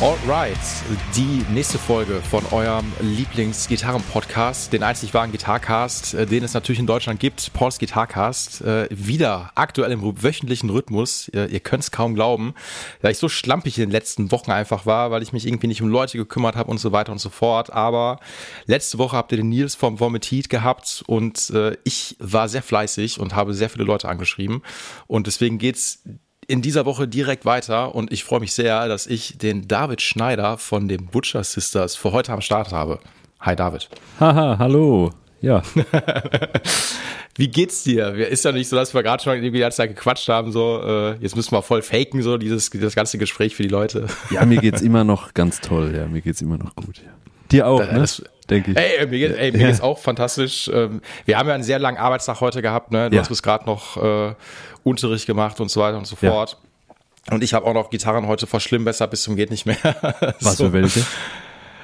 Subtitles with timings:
[0.00, 0.58] Alright,
[1.16, 6.86] die nächste Folge von eurem Lieblings-Gitarren-Podcast, den einzig wahren Gitarcast, äh, den es natürlich in
[6.86, 11.28] Deutschland gibt, Pauls Gitarcast, äh, wieder aktuell im wöchentlichen Rhythmus.
[11.28, 12.54] Ihr könnt es kaum glauben,
[13.02, 15.80] da ich so schlampig in den letzten Wochen einfach war, weil ich mich irgendwie nicht
[15.80, 17.72] um Leute gekümmert habe und so weiter und so fort.
[17.72, 18.18] Aber
[18.66, 22.62] letzte Woche habt ihr den Nils vom Vomit Heat gehabt und äh, ich war sehr
[22.62, 24.62] fleißig und habe sehr viele Leute angeschrieben.
[25.06, 26.02] Und deswegen geht's
[26.46, 30.58] in dieser Woche direkt weiter und ich freue mich sehr, dass ich den David Schneider
[30.58, 32.98] von den Butcher Sisters für heute am Start habe.
[33.40, 33.88] Hi David.
[34.20, 35.10] Haha, hallo.
[35.40, 35.62] Ja.
[37.36, 38.14] Wie geht's dir?
[38.14, 40.80] Ist ja nicht so, dass wir gerade schon irgendwie die ganze Zeit gequatscht haben, so,
[40.82, 44.06] äh, jetzt müssen wir voll faken, so, dieses, dieses ganze Gespräch für die Leute.
[44.30, 47.10] Ja, mir geht's immer noch ganz toll, ja, mir geht's immer noch gut, ja.
[47.50, 47.98] Dir auch, ne?
[47.98, 48.76] Das, denke ich.
[48.76, 49.66] Ey, mir, geht, ey, mir ja.
[49.68, 50.70] geht's auch fantastisch.
[50.72, 53.10] Ähm, wir haben ja einen sehr langen Arbeitstag heute gehabt, ne?
[53.10, 53.22] Du ja.
[53.22, 54.34] hast bis gerade noch äh,
[54.82, 56.58] Unterricht gemacht und so weiter und so fort.
[57.28, 57.34] Ja.
[57.34, 59.76] Und ich habe auch noch Gitarren heute verschlimmbessert bis zum geht nicht mehr.
[60.40, 60.66] Was so.
[60.66, 61.04] für welche?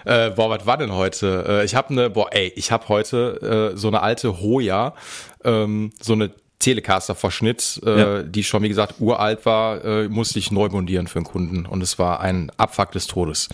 [0.04, 1.44] Äh, boah, was war denn heute?
[1.46, 4.94] Äh, ich habe eine, boah, ey, ich habe heute äh, so eine alte Hoya,
[5.44, 8.22] ähm, so eine Telecaster-Verschnitt, äh, ja.
[8.22, 11.66] die schon, wie gesagt, uralt war, äh, musste ich neu montieren für einen Kunden.
[11.66, 13.48] Und es war ein Abfuck des Todes.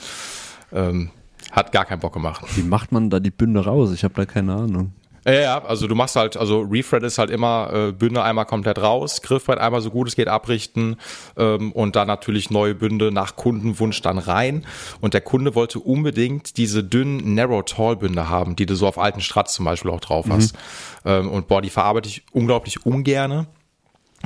[0.73, 1.11] Ähm,
[1.53, 2.45] hat gar keinen Bock gemacht.
[2.57, 3.93] Wie macht man da die Bünde raus?
[3.93, 4.93] Ich habe da keine Ahnung.
[5.29, 9.23] Ja, also du machst halt, also Refret ist halt immer äh, Bünde einmal komplett raus,
[9.23, 10.97] Griffbrett einmal so gut es geht abrichten
[11.37, 14.65] ähm, und dann natürlich neue Bünde nach Kundenwunsch dann rein.
[15.01, 18.99] Und der Kunde wollte unbedingt diese dünnen Narrow Tall Bünde haben, die du so auf
[18.99, 20.55] alten Stratz zum Beispiel auch drauf hast.
[20.55, 21.11] Mhm.
[21.11, 23.49] Ähm, und boah, die verarbeite ich unglaublich ungerne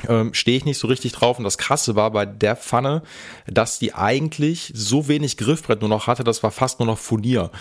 [0.07, 1.37] ähm, stehe ich nicht so richtig drauf.
[1.37, 3.01] Und das Krasse war bei der Pfanne,
[3.47, 7.51] dass die eigentlich so wenig Griffbrett nur noch hatte, das war fast nur noch Furnier.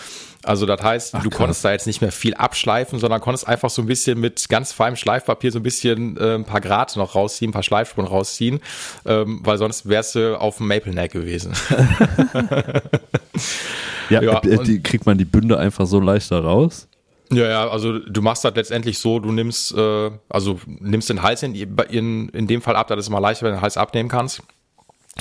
[0.42, 1.39] Also das heißt, Ach, du krass.
[1.39, 4.73] konntest da jetzt nicht mehr viel abschleifen, sondern konntest einfach so ein bisschen mit ganz
[4.73, 8.61] feinem Schleifpapier so ein bisschen äh, ein paar Grad noch rausziehen, ein paar Schleifspuren rausziehen,
[9.05, 11.52] ähm, weil sonst wärst du auf dem Maple Neck gewesen.
[14.08, 16.89] ja, ja äh, die, kriegt man die Bünde einfach so leichter raus?
[17.33, 21.42] Ja, ja, also du machst das letztendlich so, du nimmst, äh, also nimmst den Hals
[21.45, 23.77] in, in, in dem Fall ab, da ist es immer leichter, wenn du den Hals
[23.77, 24.42] abnehmen kannst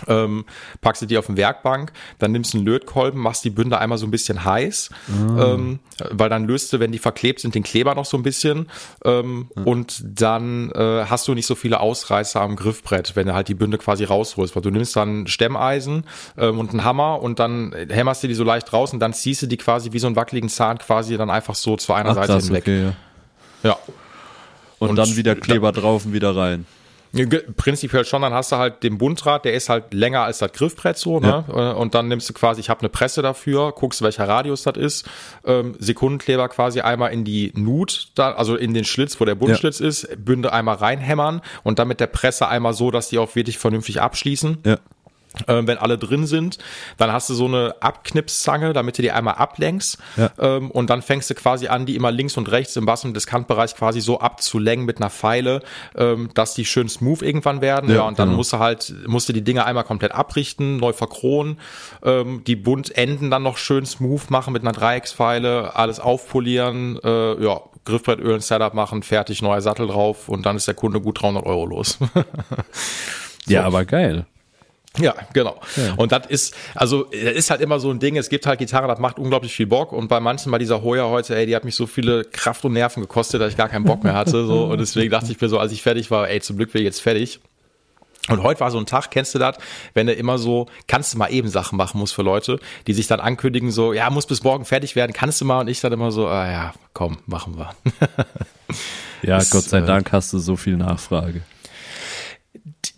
[0.08, 0.46] ähm,
[0.82, 3.98] packst du die auf den Werkbank, dann nimmst du einen Lötkolben, machst die Bünde einmal
[3.98, 5.40] so ein bisschen heiß, mm.
[5.40, 5.80] ähm,
[6.12, 8.70] weil dann löst du, wenn die verklebt sind, den Kleber noch so ein bisschen
[9.06, 9.64] ähm, mm.
[9.64, 13.56] und dann äh, hast du nicht so viele Ausreißer am Griffbrett, wenn du halt die
[13.56, 16.06] Bünde quasi rausholst, weil du nimmst dann Stemmeisen
[16.38, 19.42] ähm, und einen Hammer und dann hämmerst du die so leicht raus und dann ziehst
[19.42, 22.16] du die quasi wie so einen wackeligen Zahn quasi dann einfach so zu einer Ach,
[22.16, 22.64] Seite krass, hinweg.
[22.64, 23.70] Okay, ja.
[23.70, 23.78] ja.
[24.80, 26.66] Und, und, dann wieder Kleber da, drauf und wieder rein.
[27.58, 30.98] Prinzipiell schon, dann hast du halt den Bundrad, der ist halt länger als das Griffbrett
[30.98, 31.44] so, ne?
[31.48, 31.72] Ja.
[31.72, 34.78] Äh, und dann nimmst du quasi, ich habe eine Presse dafür, guckst, welcher Radius das
[34.78, 35.10] ist,
[35.46, 39.80] ähm, Sekundenkleber quasi einmal in die Nut, da, also in den Schlitz, wo der Bundschlitz
[39.80, 39.88] ja.
[39.88, 43.58] ist, Bünde einmal reinhämmern und dann mit der Presse einmal so, dass die auch wirklich
[43.58, 44.60] vernünftig abschließen.
[44.66, 44.78] Ja
[45.48, 46.58] äh, wenn alle drin sind.
[46.98, 49.98] Dann hast du so eine Abknipszange, damit du die einmal ablenkst.
[50.18, 50.32] Ja.
[50.40, 53.16] Ähm, und dann fängst du quasi an, die immer links und rechts im Bass- und
[53.16, 55.62] Diskantbereich quasi so abzulenken mit einer Pfeile,
[55.96, 57.90] ähm, dass die schön smooth irgendwann werden.
[57.90, 58.38] Ja, ja und dann genau.
[58.38, 61.60] musst du halt, musst du die Dinge einmal komplett abrichten, neu verkronen,
[62.04, 67.62] ähm, die Buntenden dann noch schön smooth machen mit einer Dreieckspfeile, alles aufpolieren, äh, ja,
[67.86, 71.46] Griffbrettöl, ein Setup machen, fertig, neuer Sattel drauf und dann ist der Kunde gut 300
[71.46, 71.98] Euro los.
[73.46, 73.54] so.
[73.54, 74.26] Ja, aber geil.
[74.98, 75.60] Ja, genau.
[75.76, 75.94] Ja.
[75.98, 78.18] Und das ist, also, das ist halt immer so ein Ding.
[78.18, 79.92] Es gibt halt Gitarren, das macht unglaublich viel Bock.
[79.92, 82.74] Und bei manchen, bei dieser Hoya heute, ey, die hat mich so viele Kraft und
[82.74, 84.46] Nerven gekostet, dass ich gar keinen Bock mehr hatte.
[84.46, 84.66] So.
[84.66, 86.86] Und deswegen dachte ich mir so, als ich fertig war, ey, zum Glück bin ich
[86.86, 87.40] jetzt fertig.
[88.28, 89.58] Und heute war so ein Tag, kennst du das,
[89.94, 93.08] wenn du immer so, kannst du mal eben Sachen machen musst für Leute, die sich
[93.08, 95.62] dann ankündigen, so, ja, muss bis morgen fertig werden, kannst du mal?
[95.62, 97.72] Und ich dann immer so, ah ja, komm, machen wir.
[99.24, 101.42] ja, das, Gott sei äh, Dank hast du so viel Nachfrage.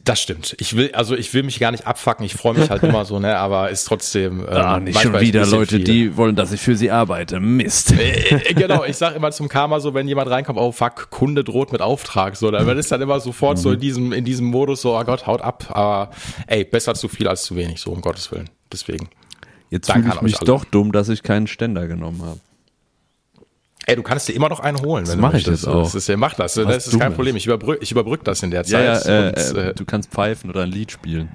[0.03, 0.55] Das stimmt.
[0.59, 2.25] Ich will, also ich will mich gar nicht abfacken.
[2.25, 4.41] Ich freue mich halt immer so, ne, aber ist trotzdem.
[4.41, 5.83] Ähm, ah, nicht schon wieder Leute, viel.
[5.83, 7.39] die wollen, dass ich für sie arbeite.
[7.39, 7.91] Mist.
[7.91, 8.83] Äh, äh, genau.
[8.83, 12.35] Ich sag immer zum Karma so, wenn jemand reinkommt, oh fuck, Kunde droht mit Auftrag,
[12.35, 13.61] so, dann ist dann immer sofort mhm.
[13.61, 15.65] so in diesem, in diesem Modus so, oh Gott, haut ab.
[15.69, 16.11] Aber
[16.47, 18.49] ey, besser zu viel als zu wenig, so um Gottes Willen.
[18.71, 19.09] Deswegen.
[19.69, 22.39] Jetzt fühle ich mich doch dumm, dass ich keinen Ständer genommen habe.
[23.87, 25.83] Ey, du kannst dir immer noch einen holen, das wenn mache ich das auch.
[25.83, 26.57] Das ist, ja, mach das.
[26.57, 27.35] Was das ist kein Problem.
[27.35, 29.05] Ich überbrück, ich überbrück das in der Zeit.
[29.05, 31.29] Ja, ja, äh, und, äh, du kannst pfeifen oder ein Lied spielen.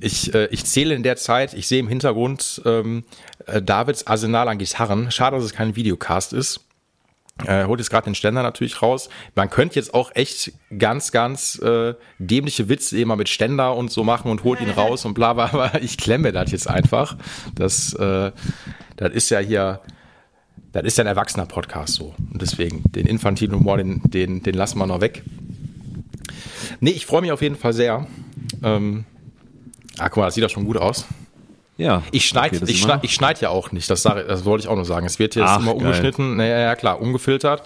[0.00, 3.04] Ich, äh, ich zähle in der Zeit, ich sehe im Hintergrund ähm,
[3.46, 5.10] äh, Davids Arsenal an Gitarren.
[5.10, 6.60] Schade, dass es kein Videocast ist.
[7.46, 9.08] Äh, holt jetzt gerade den Ständer natürlich raus.
[9.34, 14.04] Man könnte jetzt auch echt ganz, ganz äh, dämliche Witze immer mit Ständer und so
[14.04, 17.16] machen und holt ihn raus und bla bla, aber ich klemme das jetzt einfach.
[17.54, 18.32] Das, äh,
[18.96, 19.80] das ist ja hier,
[20.72, 22.14] das ist ja ein erwachsener Podcast so.
[22.32, 25.22] Und deswegen, den infantilen Humor, den, den, den lassen wir noch weg.
[26.80, 28.06] Nee, ich freue mich auf jeden Fall sehr.
[28.62, 29.04] Ähm,
[29.98, 31.06] ah, guck mal, das sieht doch schon gut aus.
[31.76, 32.02] Ja.
[32.12, 34.68] Ich schneide Okay, ich schneid, ich schneid ja auch nicht, das, sag, das wollte ich
[34.68, 35.06] auch nur sagen.
[35.06, 37.62] Es wird jetzt Ach, immer umgeschnitten, naja, ja klar, umgefiltert.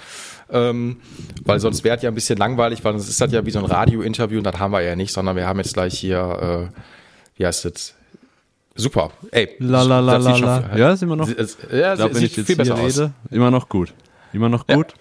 [0.49, 1.01] Ähm,
[1.45, 3.59] weil sonst wäre es ja ein bisschen langweilig, weil sonst ist das ja wie so
[3.59, 6.79] ein Radio-Interview und das haben wir ja nicht, sondern wir haben jetzt gleich hier, äh,
[7.37, 7.96] wie heißt das?
[8.77, 9.11] Super.
[9.31, 10.77] Ey, La la la la la.
[10.77, 11.27] Ja, ist immer noch.
[11.27, 12.99] Sie- es- Ja, Ich glaube, wenn sieht ich jetzt viel hier besser aus.
[12.99, 13.95] rede, immer noch gut.
[14.33, 14.75] Immer noch Ja.
[14.77, 14.95] gut.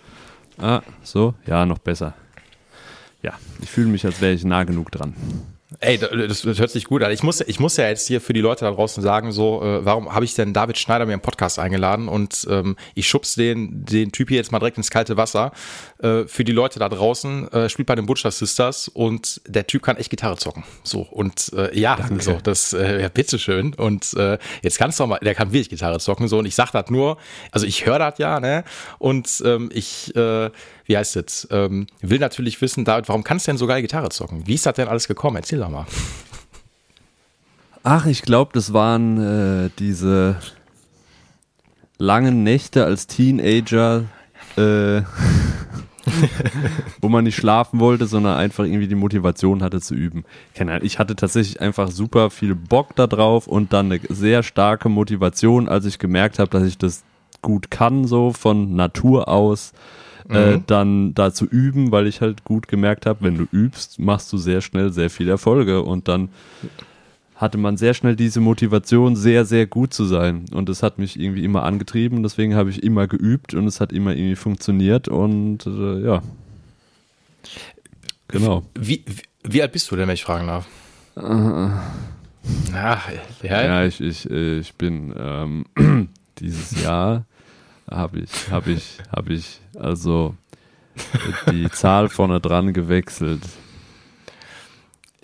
[0.58, 2.14] Ah, so, ja, noch besser.
[3.22, 5.14] Ja, ich fühle mich, als wäre ich nah genug dran.
[5.86, 7.12] Ey, das, das hört sich gut an.
[7.12, 9.86] Ich muss, ich muss ja jetzt hier für die Leute da draußen sagen, so, äh,
[9.86, 13.86] warum habe ich denn David Schneider mir im Podcast eingeladen und ähm, ich schubs den,
[13.86, 15.52] den Typ hier jetzt mal direkt ins kalte Wasser.
[16.00, 19.84] Äh, für die Leute da draußen, äh, spielt bei den Butcher Sisters und der Typ
[19.84, 20.64] kann echt Gitarre zocken.
[20.82, 23.76] So, und äh, ja, so, das, äh, ja, bitteschön.
[23.76, 26.56] Und äh, jetzt kannst du auch mal, der kann wirklich Gitarre zocken, so, und ich
[26.56, 27.18] sag das nur,
[27.52, 28.64] also ich höre das ja, ne?
[28.98, 30.50] Und ähm, ich, äh,
[30.86, 34.10] wie heißt es, ähm, will natürlich wissen, David, warum kannst du denn so geil Gitarre
[34.10, 34.48] zocken?
[34.48, 35.38] Wie ist das denn alles gekommen?
[35.38, 35.86] Erzähl doch mal.
[37.84, 40.38] Ach, ich glaube, das waren äh, diese
[41.98, 44.06] langen Nächte als Teenager,
[44.58, 45.02] äh,
[47.02, 50.24] wo man nicht schlafen wollte, sondern einfach irgendwie die Motivation hatte zu üben.
[50.82, 55.68] Ich hatte tatsächlich einfach super viel Bock da drauf und dann eine sehr starke Motivation,
[55.68, 57.04] als ich gemerkt habe, dass ich das
[57.42, 59.74] gut kann, so von Natur aus.
[60.30, 64.34] Äh, dann da zu üben, weil ich halt gut gemerkt habe, wenn du übst, machst
[64.34, 66.30] du sehr schnell sehr viele Erfolge und dann
[67.36, 70.46] hatte man sehr schnell diese Motivation, sehr, sehr gut zu sein.
[70.54, 72.24] Und das hat mich irgendwie immer angetrieben.
[72.24, 75.10] Deswegen habe ich immer geübt und es hat immer irgendwie funktioniert.
[75.10, 76.22] Und äh, ja.
[78.30, 78.64] Genau.
[78.74, 80.66] Wie, wie, wie alt bist du denn, wenn ich fragen darf?
[82.74, 83.10] Ach,
[83.44, 85.66] ja, Ja, ich, ich, äh, ich bin ähm,
[86.40, 87.26] dieses Jahr
[87.90, 90.36] habe ich, habe ich, habe ich also
[91.52, 93.42] die Zahl vorne dran gewechselt.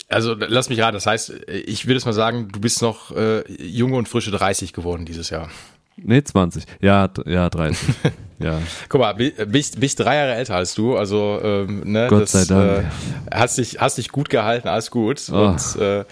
[0.08, 3.50] Also lass mich raten, das heißt, ich würde es mal sagen, du bist noch äh,
[3.50, 5.48] junge und frische 30 geworden dieses Jahr.
[5.96, 6.64] Nee, 20.
[6.80, 7.88] Ja, ja, 30.
[8.38, 8.60] ja.
[8.88, 12.44] Guck mal, bi- bist, bist drei Jahre älter als du, also ähm, ne, Gott sei
[12.44, 12.84] Dank.
[12.84, 15.22] Äh, hast, dich, hast dich gut gehalten, alles gut.
[15.32, 15.48] Oh.
[15.48, 16.04] Und äh,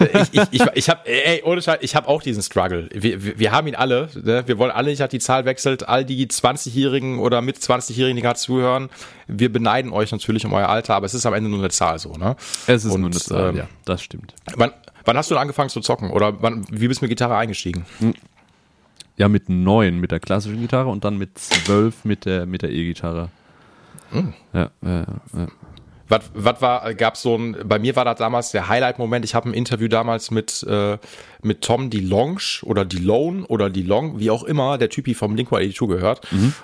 [0.00, 2.88] ich, ich, ich, ich habe, ey, ohne Scheiß, ich habe auch diesen Struggle.
[2.92, 4.08] Wir, wir, haben ihn alle.
[4.14, 4.44] Ne?
[4.46, 5.88] Wir wollen alle nicht, dass die Zahl wechselt.
[5.88, 8.90] All die 20-Jährigen oder mit 20-Jährigen, die gerade zuhören,
[9.26, 11.98] wir beneiden euch natürlich um euer Alter, aber es ist am Ende nur eine Zahl
[11.98, 12.12] so.
[12.12, 12.36] Ne?
[12.66, 14.34] Es ist Und, nur eine Zahl, ähm, ja, das stimmt.
[14.54, 14.72] Wann,
[15.04, 16.10] wann hast du angefangen zu zocken?
[16.10, 17.86] Oder wann, wie bist du mit Gitarre eingestiegen?
[19.16, 22.70] Ja, mit neun mit der klassischen Gitarre und dann mit zwölf mit der mit der
[22.70, 23.30] E-Gitarre.
[24.10, 24.34] Hm.
[24.52, 25.46] Ja, ja, ja.
[26.08, 29.24] Was, was war, gab so ein, bei mir war das damals der Highlight-Moment.
[29.24, 30.98] Ich habe ein Interview damals mit, äh,
[31.42, 36.20] mit Tom DeLonge oder DeLone oder DeLong, wie auch immer, der Typi vom Blink-182 gehört.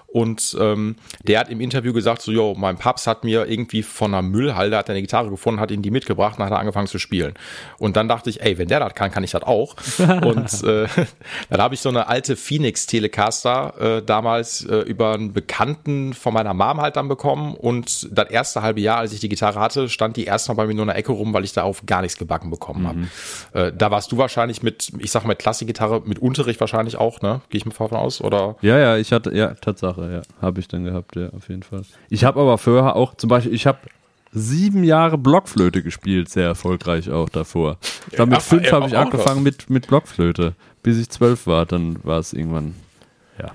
[0.07, 0.97] Und ähm,
[1.27, 4.77] der hat im Interview gesagt, so, yo, mein Paps hat mir irgendwie von einer Müllhalde,
[4.77, 7.35] hat er eine Gitarre gefunden, hat ihn die mitgebracht und hat er angefangen zu spielen.
[7.79, 9.77] Und dann dachte ich, ey, wenn der das kann, kann ich das auch.
[10.25, 10.87] und äh,
[11.51, 16.35] dann habe ich so eine alte Phoenix Telecaster äh, damals äh, über einen Bekannten von
[16.35, 19.89] meiner Mom halt dann bekommen und das erste halbe Jahr, als ich die Gitarre hatte,
[19.89, 22.03] stand die erstmal bei mir nur in der Ecke rum, weil ich da auf gar
[22.03, 22.99] nichts gebacken bekommen habe.
[23.53, 27.41] Äh, da warst du wahrscheinlich mit, ich sag mal, Klassikgitarre, mit Unterricht wahrscheinlich auch, ne?
[27.51, 28.57] Gehe ich mal davon aus, oder?
[28.61, 31.83] Ja, ja, ich hatte, ja, Tatsache, ja, habe ich dann gehabt, ja, auf jeden Fall.
[32.11, 33.79] Ich habe aber vorher auch, zum Beispiel, ich habe
[34.33, 37.79] sieben Jahre Blockflöte gespielt, sehr erfolgreich auch davor.
[38.11, 41.67] Ich mit Ja, fünf ja, habe ich angefangen mit, mit Blockflöte, bis ich zwölf war,
[41.67, 42.75] dann war es irgendwann,
[43.39, 43.51] ja,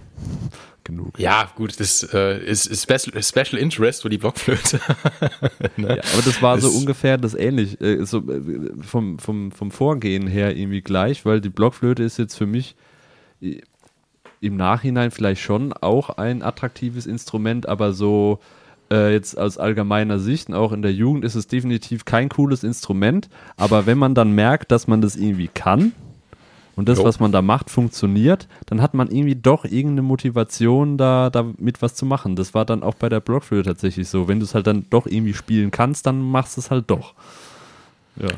[0.87, 1.19] genug.
[1.19, 4.79] Ja, gut, das äh, ist, ist Special, Special Interest für die Blockflöte.
[5.77, 5.97] ne?
[5.97, 8.41] Ja, aber das war so Es- ungefähr das ähnlich, äh, so äh,
[8.81, 12.75] vom, vom, vom Vorgehen her irgendwie gleich, weil die Blockflöte ist jetzt für mich
[13.43, 13.61] i-
[14.41, 18.39] im Nachhinein vielleicht schon auch ein attraktives Instrument, aber so
[18.91, 22.63] äh, jetzt aus allgemeiner Sicht und auch in der Jugend ist es definitiv kein cooles
[22.63, 25.91] Instrument, aber wenn man dann merkt, dass man das irgendwie kann
[26.77, 27.03] und das, Jo.
[27.03, 31.95] was man da macht, funktioniert, dann hat man irgendwie doch irgendeine Motivation, da damit was
[31.95, 32.35] zu machen.
[32.37, 34.27] Das war dann auch bei der Blockflöte tatsächlich so.
[34.27, 37.15] Wenn du es halt dann doch irgendwie spielen kannst, dann machst du es halt doch.
[38.19, 38.29] Ja.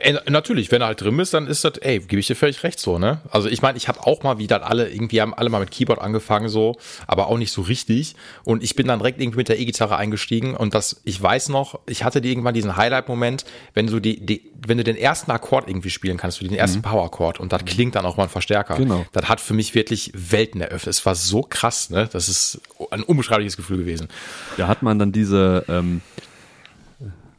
[0.00, 2.36] Äh, äh, natürlich, wenn er halt drin ist, dann ist das, ey, gebe ich dir
[2.36, 3.20] völlig recht so, ne?
[3.30, 5.70] Also ich meine, ich habe auch mal, wie dann alle, irgendwie haben alle mal mit
[5.70, 8.14] Keyboard angefangen so, aber auch nicht so richtig.
[8.44, 11.80] Und ich bin dann direkt irgendwie mit der E-Gitarre eingestiegen und das, ich weiß noch,
[11.86, 15.90] ich hatte irgendwann diesen Highlight-Moment, wenn du die, die, wenn du den ersten Akkord irgendwie
[15.90, 16.82] spielen kannst, den ersten mhm.
[16.82, 18.76] Power-Akkord und das klingt dann auch mal ein Verstärker.
[18.76, 19.04] Genau.
[19.12, 20.94] Das hat für mich wirklich Welten eröffnet.
[20.94, 22.08] Es war so krass, ne?
[22.12, 24.08] Das ist ein unbeschreibliches Gefühl gewesen.
[24.56, 26.02] Da hat man dann diese, ähm,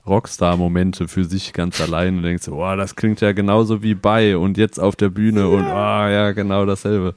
[0.08, 4.58] Rockstar-Momente für sich ganz allein und denkst, boah, das klingt ja genauso wie bei und
[4.58, 5.46] jetzt auf der Bühne ja.
[5.48, 7.16] und ah, ja, genau dasselbe.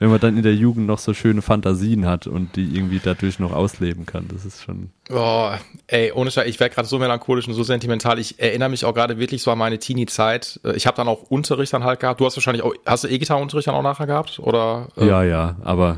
[0.00, 3.40] Wenn man dann in der Jugend noch so schöne Fantasien hat und die irgendwie dadurch
[3.40, 4.90] noch ausleben kann, das ist schon.
[5.10, 5.50] Oh,
[5.88, 8.20] ey, ohne Scheiß, ich werde gerade so melancholisch und so sentimental.
[8.20, 10.60] Ich erinnere mich auch gerade wirklich so an meine Teenie-Zeit.
[10.76, 12.20] Ich habe dann auch Unterricht dann halt gehabt.
[12.20, 14.38] Du hast wahrscheinlich auch, hast du E-Gitarre-Unterricht dann auch nachher gehabt?
[14.38, 14.86] Oder?
[14.96, 15.06] Äh?
[15.06, 15.96] Ja, ja, aber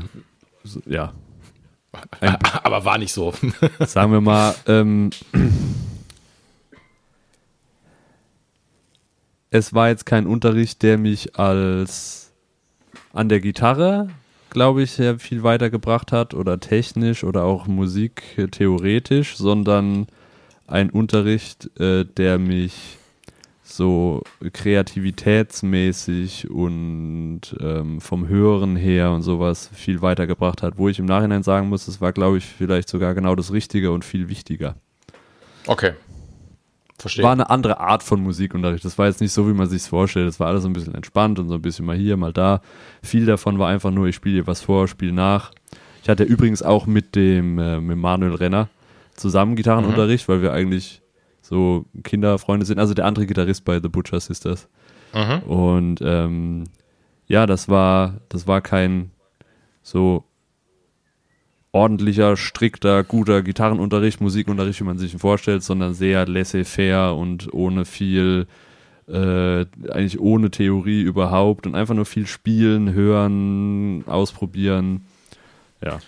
[0.87, 1.13] ja.
[2.21, 3.33] Ein, aber war nicht so.
[3.79, 5.11] sagen wir mal, ähm,
[9.51, 12.31] es war jetzt kein Unterricht, der mich als
[13.13, 14.07] an der Gitarre,
[14.49, 20.07] glaube ich, sehr viel weitergebracht hat oder technisch oder auch Musik theoretisch, sondern
[20.67, 22.97] ein Unterricht, äh, der mich
[23.61, 31.05] so kreativitätsmäßig und ähm, vom Hören her und sowas viel weitergebracht hat, wo ich im
[31.05, 34.75] Nachhinein sagen muss, es war, glaube ich, vielleicht sogar genau das Richtige und viel wichtiger.
[35.67, 35.93] Okay.
[37.01, 37.23] Verstehe.
[37.23, 38.85] War eine andere Art von Musikunterricht.
[38.85, 40.27] Das war jetzt nicht so, wie man sich vorstellt.
[40.27, 42.61] Das war alles so ein bisschen entspannt und so ein bisschen mal hier, mal da.
[43.01, 45.51] Viel davon war einfach nur, ich spiele dir was vor, spiele nach.
[46.03, 48.69] Ich hatte übrigens auch mit dem äh, mit Manuel Renner
[49.15, 50.33] zusammen Gitarrenunterricht, mhm.
[50.33, 51.01] weil wir eigentlich
[51.41, 52.79] so Kinderfreunde sind.
[52.79, 54.69] Also der andere Gitarrist bei The Butcher Sisters.
[55.13, 55.39] Mhm.
[55.49, 56.63] Und ähm,
[57.27, 59.11] ja, das war, das war kein
[59.81, 60.25] so
[61.71, 67.85] ordentlicher, strikter, guter Gitarrenunterricht, Musikunterricht, wie man sich ihn vorstellt, sondern sehr laissez-faire und ohne
[67.85, 68.47] viel,
[69.07, 75.05] äh, eigentlich ohne Theorie überhaupt und einfach nur viel spielen, hören, ausprobieren.
[75.83, 75.99] Ja.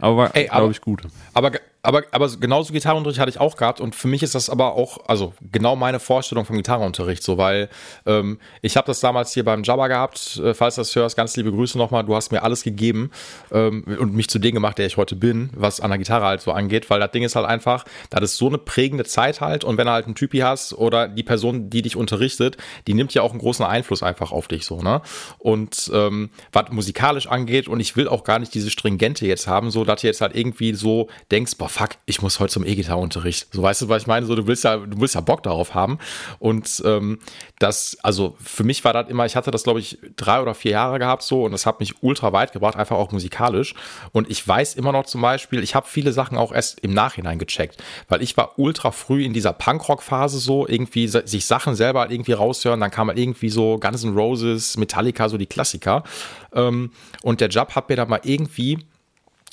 [0.00, 1.02] Aber war, glaube ich, gut.
[1.32, 1.52] Aber
[1.84, 5.06] aber, aber genauso Gitarrenunterricht hatte ich auch gehabt und für mich ist das aber auch,
[5.06, 7.68] also genau meine Vorstellung vom Gitarrenunterricht, so weil
[8.06, 11.36] ähm, ich habe das damals hier beim Jabba gehabt, äh, falls du das hörst, ganz
[11.36, 13.10] liebe Grüße nochmal, du hast mir alles gegeben
[13.52, 16.40] ähm, und mich zu dem gemacht, der ich heute bin, was an der Gitarre halt
[16.40, 19.62] so angeht, weil das Ding ist halt einfach, das ist so eine prägende Zeit halt
[19.62, 23.12] und wenn du halt einen Typi hast oder die Person, die dich unterrichtet, die nimmt
[23.12, 25.02] ja auch einen großen Einfluss einfach auf dich so, ne?
[25.38, 29.70] Und ähm, was musikalisch angeht und ich will auch gar nicht diese Stringente jetzt haben,
[29.70, 33.48] so dass du jetzt halt irgendwie so denkst, boah, fuck, ich muss heute zum E-Gitarre-Unterricht.
[33.52, 34.26] So weißt du, was ich meine?
[34.26, 35.98] So, du willst ja, du willst ja Bock darauf haben.
[36.38, 37.18] Und ähm,
[37.58, 40.70] das, also für mich war das immer, ich hatte das, glaube ich, drei oder vier
[40.70, 43.74] Jahre gehabt so und das hat mich ultra weit gebracht, einfach auch musikalisch.
[44.12, 47.38] Und ich weiß immer noch zum Beispiel, ich habe viele Sachen auch erst im Nachhinein
[47.40, 52.12] gecheckt, weil ich war ultra früh in dieser Punkrock-Phase so, irgendwie sich Sachen selber halt
[52.12, 56.04] irgendwie raushören, dann kam halt irgendwie so Guns N' Roses, Metallica, so die Klassiker.
[56.52, 58.78] Ähm, und der Job hat mir da mal irgendwie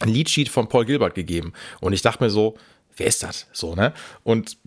[0.01, 1.53] ein Leadsheet von Paul Gilbert gegeben.
[1.79, 2.57] Und ich dachte mir so,
[2.95, 3.47] wer ist das?
[3.51, 3.93] So, ne?
[4.23, 4.57] Und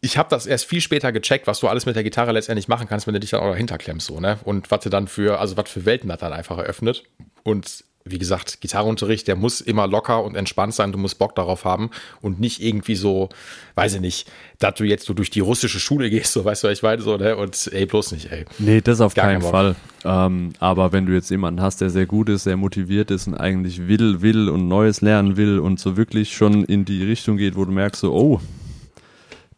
[0.00, 2.86] ich habe das erst viel später gecheckt, was du alles mit der Gitarre letztendlich machen
[2.86, 4.38] kannst, wenn du dich dann auch dahinter klemmst, so, ne?
[4.44, 7.04] Und was du dann für, also was für Welten das dann einfach eröffnet.
[7.42, 10.90] Und wie gesagt, Gitarrenunterricht, der muss immer locker und entspannt sein.
[10.90, 11.90] Du musst Bock darauf haben
[12.22, 13.28] und nicht irgendwie so,
[13.74, 16.68] weiß ich nicht, dass du jetzt so durch die russische Schule gehst, so weißt du,
[16.68, 17.36] was ich meine, so, ne?
[17.36, 18.46] Und ey, bloß nicht, ey.
[18.58, 19.76] Nee, das auf Gar keinen kein Fall.
[20.04, 23.34] Ähm, aber wenn du jetzt jemanden hast, der sehr gut ist, sehr motiviert ist und
[23.34, 27.54] eigentlich will, will und Neues lernen will und so wirklich schon in die Richtung geht,
[27.54, 28.40] wo du merkst, so, oh,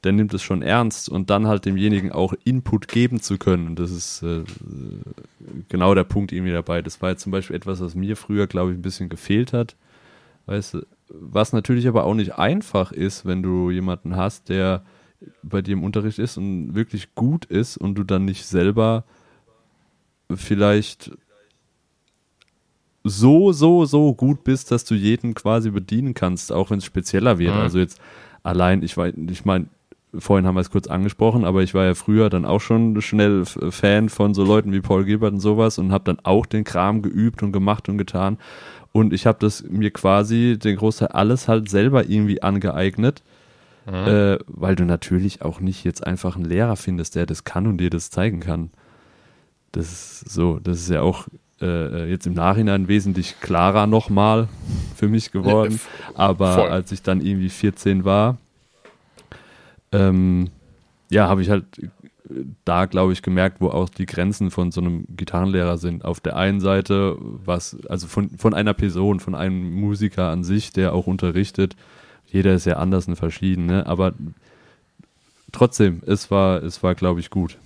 [0.05, 3.77] der nimmt es schon ernst und dann halt demjenigen auch Input geben zu können.
[3.77, 4.43] Das ist äh,
[5.69, 6.83] genau der Punkt irgendwie dabei.
[6.83, 9.77] Das war jetzt zum Beispiel etwas, was mir früher, glaube ich, ein bisschen gefehlt hat.
[10.47, 14.83] Weißt du, was natürlich aber auch nicht einfach ist, wenn du jemanden hast, der
[15.45, 19.05] bei dir im Unterricht ist und wirklich gut ist und du dann nicht selber
[20.35, 21.13] vielleicht
[23.05, 27.39] so, so, so gut bist, dass du jeden quasi bedienen kannst, auch wenn es spezieller
[27.39, 27.55] wird.
[27.55, 27.61] Mhm.
[27.61, 28.01] Also jetzt
[28.43, 29.67] allein, ich, ich meine,
[30.19, 33.45] vorhin haben wir es kurz angesprochen, aber ich war ja früher dann auch schon schnell
[33.45, 37.03] Fan von so Leuten wie Paul Gilbert und sowas und habe dann auch den Kram
[37.03, 38.39] geübt und gemacht und getan.
[38.93, 43.23] Und ich habe das mir quasi den Großteil alles halt selber irgendwie angeeignet,
[43.87, 43.95] mhm.
[43.95, 47.79] äh, weil du natürlich auch nicht jetzt einfach einen Lehrer findest, der das kann und
[47.79, 48.71] dir das zeigen kann.
[49.73, 51.27] Das ist so, das ist ja auch
[51.63, 54.49] äh, jetzt im Nachhinein wesentlich klarer nochmal
[54.95, 55.81] für mich geworden.
[56.15, 58.37] Aber als ich dann irgendwie 14 war,
[59.93, 60.51] ähm,
[61.11, 61.65] ja, habe ich halt
[62.65, 66.05] da, glaube ich, gemerkt, wo auch die Grenzen von so einem Gitarrenlehrer sind.
[66.05, 70.73] Auf der einen Seite, was, also von, von einer Person, von einem Musiker an sich,
[70.73, 71.77] der auch unterrichtet.
[72.27, 73.87] Jeder ist ja anders und verschieden, ne?
[73.87, 74.15] aber
[75.51, 77.59] trotzdem, es war, es war, glaube ich, gut.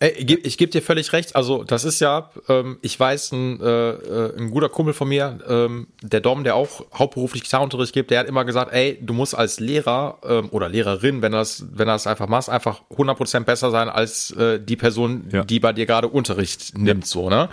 [0.00, 1.34] Ey, ich, ich gebe dir völlig recht.
[1.34, 5.40] Also das ist ja, ähm, ich weiß, ein, äh, äh, ein guter Kumpel von mir,
[5.48, 9.36] ähm, der Dom, der auch hauptberuflich Gitarrenunterricht gibt, der hat immer gesagt, ey, du musst
[9.36, 13.88] als Lehrer ähm, oder Lehrerin, wenn das, wenn das einfach machst, einfach 100% besser sein
[13.88, 15.42] als äh, die Person, ja.
[15.42, 17.10] die bei dir gerade Unterricht nimmt, ja.
[17.10, 17.48] so ne.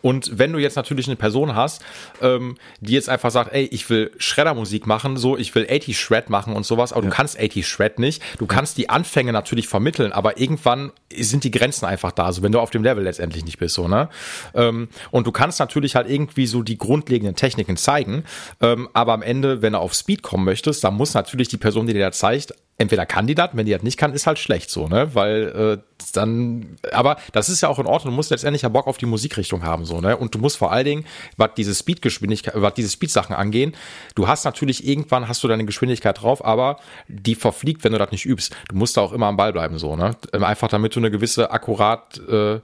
[0.00, 1.82] Und wenn du jetzt natürlich eine Person hast,
[2.22, 6.30] ähm, die jetzt einfach sagt, ey, ich will Shredder-Musik machen, so, ich will 80 Shred
[6.30, 7.10] machen und sowas, aber ja.
[7.10, 8.22] du kannst 80 Shred nicht.
[8.38, 12.52] Du kannst die Anfänge natürlich vermitteln, aber irgendwann sind die Grenzen einfach da, so wenn
[12.52, 14.08] du auf dem Level letztendlich nicht bist, so, ne?
[14.54, 18.24] Ähm, und du kannst natürlich halt irgendwie so die grundlegenden Techniken zeigen,
[18.60, 21.86] ähm, aber am Ende, wenn du auf Speed kommen möchtest, dann muss natürlich die Person,
[21.86, 24.38] die dir das zeigt, entweder kann die das, wenn die das nicht kann, ist halt
[24.38, 25.14] schlecht so, ne?
[25.14, 28.86] Weil äh, dann, aber das ist ja auch in Ordnung, du musst letztendlich ja Bock
[28.86, 30.16] auf die Musikrichtung haben, so, ne?
[30.16, 31.04] Und du musst vor allen Dingen,
[31.36, 33.74] was diese Speedgeschwindigkeit, was diese Speed-Sachen angehen,
[34.14, 38.12] du hast natürlich irgendwann hast du deine Geschwindigkeit drauf, aber die verfliegt, wenn du das
[38.12, 38.54] nicht übst.
[38.68, 40.16] Du musst da auch immer am Ball bleiben, so, ne?
[40.32, 42.60] Einfach damit du eine gewisse akkurat, äh,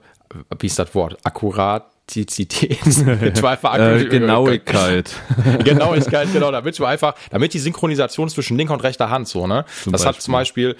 [0.59, 1.17] wie ist das Wort?
[1.23, 5.11] Akkurat Authentizität, äh, Genauigkeit.
[5.63, 9.65] Genauigkeit, genau, damit du einfach, damit die Synchronisation zwischen linker und rechter Hand so, ne?
[9.83, 10.15] Zum das Beispiel.
[10.15, 10.75] hat zum Beispiel,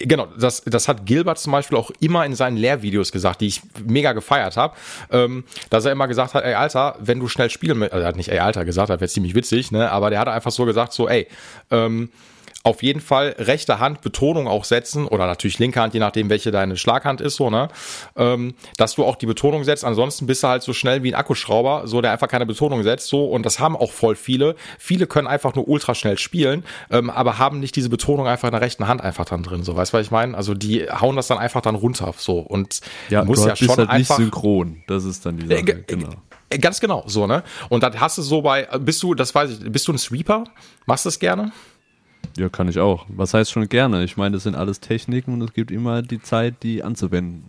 [0.00, 3.62] genau, das, das hat Gilbert zum Beispiel auch immer in seinen Lehrvideos gesagt, die ich
[3.86, 4.76] mega gefeiert habe,
[5.10, 8.16] ähm, dass er immer gesagt hat, ey Alter, wenn du schnell spielen, also er hat
[8.16, 9.90] nicht ey Alter gesagt, das wäre ziemlich witzig, ne?
[9.90, 11.28] Aber der hat einfach so gesagt, so, ey,
[11.70, 12.10] ähm,
[12.68, 16.50] auf jeden Fall rechte Hand Betonung auch setzen oder natürlich linke Hand, je nachdem, welche
[16.50, 17.68] deine Schlaghand ist, so, ne?
[18.14, 19.86] Ähm, dass du auch die Betonung setzt.
[19.86, 23.08] Ansonsten bist du halt so schnell wie ein Akkuschrauber, so der einfach keine Betonung setzt,
[23.08, 23.24] so.
[23.24, 24.54] Und das haben auch voll viele.
[24.78, 28.52] Viele können einfach nur ultra schnell spielen, ähm, aber haben nicht diese Betonung einfach in
[28.52, 29.74] der rechten Hand einfach dann drin, so.
[29.74, 30.36] Weißt du, was ich meine?
[30.36, 32.38] Also die hauen das dann einfach dann runter, so.
[32.38, 34.18] Und ja, muss ja schon halt einfach.
[34.18, 34.82] Nicht synchron.
[34.86, 36.10] Das ist dann die Sache, äh, genau.
[36.60, 37.44] Ganz genau, so, ne?
[37.70, 40.44] Und dann hast du so bei, bist du, das weiß ich, bist du ein Sweeper?
[40.86, 41.52] Machst du das gerne?
[42.38, 43.04] Ja, kann ich auch.
[43.08, 44.04] Was heißt schon gerne?
[44.04, 47.42] Ich meine, das sind alles Techniken und es gibt immer die Zeit, die anzuwenden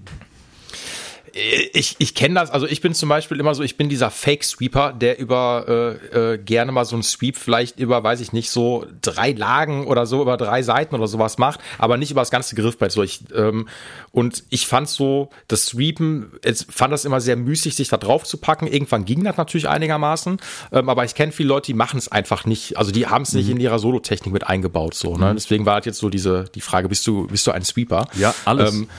[1.34, 4.94] ich, ich kenne das, also ich bin zum Beispiel immer so, ich bin dieser Fake-Sweeper,
[4.94, 8.86] der über äh, äh, gerne mal so ein Sweep vielleicht über, weiß ich nicht, so
[9.02, 12.56] drei Lagen oder so, über drei Seiten oder sowas macht, aber nicht über das ganze
[12.56, 12.92] Griffbrett.
[12.92, 13.68] So ich, ähm,
[14.12, 18.24] und ich fand so, das Sweepen, ich fand das immer sehr müßig, sich da drauf
[18.24, 18.68] zu packen.
[18.68, 20.38] Irgendwann ging das natürlich einigermaßen,
[20.72, 23.34] ähm, aber ich kenne viele Leute, die machen es einfach nicht, also die haben es
[23.34, 23.56] nicht mhm.
[23.56, 24.94] in ihrer Solo-Technik mit eingebaut.
[24.94, 25.32] So, ne?
[25.32, 25.36] Mhm.
[25.36, 28.08] Deswegen war halt jetzt so diese die Frage, bist du, bist du ein Sweeper?
[28.18, 28.74] Ja, alles.
[28.74, 28.90] Ähm,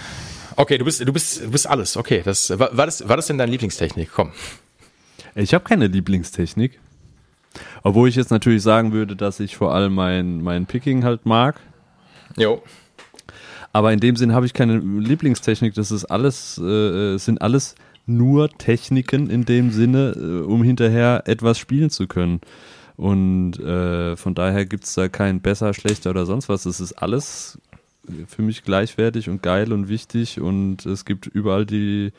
[0.61, 1.97] Okay, du bist, du bist, du bist alles.
[1.97, 4.11] Okay, das war, war das, war das denn deine Lieblingstechnik?
[4.15, 4.31] Komm.
[5.35, 6.79] Ich habe keine Lieblingstechnik.
[7.83, 11.59] Obwohl ich jetzt natürlich sagen würde, dass ich vor allem mein, mein Picking halt mag.
[12.37, 12.63] Jo.
[13.73, 15.73] Aber in dem Sinn habe ich keine Lieblingstechnik.
[15.73, 21.59] Das ist alles, äh, sind alles nur Techniken in dem Sinne, äh, um hinterher etwas
[21.59, 22.43] spielen zu können.
[22.99, 26.67] Und äh, von daher gibt es da kein besser, schlechter oder sonst was.
[26.67, 27.59] Es ist alles
[28.27, 32.13] für mich gleichwertig und geil und wichtig und es gibt überall die,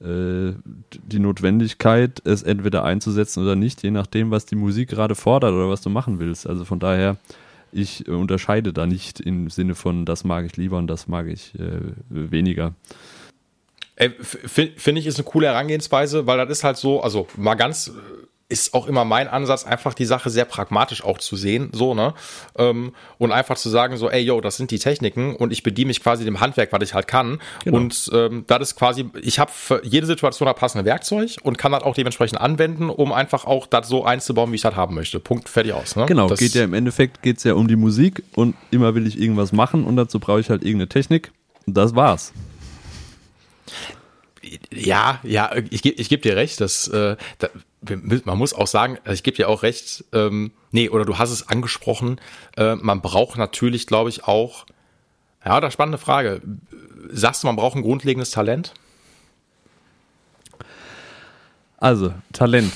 [0.00, 0.52] äh,
[0.90, 5.68] die Notwendigkeit, es entweder einzusetzen oder nicht, je nachdem, was die Musik gerade fordert oder
[5.68, 6.46] was du machen willst.
[6.46, 7.16] Also von daher,
[7.72, 11.54] ich unterscheide da nicht im Sinne von, das mag ich lieber und das mag ich
[11.58, 12.74] äh, weniger.
[13.96, 17.92] Finde ich ist eine coole Herangehensweise, weil das ist halt so, also mal ganz
[18.48, 22.14] ist auch immer mein Ansatz, einfach die Sache sehr pragmatisch auch zu sehen, so, ne?
[22.56, 25.88] Ähm, und einfach zu sagen, so, ey, yo, das sind die Techniken und ich bediene
[25.88, 27.40] mich quasi dem Handwerk, was ich halt kann.
[27.64, 27.78] Genau.
[27.78, 31.72] Und ähm, das ist quasi, ich habe für jede Situation das passende Werkzeug und kann
[31.72, 35.18] das auch dementsprechend anwenden, um einfach auch das so einzubauen, wie ich das haben möchte.
[35.18, 35.96] Punkt, fertig aus.
[35.96, 36.06] Ne?
[36.06, 39.20] Genau, das geht ja im Endeffekt geht's ja um die Musik und immer will ich
[39.20, 41.32] irgendwas machen und dazu brauche ich halt irgendeine Technik.
[41.66, 42.32] Und das war's.
[44.70, 47.16] Ja, ja, ich, ich gebe dir recht, dass äh,
[48.24, 51.30] man muss auch sagen, also ich gebe dir auch recht, ähm, nee, oder du hast
[51.30, 52.20] es angesprochen,
[52.56, 54.66] äh, man braucht natürlich, glaube ich, auch,
[55.44, 56.42] ja, da spannende Frage.
[57.10, 58.74] Sagst du, man braucht ein grundlegendes Talent?
[61.78, 62.72] Also, Talent.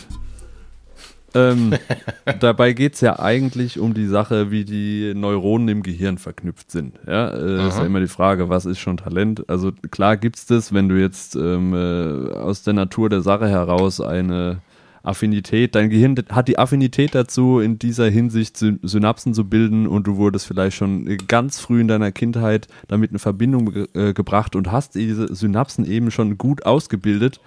[1.35, 1.75] ähm,
[2.41, 6.99] dabei geht es ja eigentlich um die Sache, wie die Neuronen im Gehirn verknüpft sind.
[7.07, 9.49] Ja, äh, ist ja immer die Frage, was ist schon Talent?
[9.49, 13.49] Also klar gibt es das, wenn du jetzt ähm, äh, aus der Natur der Sache
[13.49, 14.61] heraus eine
[15.03, 20.17] Affinität, dein Gehirn hat die Affinität dazu, in dieser Hinsicht Synapsen zu bilden und du
[20.17, 24.71] wurdest vielleicht schon ganz früh in deiner Kindheit damit in Verbindung ge äh, gebracht und
[24.71, 27.41] hast diese Synapsen eben schon gut ausgebildet.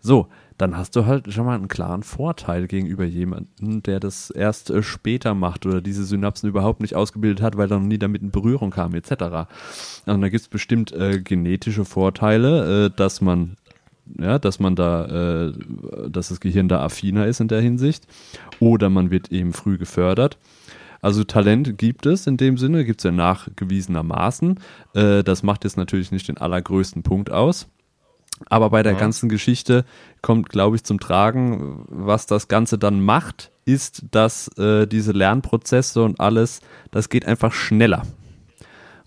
[0.00, 0.28] So,
[0.58, 4.82] dann hast du halt schon mal einen klaren Vorteil gegenüber jemandem, der das erst äh,
[4.82, 8.30] später macht oder diese Synapsen überhaupt nicht ausgebildet hat, weil er noch nie damit in
[8.30, 9.12] Berührung kam, etc.
[9.12, 9.48] Also
[10.06, 13.56] da gibt es bestimmt äh, genetische Vorteile, äh, dass man
[14.18, 15.52] ja, dass man da, äh,
[16.10, 18.06] dass das Gehirn da affiner ist in der Hinsicht.
[18.60, 20.38] Oder man wird eben früh gefördert.
[21.00, 24.60] Also Talent gibt es in dem Sinne, gibt es ja nachgewiesenermaßen.
[24.94, 27.68] Äh, das macht jetzt natürlich nicht den allergrößten Punkt aus.
[28.46, 28.98] Aber bei der ja.
[28.98, 29.84] ganzen Geschichte
[30.22, 36.02] kommt, glaube ich, zum Tragen, was das Ganze dann macht, ist, dass äh, diese Lernprozesse
[36.02, 38.02] und alles, das geht einfach schneller.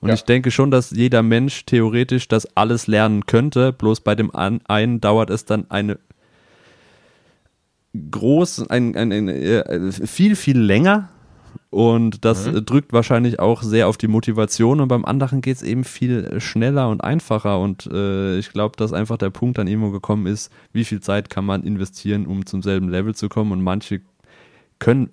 [0.07, 0.15] Und ja.
[0.15, 5.01] ich denke schon, dass jeder Mensch theoretisch das alles lernen könnte, bloß bei dem einen
[5.01, 5.99] dauert es dann eine
[8.09, 11.09] groß, ein, ein, ein, äh, viel, viel länger.
[11.71, 12.63] Und das mhm.
[12.63, 14.79] drückt wahrscheinlich auch sehr auf die Motivation.
[14.79, 17.59] Und beim anderen geht es eben viel schneller und einfacher.
[17.59, 21.29] Und äh, ich glaube, dass einfach der Punkt dann irgendwo gekommen ist, wie viel Zeit
[21.29, 23.51] kann man investieren, um zum selben Level zu kommen.
[23.51, 23.99] Und manche
[24.79, 25.09] können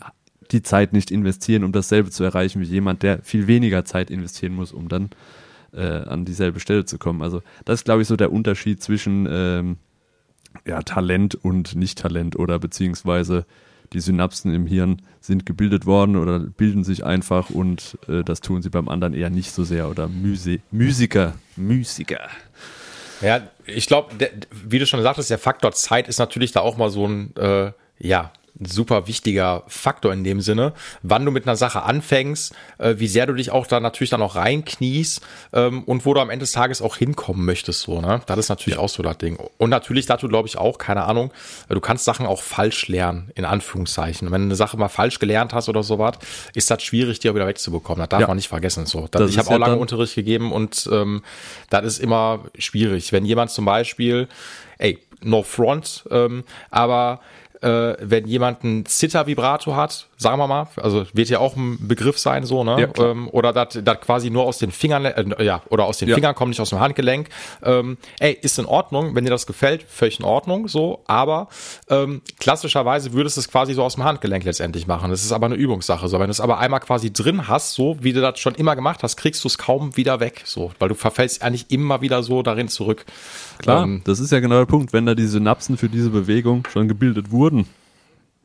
[0.54, 4.54] die Zeit nicht investieren, um dasselbe zu erreichen wie jemand, der viel weniger Zeit investieren
[4.54, 5.10] muss, um dann
[5.74, 7.20] äh, an dieselbe Stelle zu kommen.
[7.20, 9.76] Also das ist, glaube ich, so der Unterschied zwischen ähm,
[10.66, 13.44] ja, Talent und Nicht-Talent oder beziehungsweise
[13.92, 18.62] die Synapsen im Hirn sind gebildet worden oder bilden sich einfach und äh, das tun
[18.62, 22.28] sie beim anderen eher nicht so sehr oder Müsi Musiker, Musiker.
[23.20, 24.14] Ja, ich glaube,
[24.50, 27.72] wie du schon sagtest, der Faktor Zeit ist natürlich da auch mal so ein, äh,
[27.98, 32.94] ja, ein super wichtiger Faktor in dem Sinne, wann du mit einer Sache anfängst, äh,
[32.98, 36.30] wie sehr du dich auch da natürlich dann auch reinkniest ähm, und wo du am
[36.30, 38.22] Ende des Tages auch hinkommen möchtest, so, ne?
[38.26, 38.82] Das ist natürlich ja.
[38.82, 39.38] auch so das Ding.
[39.58, 41.32] Und natürlich dazu glaube ich auch, keine Ahnung,
[41.68, 44.30] du kannst Sachen auch falsch lernen, in Anführungszeichen.
[44.30, 46.18] Wenn du eine Sache mal falsch gelernt hast oder sowas,
[46.54, 48.00] ist das schwierig, die auch wieder wegzubekommen.
[48.00, 48.26] Das darf ja.
[48.28, 49.08] man nicht vergessen, so.
[49.10, 51.22] Das, ich habe auch lange Unterricht gegeben und ähm,
[51.70, 53.12] das ist immer schwierig.
[53.12, 54.28] Wenn jemand zum Beispiel,
[54.78, 57.20] ey, no front, ähm, aber
[57.64, 62.18] äh, wenn jemand ein Zittervibrato hat, sagen wir mal, also wird ja auch ein Begriff
[62.18, 62.90] sein, so, ne?
[62.96, 66.14] Ja, ähm, oder das quasi nur aus den Fingern, äh, ja, oder aus den ja.
[66.14, 67.28] Fingern kommt, nicht aus dem Handgelenk.
[67.62, 71.48] Ähm, ey, ist in Ordnung, wenn dir das gefällt, völlig in Ordnung, so, aber
[71.88, 75.10] ähm, klassischerweise würdest du es quasi so aus dem Handgelenk letztendlich machen.
[75.10, 76.08] Das ist aber eine Übungssache.
[76.08, 78.76] So, wenn du es aber einmal quasi drin hast, so wie du das schon immer
[78.76, 82.22] gemacht hast, kriegst du es kaum wieder weg, so, weil du verfällst eigentlich immer wieder
[82.22, 83.04] so darin zurück.
[83.58, 86.66] Klar, ähm, das ist ja genau der Punkt, wenn da die Synapsen für diese Bewegung
[86.72, 87.53] schon gebildet wurden.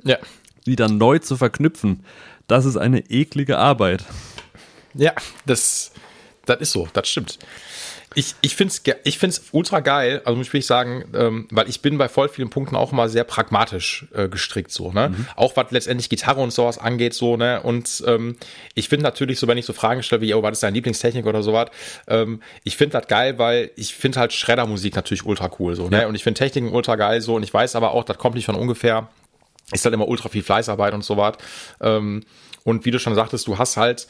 [0.04, 0.18] Ja.
[0.66, 2.04] Die dann neu zu verknüpfen,
[2.48, 4.06] das ist eine eklige Arbeit.
[4.94, 5.14] Ja,
[5.46, 5.92] das,
[6.46, 7.40] das ist so, das stimmt.
[8.16, 11.82] Ich, ich finde es ich find's ultra geil, also muss ich sagen, ähm, weil ich
[11.82, 15.10] bin bei voll vielen Punkten auch mal sehr pragmatisch äh, gestrickt, so, ne?
[15.10, 15.28] Mhm.
[15.36, 17.62] Auch was letztendlich Gitarre und sowas angeht, so, ne?
[17.62, 18.38] Und ähm,
[18.74, 21.28] ich finde natürlich so, wenn ich so Fragen stelle wie, oh, was ist deine Lieblingstechnik
[21.28, 21.70] oder sowas,
[22.08, 26.08] ähm, ich finde das geil, weil ich finde halt Schreddermusik natürlich ultra cool, so, ne?
[26.08, 28.46] Und ich finde Techniken ultra geil, so, und ich weiß aber auch, das kommt nicht
[28.46, 29.08] von ungefähr,
[29.72, 31.36] ist halt immer ultra viel Fleißarbeit und so was.
[31.80, 32.24] Ähm,
[32.64, 34.08] und wie du schon sagtest, du hast halt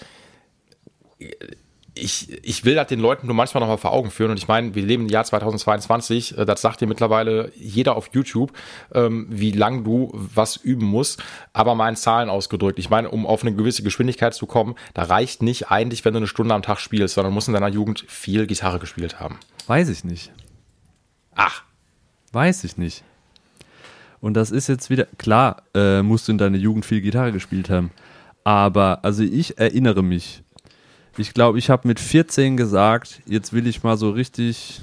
[2.02, 4.32] ich, ich will das den Leuten nur manchmal noch mal vor Augen führen.
[4.32, 6.38] Und ich meine, wir leben im Jahr 2022.
[6.38, 8.52] Äh, das sagt dir mittlerweile jeder auf YouTube,
[8.94, 11.22] ähm, wie lang du was üben musst.
[11.54, 12.80] Aber mal in Zahlen ausgedrückt.
[12.80, 16.18] Ich meine, um auf eine gewisse Geschwindigkeit zu kommen, da reicht nicht eigentlich, wenn du
[16.18, 19.38] eine Stunde am Tag spielst, sondern musst in deiner Jugend viel Gitarre gespielt haben.
[19.68, 20.32] Weiß ich nicht.
[21.36, 21.64] Ach.
[22.32, 23.04] Weiß ich nicht.
[24.22, 27.70] Und das ist jetzt wieder, klar, äh, musst du in deiner Jugend viel Gitarre gespielt
[27.70, 27.92] haben.
[28.44, 30.44] Aber, also ich erinnere mich,
[31.20, 34.82] ich glaube, ich habe mit 14 gesagt, jetzt will ich mal so richtig,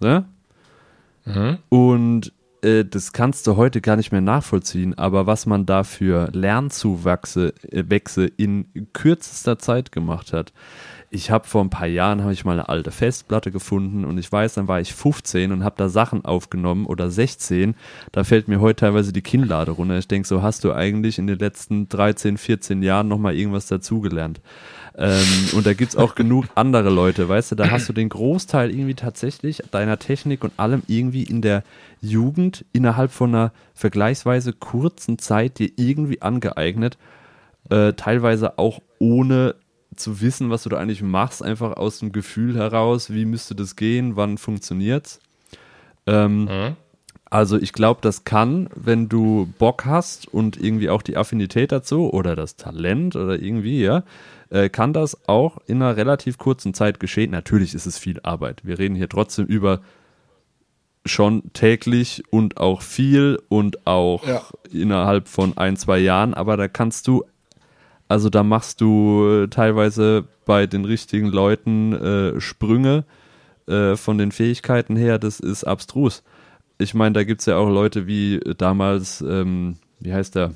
[0.00, 0.24] ne?
[1.24, 1.58] Mhm.
[1.68, 6.28] Und äh, das kannst du heute gar nicht mehr nachvollziehen, aber was man da für
[6.32, 10.52] Lernzuwachse äh, Wechsel in kürzester Zeit gemacht hat.
[11.12, 14.30] Ich habe vor ein paar Jahren habe ich mal eine alte Festplatte gefunden und ich
[14.30, 17.74] weiß, dann war ich 15 und habe da Sachen aufgenommen oder 16.
[18.12, 19.98] Da fällt mir heute teilweise die Kinnlade runter.
[19.98, 24.40] Ich denke, so hast du eigentlich in den letzten 13, 14 Jahren nochmal irgendwas dazugelernt.
[25.02, 28.10] Ähm, und da gibt es auch genug andere Leute, weißt du, da hast du den
[28.10, 31.64] Großteil irgendwie tatsächlich deiner Technik und allem irgendwie in der
[32.02, 36.98] Jugend innerhalb von einer vergleichsweise kurzen Zeit dir irgendwie angeeignet.
[37.70, 39.54] Äh, teilweise auch ohne
[39.96, 43.76] zu wissen, was du da eigentlich machst, einfach aus dem Gefühl heraus, wie müsste das
[43.76, 45.18] gehen, wann funktioniert's.
[46.06, 46.76] Ähm, mhm.
[47.30, 52.12] Also ich glaube, das kann, wenn du Bock hast und irgendwie auch die Affinität dazu
[52.12, 54.02] oder das Talent oder irgendwie, ja,
[54.50, 57.30] äh, kann das auch in einer relativ kurzen Zeit geschehen.
[57.30, 58.62] Natürlich ist es viel Arbeit.
[58.64, 59.80] Wir reden hier trotzdem über
[61.06, 64.42] schon täglich und auch viel und auch ja.
[64.72, 67.24] innerhalb von ein, zwei Jahren, aber da kannst du,
[68.08, 73.04] also da machst du teilweise bei den richtigen Leuten äh, Sprünge
[73.66, 76.22] äh, von den Fähigkeiten her, das ist abstrus
[76.80, 80.54] ich meine, da gibt es ja auch Leute wie damals, ähm, wie heißt der?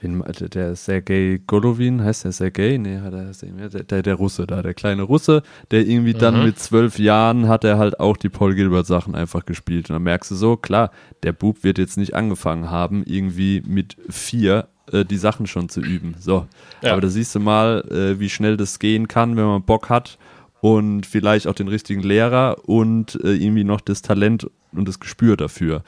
[0.00, 2.78] Wen, der Sergei Golovin, heißt der Sergei?
[2.78, 3.32] Nee, hat er,
[3.68, 6.46] der, der, der Russe da, der kleine Russe, der irgendwie dann mhm.
[6.46, 9.90] mit zwölf Jahren hat er halt auch die Paul Gilbert Sachen einfach gespielt.
[9.90, 10.90] Und dann merkst du so, klar,
[11.22, 15.82] der Bub wird jetzt nicht angefangen haben, irgendwie mit vier äh, die Sachen schon zu
[15.82, 16.14] üben.
[16.18, 16.46] So.
[16.82, 16.92] Ja.
[16.92, 20.18] Aber da siehst du mal, äh, wie schnell das gehen kann, wenn man Bock hat
[20.60, 25.36] und vielleicht auch den richtigen Lehrer und äh, irgendwie noch das Talent und das Gespür
[25.36, 25.82] dafür.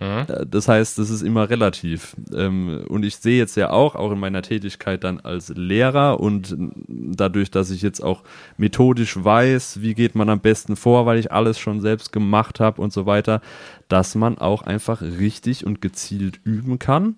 [0.00, 0.26] Mhm.
[0.28, 2.16] Äh, das heißt, das ist immer relativ.
[2.34, 6.54] Ähm, und ich sehe jetzt ja auch, auch in meiner Tätigkeit dann als Lehrer und
[6.88, 8.22] dadurch, dass ich jetzt auch
[8.56, 12.80] methodisch weiß, wie geht man am besten vor, weil ich alles schon selbst gemacht habe
[12.80, 13.40] und so weiter,
[13.88, 17.16] dass man auch einfach richtig und gezielt üben kann.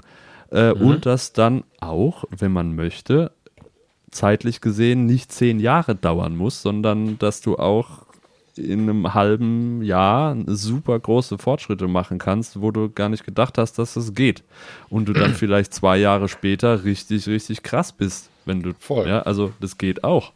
[0.51, 0.83] Äh, mhm.
[0.83, 3.33] Und das dann auch, wenn man möchte,
[4.11, 8.07] zeitlich gesehen nicht zehn Jahre dauern muss, sondern dass du auch
[8.57, 13.79] in einem halben Jahr super große Fortschritte machen kannst, wo du gar nicht gedacht hast,
[13.79, 14.43] dass das geht.
[14.89, 18.73] Und du dann vielleicht zwei Jahre später richtig, richtig krass bist, wenn du.
[18.79, 19.09] Voll.
[19.09, 20.33] Ja, also das geht auch.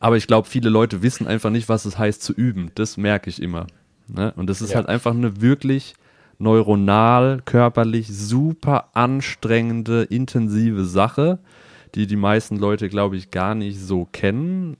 [0.00, 2.70] Aber ich glaube, viele Leute wissen einfach nicht, was es heißt zu üben.
[2.74, 3.66] Das merke ich immer.
[4.08, 4.32] Ne?
[4.36, 4.76] Und das ist ja.
[4.76, 5.94] halt einfach eine wirklich
[6.38, 11.38] neuronal, körperlich super anstrengende, intensive Sache,
[11.94, 14.76] die die meisten Leute, glaube ich, gar nicht so kennen,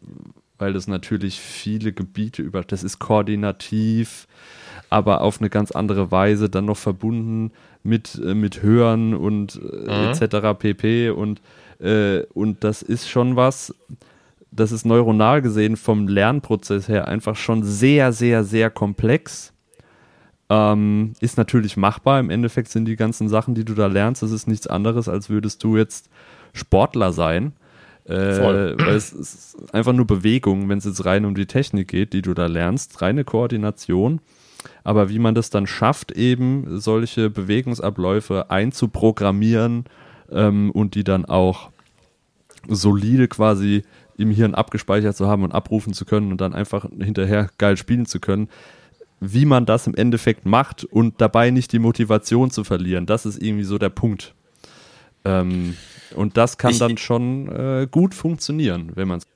[0.58, 4.26] weil das natürlich viele Gebiete über, das ist koordinativ,
[4.90, 10.12] aber auf eine ganz andere Weise dann noch verbunden mit, äh, mit Hören und äh,
[10.12, 10.12] mhm.
[10.12, 10.58] etc.
[10.58, 11.10] pp.
[11.10, 11.40] Und,
[11.80, 13.74] äh, und das ist schon was,
[14.50, 19.52] das ist neuronal gesehen vom Lernprozess her einfach schon sehr, sehr, sehr komplex.
[20.48, 22.20] Ähm, ist natürlich machbar.
[22.20, 25.30] Im Endeffekt sind die ganzen Sachen, die du da lernst, das ist nichts anderes, als
[25.30, 26.10] würdest du jetzt
[26.54, 27.52] Sportler sein
[28.06, 32.12] äh, weil es ist einfach nur Bewegung, wenn es jetzt rein um die Technik geht,
[32.12, 34.20] die du da lernst, reine Koordination.
[34.82, 39.84] Aber wie man das dann schafft, eben solche Bewegungsabläufe einzuprogrammieren
[40.30, 41.70] ähm, und die dann auch
[42.68, 43.82] solide quasi
[44.16, 48.06] im Hirn abgespeichert zu haben und abrufen zu können und dann einfach hinterher geil spielen
[48.06, 48.48] zu können,
[49.20, 53.42] wie man das im Endeffekt macht und dabei nicht die Motivation zu verlieren, das ist
[53.42, 54.34] irgendwie so der Punkt.
[55.24, 55.76] Ähm,
[56.14, 59.26] und das kann ich, dann schon äh, gut funktionieren, wenn man es.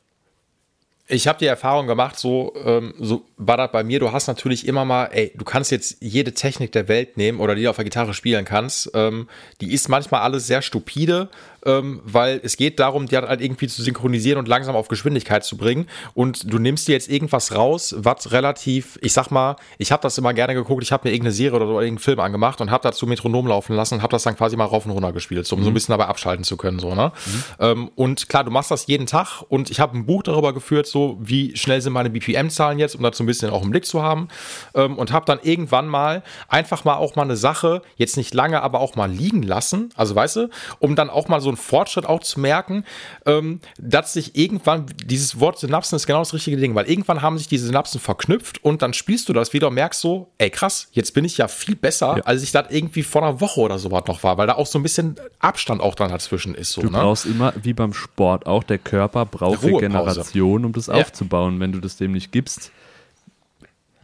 [1.11, 3.99] Ich habe die Erfahrung gemacht, so, ähm, so war das bei mir.
[3.99, 7.55] Du hast natürlich immer mal, ey, du kannst jetzt jede Technik der Welt nehmen oder
[7.55, 8.91] die du auf der Gitarre spielen kannst.
[8.93, 9.27] Ähm,
[9.63, 11.31] die ist manchmal alles sehr stupide
[11.67, 15.57] ähm, weil es geht darum, die halt irgendwie zu synchronisieren und langsam auf Geschwindigkeit zu
[15.57, 15.87] bringen.
[16.15, 20.19] Und du nimmst dir jetzt irgendwas raus, was relativ, ich sag mal, ich habe das
[20.19, 22.83] immer gerne geguckt, ich habe mir irgendeine Serie oder so, irgendeinen Film angemacht und habe
[22.83, 25.57] dazu Metronom laufen lassen und habe das dann quasi mal rauf und runter gespielt, so,
[25.57, 25.65] um mhm.
[25.65, 25.75] so ein mhm.
[25.75, 26.79] bisschen dabei abschalten zu können.
[26.79, 27.13] So, ne?
[27.27, 27.43] Mhm.
[27.59, 30.87] Ähm, und klar, du machst das jeden Tag und ich habe ein Buch darüber geführt,
[30.87, 34.03] so wie schnell sind meine BPM-Zahlen jetzt, um so ein bisschen auch im Blick zu
[34.03, 34.29] haben.
[34.75, 38.63] Ähm, und habe dann irgendwann mal einfach mal auch mal eine Sache, jetzt nicht lange,
[38.63, 42.07] aber auch mal liegen lassen, also weißt du, um dann auch mal so ein Fortschritt
[42.07, 42.85] auch zu merken,
[43.27, 47.39] ähm, dass sich irgendwann, dieses Wort Synapsen ist genau das richtige Ding, weil irgendwann haben
[47.39, 50.89] sich diese Synapsen verknüpft und dann spielst du das wieder und merkst so, ey krass,
[50.93, 52.23] jetzt bin ich ja viel besser, ja.
[52.25, 54.67] als ich das irgendwie vor einer Woche oder so was noch war, weil da auch
[54.67, 56.73] so ein bisschen Abstand auch dann dazwischen ist.
[56.73, 56.99] So, du ne?
[56.99, 60.95] brauchst immer, wie beim Sport auch, der Körper braucht Regeneration, um das ja.
[60.95, 61.61] aufzubauen.
[61.61, 62.73] Wenn du das dem nicht gibst,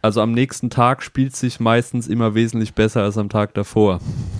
[0.01, 3.99] also am nächsten Tag spielt sich meistens immer wesentlich besser als am Tag davor.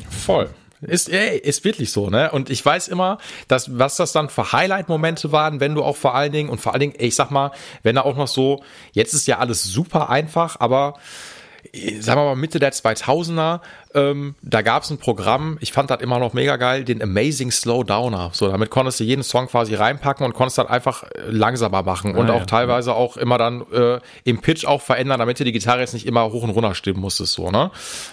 [0.09, 0.49] Voll.
[0.81, 2.31] Ist, ey, ist wirklich so, ne?
[2.31, 6.15] Und ich weiß immer, dass, was das dann für Highlight-Momente waren, wenn du auch vor
[6.15, 7.51] allen Dingen, und vor allen Dingen, ich sag mal,
[7.83, 10.95] wenn da auch noch so, jetzt ist ja alles super einfach, aber
[11.99, 13.61] sagen wir mal Mitte der 2000er,
[13.95, 17.49] ähm, da gab es ein Programm, ich fand das immer noch mega geil, den Amazing
[17.49, 18.31] Slowdowner.
[18.33, 22.13] So, damit konntest du jeden Song quasi reinpacken und konntest dann einfach äh, langsamer machen
[22.15, 22.45] ah, und auch ja.
[22.45, 26.05] teilweise auch immer dann äh, im Pitch auch verändern, damit du die Gitarre jetzt nicht
[26.05, 27.71] immer hoch und runter stimmen musstest, so, ne?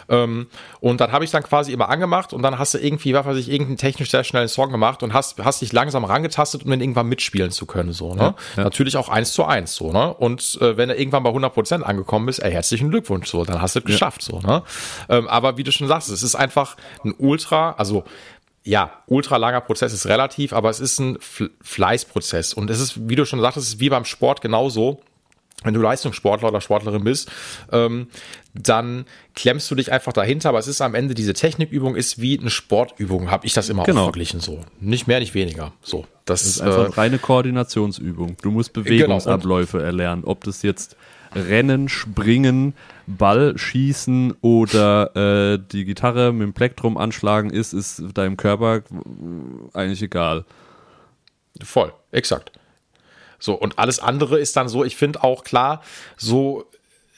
[0.08, 0.46] Ähm,
[0.78, 3.36] und dann habe ich dann quasi immer angemacht und dann hast du irgendwie, was weiß
[3.36, 6.80] ich, irgendeinen technisch sehr schnellen Song gemacht und hast, hast dich langsam rangetastet, um den
[6.80, 8.22] irgendwann mitspielen zu können, so, ne?
[8.22, 8.64] Ja, ja.
[8.64, 10.14] Natürlich auch eins zu eins, so, ne?
[10.14, 13.60] Und äh, wenn du irgendwann bei 100 Prozent angekommen bist, ey, herzlichen Glückwunsch, so, dann
[13.60, 14.62] hast du es geschafft, so, ne?
[15.08, 18.04] Ähm, aber wie du schon sagst, es ist einfach ein ultra, also
[18.64, 21.18] ja, ultra langer Prozess ist relativ, aber es ist ein
[21.62, 22.54] Fleißprozess.
[22.54, 25.00] Und es ist, wie du schon sagtest, es ist wie beim Sport genauso.
[25.64, 27.30] Wenn du Leistungssportler oder Sportlerin bist,
[27.70, 28.08] ähm,
[28.52, 29.04] dann
[29.34, 32.50] klemmst du dich einfach dahinter, aber es ist am Ende, diese Technikübung ist wie eine
[32.50, 34.04] Sportübung, habe ich das immer genau.
[34.04, 34.60] verglichen so.
[34.80, 35.72] Nicht mehr, nicht weniger.
[35.80, 38.36] So, das, das ist einfach äh, reine Koordinationsübung.
[38.42, 38.84] Du musst genau.
[38.84, 39.86] Bewegungsabläufe genau.
[39.86, 40.96] erlernen, ob das jetzt
[41.34, 42.74] Rennen, Springen,
[43.06, 45.16] Ball schießen oder
[45.54, 48.82] äh, die Gitarre mit dem Plektrum anschlagen ist, ist deinem Körper
[49.72, 50.44] eigentlich egal.
[51.62, 52.52] Voll, exakt.
[53.38, 55.82] So, und alles andere ist dann so, ich finde auch klar,
[56.16, 56.64] so,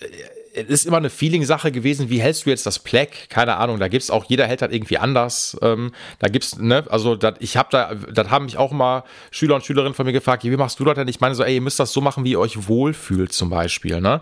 [0.01, 3.28] es ist immer eine Feeling-Sache gewesen, wie hältst du jetzt das Pleck?
[3.28, 5.56] Keine Ahnung, da gibt's auch, jeder hält das irgendwie anders.
[5.62, 9.56] Ähm, da gibt's, ne, also dat, ich habe da, das haben mich auch immer Schüler
[9.56, 11.08] und Schülerinnen von mir gefragt, wie machst du das denn?
[11.08, 14.00] Ich meine so, ey, ihr müsst das so machen, wie ihr euch wohlfühlt zum Beispiel,
[14.00, 14.20] ne?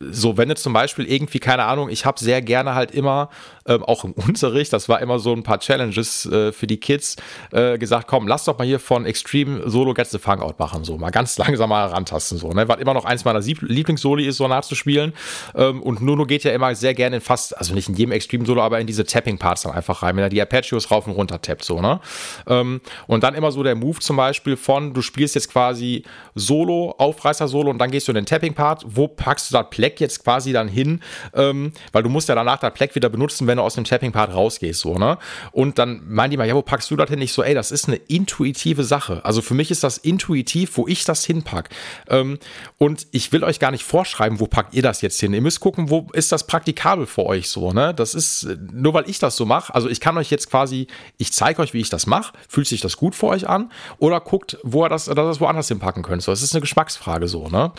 [0.00, 3.30] So, wenn jetzt zum Beispiel irgendwie, keine Ahnung, ich habe sehr gerne halt immer,
[3.66, 7.16] ähm, auch im Unterricht, das war immer so ein paar Challenges äh, für die Kids,
[7.52, 10.84] äh, gesagt, komm, lass doch mal hier von Extreme Solo Get the Funk Out machen,
[10.84, 12.68] so mal ganz langsam mal rantasten, so, ne?
[12.68, 15.12] Was immer noch eins meiner Lieblingssoli ist, so nachzuspielen.
[15.54, 18.62] Ähm, und Nuno geht ja immer sehr gerne in fast, also nicht in jedem Extreme-Solo,
[18.62, 21.64] aber in diese Tapping-Parts dann einfach rein, wenn er die Apacheos rauf und runter tappt,
[21.64, 22.00] so, ne?
[22.46, 26.94] Ähm, und dann immer so der Move zum Beispiel von, du spielst jetzt quasi Solo,
[26.98, 30.52] Aufreißer-Solo und dann gehst du in den Tapping-Part, wo packst du das Pleck jetzt quasi
[30.52, 31.00] dann hin,
[31.34, 34.34] ähm, weil du musst ja danach das Pleck wieder benutzen, wenn du aus dem Tapping-Part
[34.34, 35.18] rausgehst, so, ne?
[35.52, 37.70] Und dann meinen die mal, ja, wo packst du das denn nicht so, ey, das
[37.70, 39.24] ist eine intuitive Sache.
[39.24, 41.68] Also für mich ist das intuitiv, wo ich das hinpack.
[42.08, 42.38] Ähm,
[42.78, 45.32] und ich will euch gar nicht vorschreiben, wo packt ihr das jetzt hin.
[45.32, 47.94] Ihr müsst gucken, wo ist das praktikabel für euch so, ne?
[47.94, 50.86] Das ist, nur weil ich das so mache, also ich kann euch jetzt quasi,
[51.18, 54.20] ich zeige euch, wie ich das mache, fühlt sich das gut für euch an oder
[54.20, 56.22] guckt, wo ihr das, dass ihr das woanders hinpacken könnt.
[56.22, 57.72] So, das ist eine Geschmacksfrage so, ne?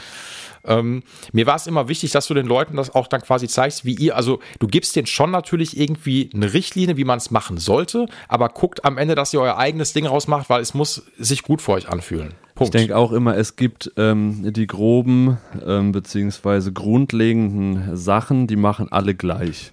[0.68, 3.86] Ähm, mir war es immer wichtig, dass du den Leuten das auch dann quasi zeigst,
[3.86, 7.58] wie ihr, also du gibst denen schon natürlich irgendwie eine Richtlinie, wie man es machen
[7.58, 11.44] sollte, aber guckt am Ende, dass ihr euer eigenes Ding rausmacht, weil es muss sich
[11.44, 12.34] gut für euch anfühlen.
[12.56, 12.74] Punkt.
[12.74, 18.92] Ich denke auch immer, es gibt ähm, die groben ähm, beziehungsweise grundlegenden Sachen, die machen
[18.92, 19.72] alle gleich.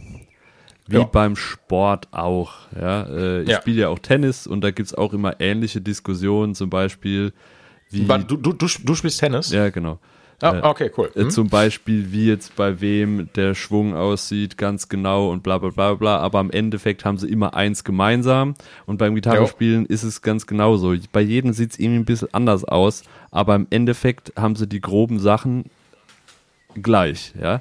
[0.89, 1.05] Wie ja.
[1.05, 2.53] beim Sport auch.
[2.75, 3.05] Ja?
[3.05, 3.61] Äh, ich ja.
[3.61, 7.33] spiele ja auch Tennis und da gibt es auch immer ähnliche Diskussionen, zum Beispiel
[7.91, 8.05] wie.
[8.05, 9.51] Du, du, du, du spielst Tennis?
[9.51, 10.01] Ja, genau.
[10.43, 11.11] Ah, äh, okay, cool.
[11.15, 11.31] Äh, mhm.
[11.31, 15.95] Zum Beispiel, wie jetzt bei wem der Schwung aussieht, ganz genau und bla bla bla
[15.95, 16.19] bla.
[16.19, 18.55] Aber im Endeffekt haben sie immer eins gemeinsam.
[18.85, 19.87] Und beim Gitarrespielen jo.
[19.89, 20.95] ist es ganz genauso.
[21.13, 24.81] Bei jedem sieht es irgendwie ein bisschen anders aus, aber im Endeffekt haben sie die
[24.81, 25.67] groben Sachen
[26.75, 27.61] gleich, ja.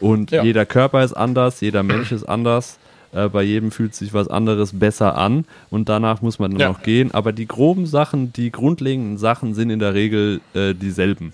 [0.00, 0.42] Und ja.
[0.42, 2.78] jeder Körper ist anders, jeder Mensch ist anders.
[3.12, 6.68] Äh, bei jedem fühlt sich was anderes besser an und danach muss man nur ja.
[6.68, 7.12] noch gehen.
[7.12, 11.32] Aber die groben Sachen, die grundlegenden Sachen sind in der Regel äh, dieselben.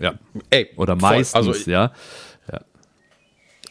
[0.00, 0.14] Ja.
[0.50, 1.92] Ey, Oder meistens, also, ja.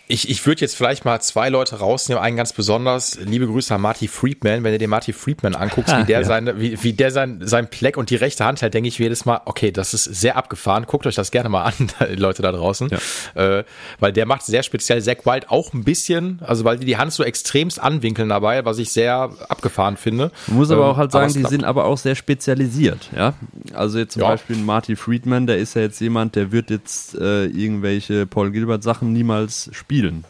[0.10, 3.20] Ich, ich würde jetzt vielleicht mal zwei Leute rausnehmen, einen ganz besonders.
[3.26, 4.64] Liebe Grüße an Marty Friedman.
[4.64, 6.26] Wenn du dir Marty Friedman anguckst, wie der, ja.
[6.26, 9.26] seine, wie, wie der sein, sein Pleck und die rechte Hand hält, denke ich jedes
[9.26, 10.86] Mal, okay, das ist sehr abgefahren.
[10.86, 12.90] Guckt euch das gerne mal an, Leute da draußen.
[12.90, 13.58] Ja.
[13.60, 13.66] Äh,
[14.00, 17.12] weil der macht sehr speziell Zack Wild auch ein bisschen, also weil die die Hand
[17.12, 20.32] so extremst anwinkeln dabei, was ich sehr abgefahren finde.
[20.48, 23.34] Man muss aber ähm, auch halt sagen, die sind aber auch sehr spezialisiert, ja.
[23.74, 24.30] Also jetzt zum ja.
[24.30, 28.84] Beispiel Marty Friedman, der ist ja jetzt jemand, der wird jetzt äh, irgendwelche Paul Gilbert
[28.84, 30.24] Sachen niemals spielen spielen.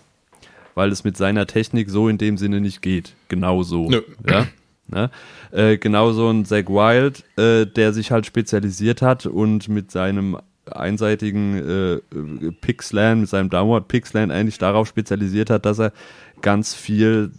[0.76, 3.14] Weil es mit seiner Technik so in dem Sinne nicht geht.
[3.30, 3.90] Genau so.
[3.90, 4.02] Nö.
[4.30, 4.48] Ja?
[4.90, 5.10] Ne?
[5.52, 10.38] Äh, genauso ein Zack Wild, äh, der sich halt spezialisiert hat und mit seinem
[10.70, 15.94] einseitigen äh, Pixlan, mit seinem Downward Pixlan eigentlich darauf spezialisiert hat, dass er
[16.42, 17.32] ganz viel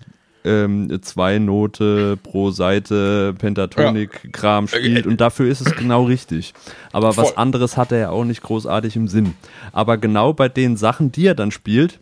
[0.44, 4.78] ähm, zwei Note pro Seite Pentatonik-Kram ja.
[4.78, 6.54] spielt und dafür ist es genau richtig.
[6.92, 7.24] Aber Voll.
[7.24, 9.34] was anderes hat er ja auch nicht großartig im Sinn.
[9.72, 12.00] Aber genau bei den Sachen, die er dann spielt,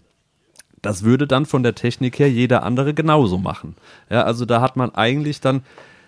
[0.87, 3.75] das würde dann von der Technik her jeder andere genauso machen.
[4.09, 5.63] Ja, also da hat man eigentlich dann,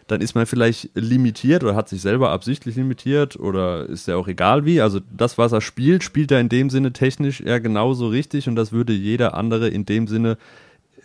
[0.06, 4.28] dann ist man vielleicht limitiert oder hat sich selber absichtlich limitiert oder ist ja auch
[4.28, 4.80] egal wie.
[4.80, 8.54] Also das, was er spielt, spielt er in dem Sinne technisch ja genauso richtig und
[8.54, 10.38] das würde jeder andere in dem Sinne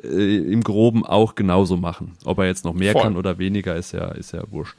[0.04, 2.12] äh, im Groben auch genauso machen.
[2.26, 3.02] Ob er jetzt noch mehr Voll.
[3.02, 4.78] kann oder weniger, ist ja, ist ja wurscht.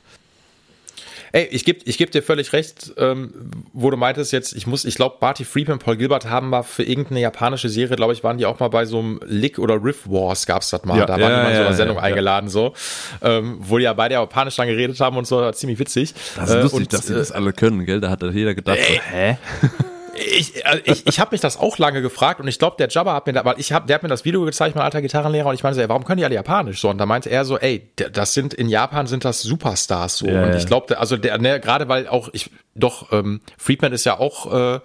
[1.35, 4.85] Ey, ich gebe ich geb dir völlig recht, ähm, wo du meintest jetzt, ich muss,
[4.85, 8.39] ich glaube, Barty Friedman, Paul Gilbert haben mal für irgendeine japanische Serie, glaube ich, waren
[8.39, 10.97] die auch mal bei so einem Lick oder Riff Wars, gab's das mal.
[10.97, 12.73] Ja, da waren ja, die mal in so einer Sendung eingeladen, so,
[13.21, 16.15] ähm, wo die ja beide japanisch dann geredet haben und so, ziemlich witzig.
[16.37, 18.01] Das ist lustig, und, dass sie das alle können, gell?
[18.01, 19.37] Da hat jeder gedacht, so, hä?
[20.17, 23.15] ich, also ich, ich habe mich das auch lange gefragt und ich glaube, der Jabba
[23.15, 25.49] hat mir da, weil ich hab, der hat mir das Video gezeigt, mein alter Gitarrenlehrer,
[25.49, 26.91] und ich meinte so, ey, warum können die alle Japanisch so?
[26.91, 30.27] Und da meinte er so, ey, das sind in Japan sind das Superstars so.
[30.27, 34.05] Ja, und ich glaube, also der, ne, gerade weil auch ich, doch, ähm, Friedman ist
[34.05, 34.81] ja auch äh,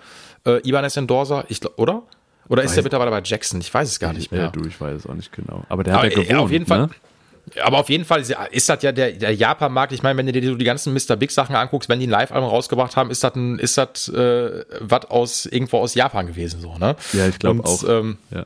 [0.45, 2.03] äh, Ibanez Endorser, ich oder?
[2.47, 3.61] Oder ist der mittlerweile bei Jackson?
[3.61, 4.45] Ich weiß es gar nicht mehr.
[4.45, 5.63] Ja, du, ich weiß es auch nicht genau.
[5.69, 6.87] Aber der hat ja gewohnt, auf jeden Fall.
[6.87, 6.89] Ne?
[7.63, 9.91] Aber auf jeden Fall ist das ja der, der Japan-Markt.
[9.93, 11.15] Ich meine, wenn du dir so die ganzen Mr.
[11.15, 15.05] Big-Sachen anguckst, wenn die ein Live-Album rausgebracht haben, ist das ein, ist das äh, was
[15.05, 16.95] aus irgendwo aus Japan gewesen, so, ne?
[17.13, 17.83] Ja, ich glaube auch.
[17.87, 18.45] Ähm, ja.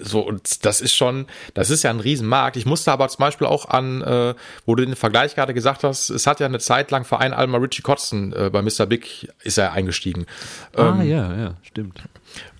[0.00, 2.56] So, und das ist schon, das ist ja ein Riesenmarkt.
[2.56, 4.34] Ich musste aber zum Beispiel auch an, äh,
[4.64, 7.32] wo du den Vergleich gerade gesagt hast, es hat ja eine Zeit lang für ein
[7.32, 8.86] Album Richie Kotzen äh, bei Mr.
[8.86, 10.26] Big ist er eingestiegen.
[10.76, 12.00] Ah, ähm, ja, ja, stimmt.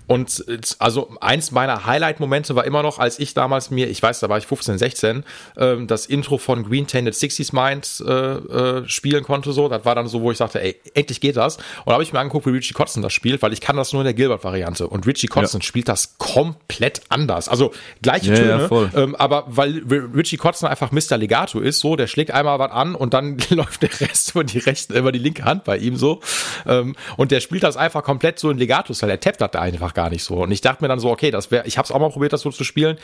[0.09, 0.44] Und
[0.79, 4.38] also eins meiner Highlight-Momente war immer noch, als ich damals mir, ich weiß, da war
[4.38, 5.25] ich 15, 16,
[5.59, 9.53] ähm, das Intro von Green Tainted 60s Mind äh, äh, spielen konnte.
[9.53, 11.59] So, das war dann so, wo ich sagte, ey, endlich geht das.
[11.59, 13.92] Und da habe ich mir angeguckt, wie Richie Kotzen das spielt, weil ich kann das
[13.92, 14.88] nur in der Gilbert-Variante.
[14.88, 15.66] Und Richie Kotzen ja.
[15.66, 17.51] spielt das komplett anders.
[17.51, 19.83] Also gleiche ja, Töne, ja, ähm, aber weil
[20.16, 21.18] Richie Kotzen einfach Mr.
[21.18, 24.59] Legato ist, so, der schlägt einmal was an und dann läuft der Rest über die
[24.59, 26.20] rechte, über die linke Hand bei ihm so.
[26.66, 29.11] Ähm, und der spielt das einfach komplett so in Legato-Style.
[29.11, 30.36] Der tappt das da einfach gar nicht so.
[30.36, 32.32] Und ich dachte mir dann so, okay, das wäre, ich habe es auch mal probiert,
[32.32, 32.99] das so zu spielen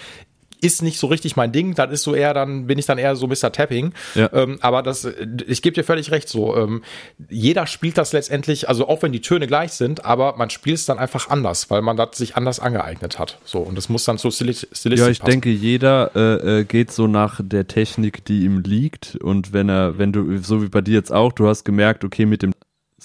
[0.61, 1.74] ist nicht so richtig mein Ding.
[1.74, 3.53] Das ist so eher, dann bin ich dann eher so Mr.
[3.53, 3.92] Tapping.
[4.14, 4.30] Ja.
[4.32, 5.07] Ähm, aber das,
[5.47, 6.28] ich gebe dir völlig recht.
[6.28, 6.82] So, ähm,
[7.28, 10.86] jeder spielt das letztendlich, also auch wenn die Töne gleich sind, aber man spielt es
[10.86, 13.38] dann einfach anders, weil man das sich anders angeeignet hat.
[13.45, 15.30] So und das muss dann so stilistisch Ja, ich passen.
[15.30, 19.16] denke, jeder äh, äh, geht so nach der Technik, die ihm liegt.
[19.16, 22.24] Und wenn er, wenn du, so wie bei dir jetzt auch, du hast gemerkt, okay,
[22.24, 22.55] mit dem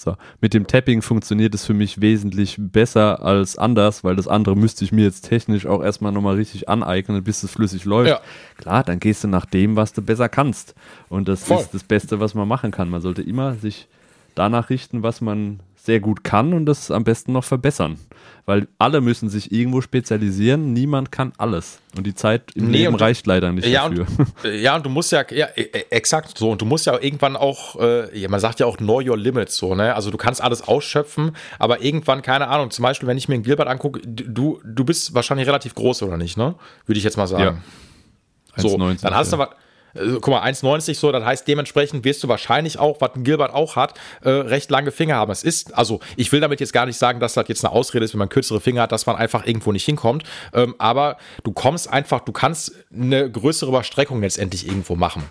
[0.00, 4.56] so, mit dem Tapping funktioniert es für mich wesentlich besser als anders, weil das andere
[4.56, 8.10] müsste ich mir jetzt technisch auch erstmal nochmal richtig aneignen, bis es flüssig läuft.
[8.10, 8.20] Ja.
[8.56, 10.74] Klar, dann gehst du nach dem, was du besser kannst.
[11.08, 11.60] Und das Voll.
[11.60, 12.88] ist das Beste, was man machen kann.
[12.88, 13.88] Man sollte immer sich
[14.34, 17.98] danach richten, was man sehr gut kann und das am besten noch verbessern.
[18.46, 21.80] Weil alle müssen sich irgendwo spezialisieren, niemand kann alles.
[21.96, 24.06] Und die Zeit im nee, Leben reicht leider nicht ja, dafür.
[24.18, 26.50] Und, ja, und du musst ja, ja, e, e, exakt so.
[26.50, 29.56] Und du musst ja irgendwann auch, äh, ja, man sagt ja auch know your limits
[29.56, 29.94] so, ne?
[29.94, 33.42] Also du kannst alles ausschöpfen, aber irgendwann, keine Ahnung, zum Beispiel, wenn ich mir ein
[33.42, 36.54] Gilbert angucke, du, du bist wahrscheinlich relativ groß, oder nicht, ne?
[36.86, 37.42] Würde ich jetzt mal sagen.
[37.42, 38.62] Ja.
[38.62, 39.50] So, dann hast du ja.
[39.94, 43.52] Also, guck mal, 1,90 so, das heißt, dementsprechend wirst du wahrscheinlich auch, was ein Gilbert
[43.52, 45.32] auch hat, äh, recht lange Finger haben.
[45.32, 48.04] Es ist, also ich will damit jetzt gar nicht sagen, dass das jetzt eine Ausrede
[48.04, 50.24] ist, wenn man kürzere Finger hat, dass man einfach irgendwo nicht hinkommt.
[50.52, 55.24] Ähm, aber du kommst einfach, du kannst eine größere Überstreckung letztendlich irgendwo machen.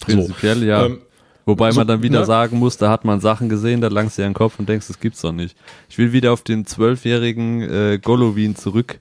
[0.00, 0.64] Prinzipiell so.
[0.64, 0.86] ja.
[0.86, 1.02] Ähm,
[1.46, 2.26] Wobei so, man dann wieder ne?
[2.26, 4.86] sagen muss, da hat man Sachen gesehen, da langst du dir den Kopf und denkst,
[4.86, 5.56] das gibt's doch nicht.
[5.88, 9.00] Ich will wieder auf den zwölfjährigen äh, Golovin zurück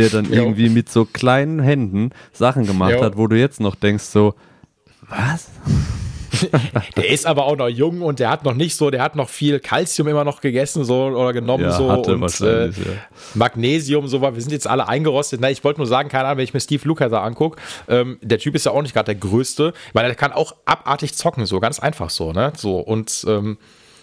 [0.00, 0.42] der dann jo.
[0.42, 3.02] irgendwie mit so kleinen Händen Sachen gemacht jo.
[3.02, 4.34] hat, wo du jetzt noch denkst so,
[5.08, 5.48] was?
[6.96, 9.28] der ist aber auch noch jung und der hat noch nicht so, der hat noch
[9.28, 12.72] viel Kalzium immer noch gegessen so oder genommen ja, so und äh, ja.
[13.34, 15.40] Magnesium so, weil wir sind jetzt alle eingerostet.
[15.40, 18.38] Na, ich wollte nur sagen, keine Ahnung, wenn ich mir Steve Lukather angucke, ähm, der
[18.38, 21.60] Typ ist ja auch nicht gerade der größte, weil er kann auch abartig zocken, so
[21.60, 22.52] ganz einfach so, ne?
[22.56, 23.58] So und ähm,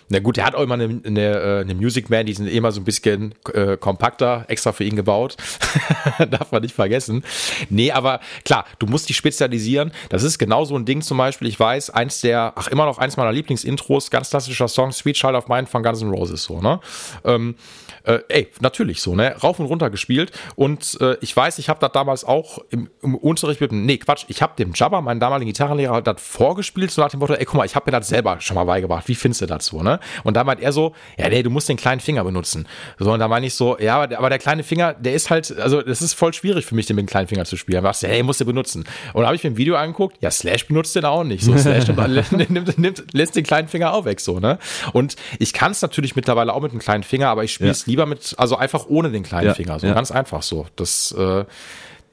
[0.09, 2.71] na gut, der hat auch immer eine, eine, äh, eine Music Man, die sind immer
[2.71, 5.35] so ein bisschen äh, kompakter, extra für ihn gebaut.
[6.29, 7.23] Darf man nicht vergessen.
[7.69, 9.91] Nee, aber klar, du musst dich spezialisieren.
[10.09, 11.47] Das ist genau so ein Ding zum Beispiel.
[11.47, 15.35] Ich weiß, eins der, ach, immer noch eins meiner Lieblingsintros, ganz klassischer Song, Sweet Child
[15.35, 16.79] of Mine von Guns N' Roses, so, ne?
[17.25, 17.55] Ähm,
[18.03, 19.35] äh, ey, natürlich so, ne?
[19.43, 20.31] Rauf und runter gespielt.
[20.55, 24.23] Und äh, ich weiß, ich habe das damals auch im, im Unterricht mit, nee, Quatsch,
[24.29, 27.55] ich habe dem Jabba, meinen damaligen Gitarrenlehrer, das vorgespielt, so nach dem Motto, ey, guck
[27.55, 29.07] mal, ich habe mir das selber schon mal beigebracht.
[29.07, 29.96] Wie findest du das so, ne?
[30.23, 32.67] Und da meint er so, ja, nee, du musst den kleinen Finger benutzen.
[32.99, 35.81] So, und da meine ich so, ja, aber, der kleine Finger, der ist halt, also
[35.81, 37.83] das ist voll schwierig für mich, den mit dem kleinen Finger zu spielen.
[37.83, 38.85] Da du, hey, musst du benutzen.
[39.13, 41.43] Und da habe ich mir ein Video angeguckt, ja, Slash benutzt den auch nicht.
[41.43, 44.57] So, Slash nimmt, nimmt, lässt den kleinen Finger auch weg, so, ne?
[44.93, 47.85] Und ich kann es natürlich mittlerweile auch mit dem kleinen Finger, aber ich spiele es
[47.85, 47.91] ja.
[47.91, 49.93] lieber mit, also einfach ohne den kleinen ja, Finger, so ja.
[49.93, 50.65] ganz einfach so.
[50.75, 51.45] Das, äh,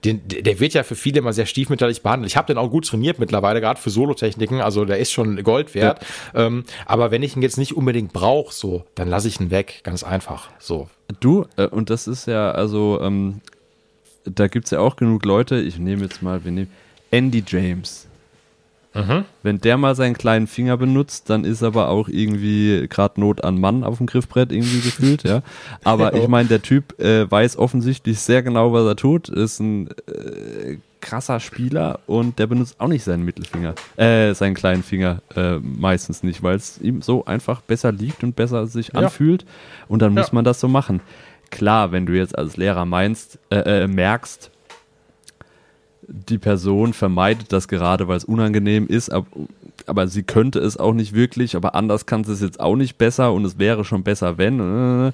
[0.05, 2.31] den, der wird ja für viele immer sehr stiefmütterlich behandelt.
[2.31, 5.75] Ich habe den auch gut trainiert mittlerweile, gerade für Solotechniken, also der ist schon Gold
[5.75, 6.05] wert.
[6.35, 6.47] Ja.
[6.47, 9.81] Ähm, aber wenn ich ihn jetzt nicht unbedingt brauche, so, dann lasse ich ihn weg,
[9.83, 10.51] ganz einfach.
[10.59, 10.89] So.
[11.21, 13.41] Du, äh, und das ist ja, also, ähm,
[14.25, 16.71] da gibt es ja auch genug Leute, ich nehme jetzt mal, wir nehmen
[17.11, 18.07] Andy James.
[18.95, 19.25] Mhm.
[19.43, 23.61] Wenn der mal seinen kleinen Finger benutzt, dann ist aber auch irgendwie gerade Not an
[23.61, 25.43] Mann auf dem Griffbrett irgendwie gefühlt, ja.
[25.83, 29.89] Aber ich meine, der Typ äh, weiß offensichtlich sehr genau, was er tut, ist ein
[30.07, 35.59] äh, krasser Spieler und der benutzt auch nicht seinen Mittelfinger, äh, seinen kleinen Finger äh,
[35.59, 39.01] meistens nicht, weil es ihm so einfach besser liegt und besser sich ja.
[39.01, 39.45] anfühlt
[39.89, 40.35] und dann muss ja.
[40.35, 41.01] man das so machen.
[41.51, 44.51] Klar, wenn du jetzt als Lehrer meinst, äh, äh merkst,
[46.09, 49.27] die Person vermeidet das gerade, weil es unangenehm ist, aber,
[49.87, 52.99] aber, sie könnte es auch nicht wirklich, aber anders kann sie es jetzt auch nicht
[52.99, 55.09] besser und es wäre schon besser, wenn.
[55.09, 55.13] Äh,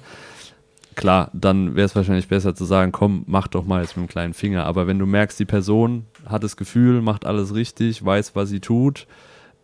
[0.95, 4.11] klar, dann wäre es wahrscheinlich besser zu sagen, komm, mach doch mal jetzt mit dem
[4.11, 4.65] kleinen Finger.
[4.65, 8.59] Aber wenn du merkst, die Person hat das Gefühl, macht alles richtig, weiß, was sie
[8.59, 9.07] tut,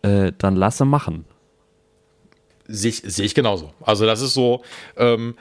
[0.02, 1.24] äh, dann lasse machen.
[2.66, 3.72] Sehe ich, seh ich genauso.
[3.80, 4.62] Also das ist so,
[4.96, 5.34] ähm,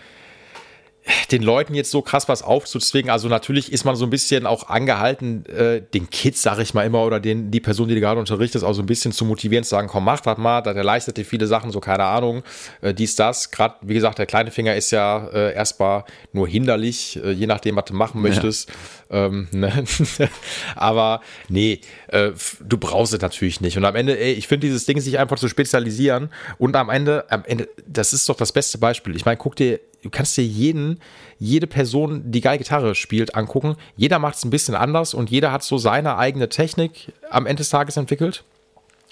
[1.31, 3.09] den Leuten jetzt so krass was aufzuzwingen.
[3.09, 6.85] Also natürlich ist man so ein bisschen auch angehalten, äh, den Kids, sag ich mal
[6.85, 9.63] immer, oder den, die Person, die du gerade unterrichtest, auch so ein bisschen zu motivieren,
[9.63, 12.43] zu sagen, komm, mach das mal, der leistet dir viele Sachen, so keine Ahnung,
[12.81, 13.51] äh, dies, das.
[13.51, 17.75] Gerade, wie gesagt, der kleine Finger ist ja äh, erstmal nur hinderlich, äh, je nachdem,
[17.75, 18.69] was du machen möchtest.
[18.69, 19.27] Ja.
[19.27, 19.85] Ähm, ne?
[20.75, 22.31] Aber nee, äh,
[22.61, 23.77] du brauchst es natürlich nicht.
[23.77, 27.25] Und am Ende, ey, ich finde dieses Ding, sich einfach zu spezialisieren und am Ende,
[27.29, 29.15] am Ende, das ist doch das beste Beispiel.
[29.15, 30.99] Ich meine, guck dir du kannst dir jeden,
[31.39, 33.75] jede Person, die geil Gitarre spielt, angucken.
[33.95, 37.61] Jeder macht es ein bisschen anders und jeder hat so seine eigene Technik am Ende
[37.61, 38.43] des Tages entwickelt.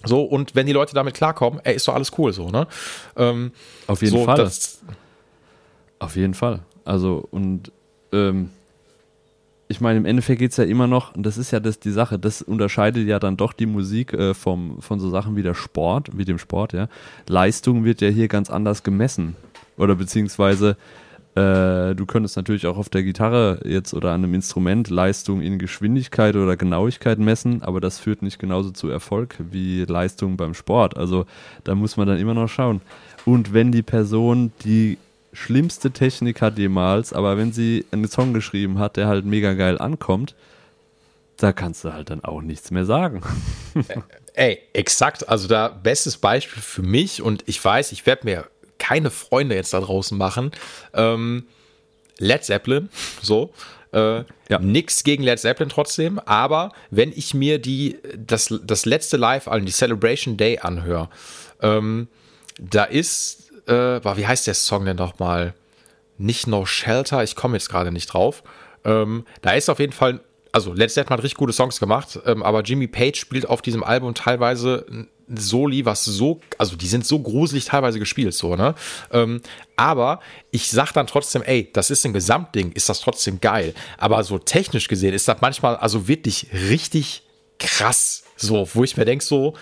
[0.04, 2.68] So, und wenn die Leute damit klarkommen, ey, ist doch alles cool so, ne?
[3.16, 3.52] Ähm,
[3.88, 4.38] Auf jeden so, Fall.
[4.38, 4.82] Das,
[6.00, 6.60] Auf jeden Fall.
[6.84, 7.72] Also, und
[8.12, 8.52] ähm,
[9.68, 11.92] ich meine, im Endeffekt geht es ja immer noch, und das ist ja das, die
[11.92, 15.56] Sache, das unterscheidet ja dann doch die Musik äh, vom, von so Sachen wie der
[15.56, 16.88] Sport, wie dem Sport, ja.
[17.28, 19.36] Leistung wird ja hier ganz anders gemessen.
[19.78, 20.78] Oder beziehungsweise
[21.36, 25.60] äh, du könntest natürlich auch auf der Gitarre jetzt oder an einem Instrument Leistung in
[25.60, 30.96] Geschwindigkeit oder Genauigkeit messen, aber das führt nicht genauso zu Erfolg wie Leistung beim Sport.
[30.96, 31.26] Also
[31.66, 32.80] da muss man dann immer noch schauen.
[33.26, 34.98] Und wenn die Person die
[35.34, 39.78] schlimmste Technik hat jemals, aber wenn sie einen Song geschrieben hat, der halt mega geil
[39.78, 40.36] ankommt,
[41.36, 43.22] da kannst du halt dann auch nichts mehr sagen.
[44.34, 45.28] Ey, exakt.
[45.28, 48.46] Also da bestes Beispiel für mich und ich weiß, ich werde mir
[48.88, 50.52] keine Freunde jetzt da draußen machen.
[50.94, 51.46] Ähm,
[52.20, 52.90] Led Zeppelin,
[53.22, 53.52] so.
[53.92, 54.60] Äh, Ja.
[54.60, 59.72] Nix gegen Led Zeppelin trotzdem, aber wenn ich mir die, das, das letzte Live-Album, die
[59.72, 61.10] Celebration Day anhöre,
[61.62, 62.08] ähm,
[62.60, 65.54] da ist, äh, wie heißt der Song denn nochmal?
[66.18, 68.44] Nicht No Shelter, ich komme jetzt gerade nicht drauf.
[68.84, 70.20] Ähm, da ist auf jeden Fall,
[70.52, 73.84] also Led Zeppelin hat richtig gute Songs gemacht, ähm, aber Jimmy Page spielt auf diesem
[73.84, 74.86] Album teilweise
[75.34, 78.76] Soli, was so, also die sind so gruselig teilweise gespielt, so, ne?
[79.12, 79.42] Ähm,
[79.76, 80.20] aber
[80.52, 83.74] ich sag dann trotzdem, ey, das ist ein Gesamtding, ist das trotzdem geil.
[83.98, 87.24] Aber so technisch gesehen ist das manchmal also wirklich richtig
[87.60, 89.56] krass, so, wo ich mir denke, so,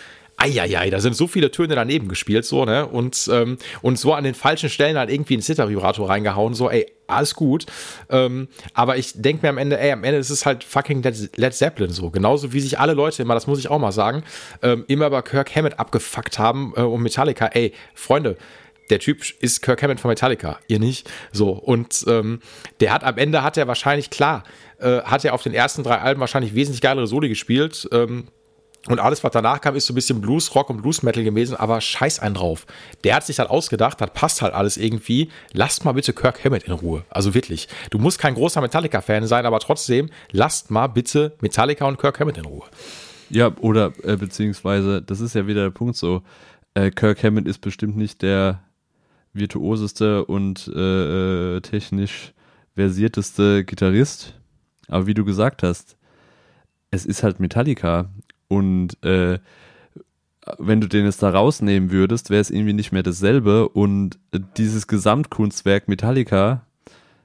[0.43, 2.85] Eieiei, da sind so viele Töne daneben gespielt, so, ne?
[2.85, 6.85] Und, ähm, und so an den falschen Stellen halt irgendwie einen Zittervibrator reingehauen, so, ey,
[7.07, 7.65] alles gut.
[8.09, 11.01] Ähm, aber ich denke mir am Ende, ey, am Ende ist es halt fucking
[11.35, 12.09] Led, Zeppelin so.
[12.09, 14.23] Genauso wie sich alle Leute immer, das muss ich auch mal sagen,
[14.61, 17.47] ähm, immer über Kirk Hammett abgefuckt haben äh, und Metallica.
[17.47, 18.35] Ey, Freunde,
[18.89, 21.09] der Typ ist Kirk Hammett von Metallica, ihr nicht.
[21.31, 22.41] So, und ähm,
[22.81, 24.43] der hat am Ende hat er wahrscheinlich, klar,
[24.79, 27.87] äh, hat er auf den ersten drei Alben wahrscheinlich wesentlich geilere Soli gespielt.
[27.93, 28.27] Ähm,
[28.87, 31.55] und alles, was danach kam, ist so ein bisschen Blues, Rock und Blues Metal gewesen,
[31.55, 32.65] aber scheiß einen drauf.
[33.03, 35.29] Der hat sich halt ausgedacht, das passt halt alles irgendwie.
[35.53, 37.05] Lasst mal bitte Kirk Hammett in Ruhe.
[37.09, 37.69] Also wirklich.
[37.91, 42.37] Du musst kein großer Metallica-Fan sein, aber trotzdem, lasst mal bitte Metallica und Kirk Hammett
[42.37, 42.65] in Ruhe.
[43.29, 46.21] Ja, oder äh, beziehungsweise, das ist ja wieder der Punkt so,
[46.73, 48.61] äh, Kirk Hammett ist bestimmt nicht der
[49.31, 52.33] virtuoseste und äh, äh, technisch
[52.75, 54.39] versierteste Gitarrist,
[54.87, 55.97] aber wie du gesagt hast,
[56.91, 58.11] es ist halt Metallica
[58.53, 59.39] und äh,
[60.59, 63.69] wenn du den jetzt da rausnehmen würdest, wäre es irgendwie nicht mehr dasselbe.
[63.69, 66.65] Und äh, dieses Gesamtkunstwerk Metallica,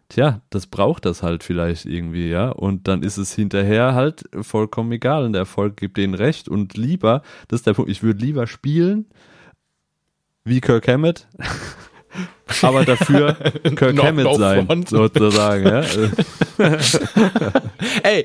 [0.09, 2.51] tja, das braucht das halt vielleicht irgendwie, ja.
[2.51, 6.49] Und dann ist es hinterher halt vollkommen egal und der Erfolg gibt denen recht.
[6.49, 9.07] Und lieber, das ist der Punkt, ich würde lieber spielen
[10.45, 11.27] wie Kirk Hammett,
[12.63, 13.35] aber dafür
[13.77, 14.89] Kirk Hammett no sein, front.
[14.89, 15.83] sozusagen, ja.
[18.03, 18.25] ey,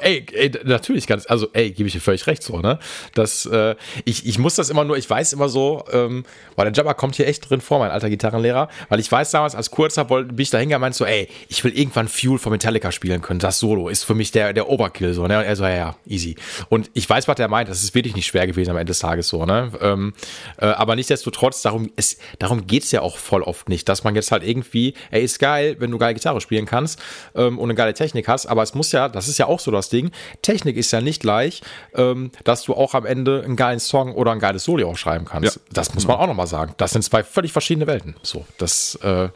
[0.00, 2.78] ey, ey, natürlich ganz, also ey, gebe ich dir völlig recht so, ne?
[3.14, 6.24] Das, äh, ich, ich muss das immer nur, ich weiß immer so, ähm,
[6.56, 9.54] weil der Jabba kommt hier echt drin vor, mein alter Gitarrenlehrer, weil ich weiß damals,
[9.54, 12.92] als kurzer wollte, bin ich da hingegangen, so, ey, ich will irgendwann Fuel von Metallica
[12.92, 15.38] spielen können, das Solo ist für mich der, der Oberkill, so, ne?
[15.38, 16.36] Und er so, ja, ja, easy.
[16.68, 18.98] Und ich weiß, was der meint, das ist wirklich nicht schwer gewesen am Ende des
[19.00, 19.72] Tages so, ne?
[19.80, 20.14] Ähm,
[20.58, 24.30] äh, aber nichtsdestotrotz, darum, es, darum geht's ja auch voll oft nicht, dass man jetzt
[24.30, 27.00] halt irgendwie, ey, ist geil, wenn du geil Gitarre spielen kannst
[27.34, 29.70] ähm, und eine geile Technik hast, aber es muss ja, das ist ja auch so
[29.70, 30.10] das Ding,
[30.42, 31.62] Technik ist ja nicht gleich,
[31.94, 35.24] ähm, dass du auch am Ende einen geilen Song oder ein geiles Soli auch schreiben
[35.24, 35.56] kannst.
[35.56, 35.62] Ja.
[35.72, 36.74] Das muss man auch nochmal sagen.
[36.76, 38.14] Das sind zwei völlig verschiedene Welten.
[38.22, 39.28] So, das, äh,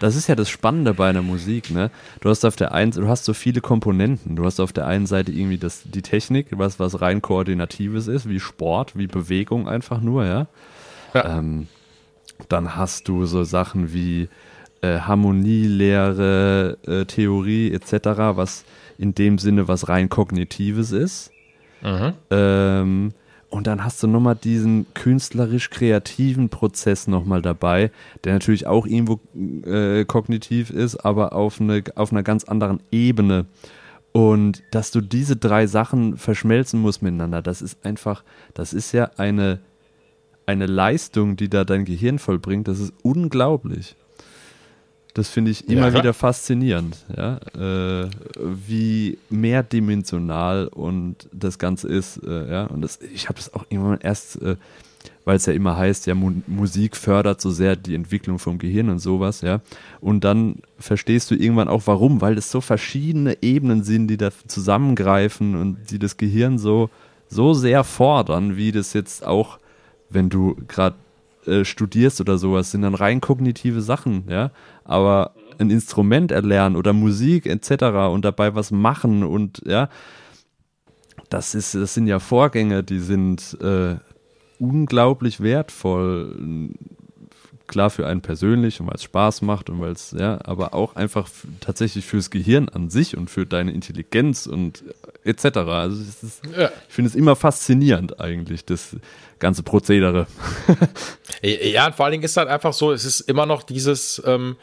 [0.00, 1.90] Das ist ja das Spannende bei einer Musik, ne?
[2.20, 4.34] Du hast auf der einen, du hast so viele Komponenten.
[4.34, 8.28] Du hast auf der einen Seite irgendwie das, die Technik, was, was rein Koordinatives ist,
[8.28, 10.46] wie Sport, wie Bewegung einfach nur, ja.
[11.14, 11.38] Ja.
[11.38, 11.68] Ähm,
[12.48, 14.28] dann hast du so Sachen wie
[14.82, 17.92] äh, Harmonielehre, äh, Theorie etc.,
[18.34, 18.64] was
[18.98, 21.30] in dem Sinne was rein Kognitives ist.
[22.30, 23.12] Ähm,
[23.50, 27.92] und dann hast du nochmal diesen künstlerisch-kreativen Prozess nochmal dabei,
[28.24, 29.20] der natürlich auch irgendwo
[29.64, 33.46] äh, kognitiv ist, aber auf, eine, auf einer ganz anderen Ebene.
[34.10, 38.24] Und dass du diese drei Sachen verschmelzen musst miteinander, das ist einfach,
[38.54, 39.60] das ist ja eine,
[40.46, 43.96] eine Leistung, die da dein Gehirn vollbringt, das ist unglaublich.
[45.14, 46.02] Das finde ich immer klar.
[46.02, 52.64] wieder faszinierend, ja, äh, wie mehrdimensional und das Ganze ist, äh, ja.
[52.64, 54.56] Und das, ich habe es auch irgendwann erst, äh,
[55.24, 58.90] weil es ja immer heißt, ja, Mu Musik fördert so sehr die Entwicklung vom Gehirn
[58.90, 59.60] und sowas, ja.
[60.00, 64.30] Und dann verstehst du irgendwann auch, warum, weil es so verschiedene Ebenen sind, die da
[64.48, 66.90] zusammengreifen und die das Gehirn so,
[67.28, 69.60] so sehr fordern, wie das jetzt auch,
[70.14, 70.96] wenn du gerade
[71.46, 74.50] äh, studierst oder sowas, sind dann rein kognitive Sachen, ja.
[74.84, 78.10] Aber ein Instrument erlernen oder Musik etc.
[78.10, 79.88] und dabei was machen und ja,
[81.30, 83.96] das ist, das sind ja Vorgänge, die sind äh,
[84.58, 86.70] unglaublich wertvoll.
[87.66, 90.96] Klar für einen persönlich und weil es Spaß macht und weil es, ja, aber auch
[90.96, 91.28] einfach
[91.60, 94.84] tatsächlich fürs Gehirn an sich und für deine Intelligenz und
[95.24, 95.56] etc.
[95.56, 96.70] Also ist, ja.
[96.88, 98.96] ich finde es immer faszinierend eigentlich, das
[99.38, 100.26] ganze Prozedere.
[101.42, 104.56] ja, und vor allen Dingen ist halt einfach so, es ist immer noch dieses, ähm,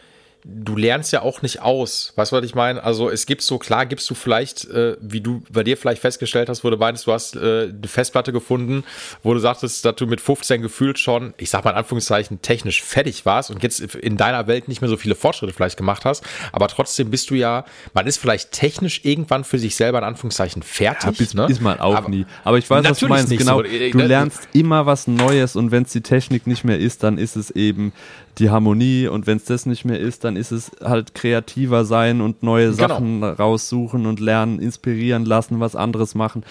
[0.44, 2.14] du lernst ja auch nicht aus.
[2.16, 2.84] Weißt du, was ich meine?
[2.84, 6.50] Also es gibt so, klar gibst du vielleicht, äh, wie du bei dir vielleicht festgestellt
[6.50, 8.84] hast, wo du meinst, du hast äh, eine Festplatte gefunden,
[9.24, 12.82] wo du sagtest, dass du mit 15 gefühlt schon, ich sag mal in Anführungszeichen, technisch
[12.82, 16.24] fertig warst und jetzt in deiner Welt nicht mehr so viele Fortschritte vielleicht gemacht hast,
[16.52, 20.64] aber trotzdem bist du ja, man ist vielleicht technisch irgendwann für sich selber in Anführungszeichen
[20.64, 21.04] fertig.
[21.04, 21.48] Ja, bis, ne?
[21.50, 22.26] Ist man auch aber, nie.
[22.44, 23.32] Aber ich weiß, was du meinst.
[23.32, 23.64] Genau, so.
[23.64, 27.36] du lernst immer was Neues und wenn es die Technik nicht mehr ist, dann ist
[27.36, 27.94] es eben
[28.38, 32.22] die Harmonie und wenn es das nicht mehr ist, dann ist es halt kreativer sein
[32.22, 32.88] und neue genau.
[32.88, 36.44] Sachen raussuchen und lernen, inspirieren lassen, was anderes machen.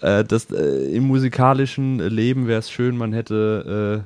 [0.00, 4.04] Äh, das, äh, Im musikalischen Leben wäre es schön, man hätte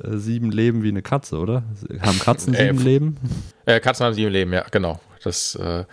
[0.00, 1.62] äh, äh, sieben Leben wie eine Katze, oder?
[2.00, 3.16] Haben Katzen äh, sieben Leben?
[3.66, 5.00] Katzen haben sieben Leben, ja, genau.
[5.24, 5.84] Das, äh,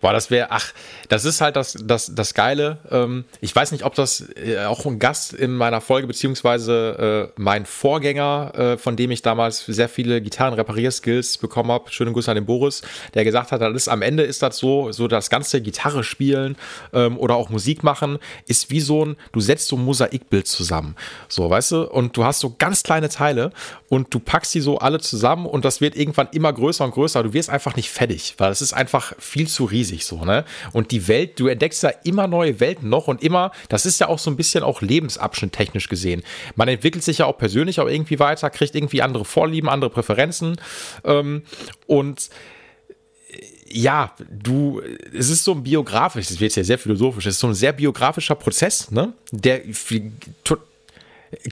[0.00, 0.72] boah, das wäre, ach,
[1.08, 2.78] das ist halt das, das, das Geile.
[2.90, 7.40] Ähm, ich weiß nicht, ob das äh, auch ein Gast in meiner Folge, beziehungsweise äh,
[7.40, 12.36] mein Vorgänger, äh, von dem ich damals sehr viele Gitarrenreparierskills bekommen habe, schönen Gruß an
[12.36, 12.82] den Boris,
[13.14, 16.56] der gesagt hat, das ist, am Ende ist das so, so das ganze Gitarre spielen
[16.92, 20.96] ähm, oder auch Musik machen, ist wie so ein, du setzt so ein Mosaikbild zusammen.
[21.28, 23.52] So, weißt du, und du hast so ganz kleine Teile
[23.88, 27.22] und du packst die so alle zusammen und das wird irgendwann immer größer und größer.
[27.22, 30.44] Du wirst einfach nicht fertig, weil es ist einfach viel zu riesig so, ne?
[30.72, 34.08] Und die Welt, du entdeckst ja immer neue Welten noch und immer, das ist ja
[34.08, 36.22] auch so ein bisschen auch Lebensabschnitt technisch gesehen.
[36.56, 40.60] Man entwickelt sich ja auch persönlich auch irgendwie weiter, kriegt irgendwie andere Vorlieben, andere Präferenzen
[41.04, 41.42] ähm,
[41.86, 42.30] und
[43.74, 44.82] ja, du,
[45.16, 47.72] es ist so ein biografisch, das wird ja sehr philosophisch, es ist so ein sehr
[47.72, 49.14] biografischer Prozess, ne?
[49.30, 49.62] Der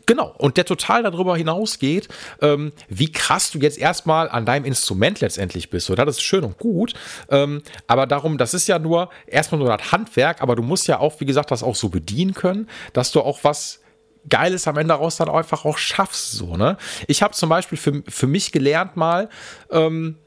[0.06, 2.08] Genau, und der total darüber hinausgeht,
[2.42, 5.86] ähm, wie krass du jetzt erstmal an deinem Instrument letztendlich bist.
[5.86, 6.94] So, das ist schön und gut,
[7.30, 10.98] ähm, aber darum, das ist ja nur erstmal nur das Handwerk, aber du musst ja
[10.98, 13.80] auch, wie gesagt, das auch so bedienen können, dass du auch was
[14.28, 16.32] Geiles am Ende raus dann einfach auch schaffst.
[16.32, 16.76] So, ne?
[17.06, 19.30] Ich habe zum Beispiel für, für mich gelernt mal,
[19.70, 20.18] ähm,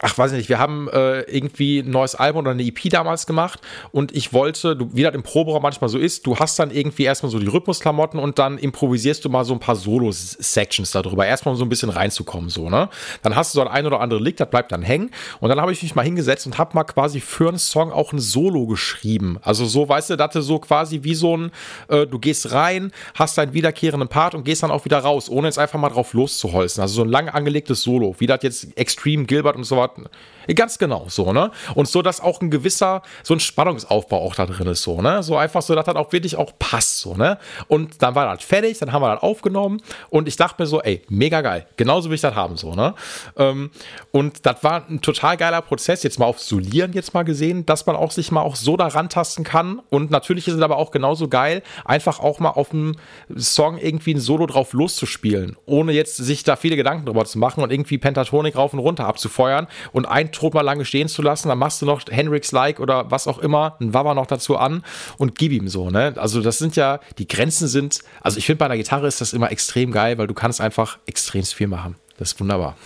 [0.00, 3.26] ach weiß ich nicht, wir haben äh, irgendwie ein neues Album oder eine EP damals
[3.26, 6.70] gemacht und ich wollte, du, wie das im Proberaum manchmal so ist, du hast dann
[6.70, 11.26] irgendwie erstmal so die Rhythmusklamotten und dann improvisierst du mal so ein paar Solo-Sections darüber,
[11.26, 12.88] erstmal um so ein bisschen reinzukommen, so, ne?
[13.22, 15.60] Dann hast du so ein ein oder andere Lick, das bleibt dann hängen und dann
[15.60, 18.66] habe ich mich mal hingesetzt und habe mal quasi für einen Song auch ein Solo
[18.66, 19.38] geschrieben.
[19.42, 21.50] Also so, weißt du, du so quasi wie so ein,
[21.88, 25.48] äh, du gehst rein, hast deinen wiederkehrenden Part und gehst dann auch wieder raus, ohne
[25.48, 26.80] jetzt einfach mal drauf loszuholzen.
[26.80, 30.10] Also so ein lang angelegtes Solo, wie das jetzt Extreme Gilbert und so weiter
[30.54, 31.50] Ganz genau, so, ne?
[31.74, 35.22] Und so, dass auch ein gewisser, so ein Spannungsaufbau auch da drin ist, so, ne?
[35.22, 37.38] So einfach so, dass das auch wirklich auch passt, so, ne?
[37.68, 39.80] Und dann war das fertig, dann haben wir das aufgenommen
[40.10, 41.66] und ich dachte mir so, ey, mega geil.
[41.76, 42.94] Genauso will ich das haben, so, ne?
[43.36, 43.70] Ähm,
[44.10, 47.86] und das war ein total geiler Prozess, jetzt mal auf Solieren jetzt mal gesehen, dass
[47.86, 49.80] man auch sich mal auch so daran tasten kann.
[49.90, 52.96] Und natürlich ist es aber auch genauso geil, einfach auch mal auf einem
[53.36, 57.62] Song irgendwie ein Solo drauf loszuspielen, ohne jetzt sich da viele Gedanken drüber zu machen
[57.62, 61.48] und irgendwie Pentatonik rauf und runter abzufeuern und ein Tod mal lange stehen zu lassen,
[61.48, 64.82] dann machst du noch Hendrix-like oder was auch immer, ein Wawa noch dazu an
[65.18, 66.14] und gib ihm so, ne?
[66.16, 69.32] Also das sind ja, die Grenzen sind, also ich finde bei einer Gitarre ist das
[69.32, 71.96] immer extrem geil, weil du kannst einfach extrem viel machen.
[72.18, 72.76] Das ist wunderbar.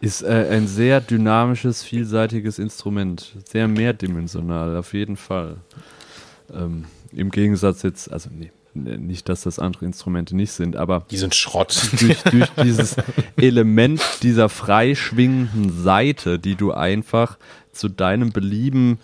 [0.00, 3.34] Ist äh, ein sehr dynamisches, vielseitiges Instrument.
[3.50, 5.56] Sehr mehrdimensional, auf jeden Fall.
[6.54, 11.04] Ähm, Im Gegensatz jetzt, also nee, nicht, dass das andere Instrumente nicht sind, aber.
[11.10, 11.90] Die sind Schrott.
[12.00, 12.96] Durch, durch dieses
[13.36, 17.38] Element dieser freischwingenden Seite, die du einfach
[17.72, 18.98] zu deinem Belieben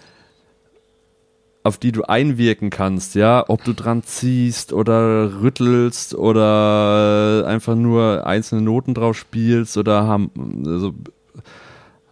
[1.67, 8.25] auf die du einwirken kannst, ja, ob du dran ziehst oder rüttelst oder einfach nur
[8.25, 10.31] einzelne Noten drauf spielst oder haben,
[10.65, 10.95] also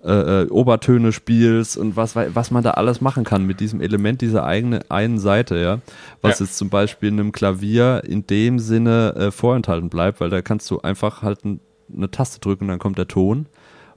[0.05, 4.21] äh, äh, Obertöne spielst und was, was man da alles machen kann mit diesem Element
[4.21, 5.81] dieser eigenen einen Seite, ja.
[6.21, 6.45] Was ja.
[6.45, 10.71] jetzt zum Beispiel in einem Klavier in dem Sinne äh, vorenthalten bleibt, weil da kannst
[10.71, 11.61] du einfach halt ein,
[11.95, 13.47] eine Taste drücken und dann kommt der Ton.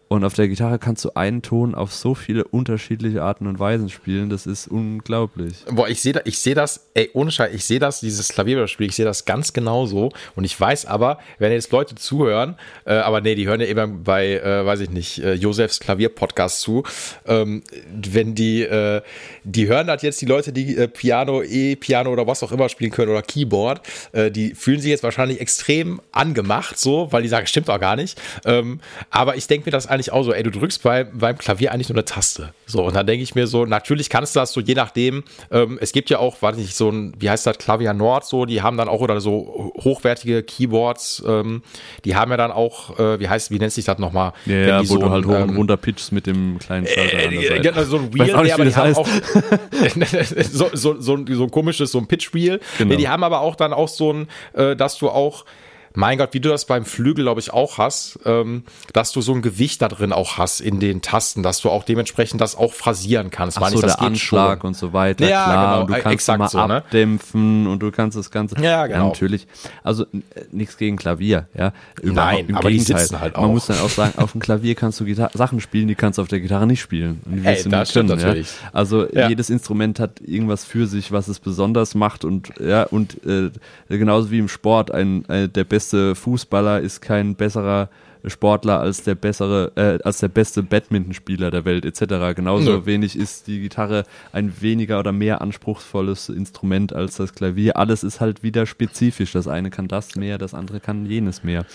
[0.09, 3.89] Und auf der Gitarre kannst du einen Ton auf so viele unterschiedliche Arten und Weisen
[3.89, 4.29] spielen.
[4.29, 5.65] Das ist unglaublich.
[5.69, 8.95] Boah, ich sehe da, sehe das, ey, ohne Scheiß, ich sehe das, dieses Klavierspiel, ich
[8.95, 10.11] sehe das ganz genauso.
[10.35, 12.55] Und ich weiß aber, wenn jetzt Leute zuhören,
[12.85, 16.61] äh, aber nee, die hören ja immer bei, äh, weiß ich nicht, äh, Josefs Klavier-Podcast
[16.61, 16.83] zu,
[17.25, 19.01] ähm, wenn die, äh,
[19.43, 22.91] die hören halt jetzt die Leute, die äh, Piano, E-Piano oder was auch immer spielen
[22.91, 23.81] können oder Keyboard,
[24.13, 27.97] äh, die fühlen sich jetzt wahrscheinlich extrem angemacht, so, weil die sagen, stimmt auch gar
[27.97, 28.21] nicht.
[28.45, 28.79] Ähm,
[29.09, 31.89] aber ich denke mir das eigentlich auch so, ey, du drückst bei, beim Klavier eigentlich
[31.89, 32.53] nur eine Taste.
[32.65, 35.79] So, und dann denke ich mir so, natürlich kannst du das so, je nachdem, ähm,
[35.81, 38.61] es gibt ja auch, weiß nicht, so ein, wie heißt das, Klavier Nord, so, die
[38.61, 41.63] haben dann auch, oder so hochwertige Keyboards, ähm,
[42.05, 44.33] die haben ja dann auch, äh, wie heißt, wie nennt sich das nochmal?
[44.45, 47.17] Ja, ja wo so du halt hoch und ähm, runter pitchst mit dem kleinen Schalter
[47.25, 48.97] an der äh, genau, so ein Wheel, nicht, nee, aber die haben heißt.
[48.97, 49.07] auch
[50.51, 52.59] so, so, so, so ein komisches, so ein Pitch-Wheel.
[52.77, 52.89] Genau.
[52.89, 55.45] Nee, die haben aber auch dann auch so ein, äh, dass du auch
[55.93, 58.63] mein Gott, wie du das beim Flügel, glaube ich, auch hast, ähm,
[58.93, 61.83] dass du so ein Gewicht da drin auch hast in den Tasten, dass du auch
[61.83, 63.57] dementsprechend das auch phrasieren kannst.
[63.57, 64.67] Ach Meine so, ich, das der Anschlag schon.
[64.69, 65.65] und so weiter, Ja, klar.
[65.71, 66.75] genau, und du äh, kannst mal so, ne?
[66.77, 68.55] abdämpfen und du kannst das Ganze.
[68.61, 69.07] Ja, genau.
[69.07, 69.47] natürlich.
[69.83, 70.07] Also äh,
[70.51, 71.73] nichts gegen Klavier, ja.
[72.03, 73.53] Nein, aber die sitzen halt Man auch.
[73.53, 76.21] muss dann auch sagen, auf dem Klavier kannst du Gitar Sachen spielen, die kannst du
[76.21, 77.21] auf der Gitarre nicht spielen.
[77.25, 78.47] Und Ey, das stimmt können, natürlich.
[78.63, 78.69] Ja?
[78.73, 79.29] Also Ja.
[79.29, 83.49] jedes Instrument hat irgendwas für sich, was es besonders macht und ja und äh,
[83.89, 85.76] genauso wie im Sport ein äh, der beste
[86.15, 87.89] Fußballer ist kein besserer
[88.25, 92.35] Sportler als der bessere, äh, als der beste Badmintonspieler der Welt etc.
[92.35, 92.85] Genauso Nö.
[92.85, 97.77] wenig ist die Gitarre ein weniger oder mehr anspruchsvolles Instrument als das Klavier.
[97.77, 99.31] Alles ist halt wieder spezifisch.
[99.31, 101.65] Das eine kann das mehr, das andere kann jenes mehr.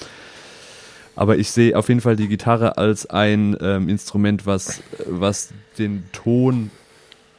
[1.14, 6.04] Aber ich sehe auf jeden Fall die Gitarre als ein ähm, Instrument, was, was den
[6.12, 6.70] Ton,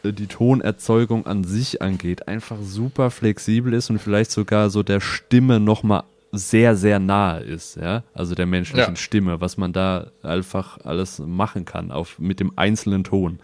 [0.03, 4.99] äh, die Tonerzeugung an sich angeht, einfach super flexibel ist und vielleicht sogar so der
[4.99, 6.03] Stimme nochmal
[6.35, 8.03] sehr, sehr nahe ist, ja.
[8.13, 8.99] Also der menschlichen Ja.
[8.99, 13.39] Stimme, was man da einfach alles machen kann, auf, mit dem einzelnen Ton.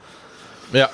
[0.73, 0.89] Ja.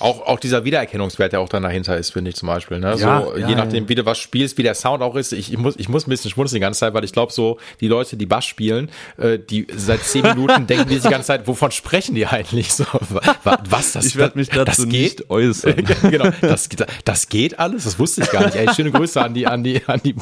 [0.00, 2.78] Auch, auch dieser Wiedererkennungswert, der auch dann dahinter ist, finde ich zum Beispiel.
[2.80, 2.96] Ne?
[2.98, 5.32] Ja, so, ja, je nachdem, wie du was spielst, wie der Sound auch ist.
[5.32, 7.58] Ich, ich, muss, ich muss ein bisschen schmunzeln die ganze Zeit, weil ich glaube, so
[7.80, 11.46] die Leute, die Bass spielen, äh, die seit zehn Minuten denken die die ganze Zeit,
[11.46, 12.84] wovon sprechen die eigentlich so?
[13.10, 14.92] Wa- wa- Was das Ich werde mich dazu das geht?
[15.20, 15.76] nicht äußern.
[16.10, 16.68] genau, das,
[17.04, 18.56] das geht alles, das wusste ich gar nicht.
[18.56, 20.14] Ey, schöne Grüße an die, an die, an die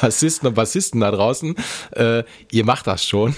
[0.00, 1.54] Bassisten und Bassisten da draußen.
[1.92, 2.22] Äh,
[2.52, 3.34] ihr macht das schon.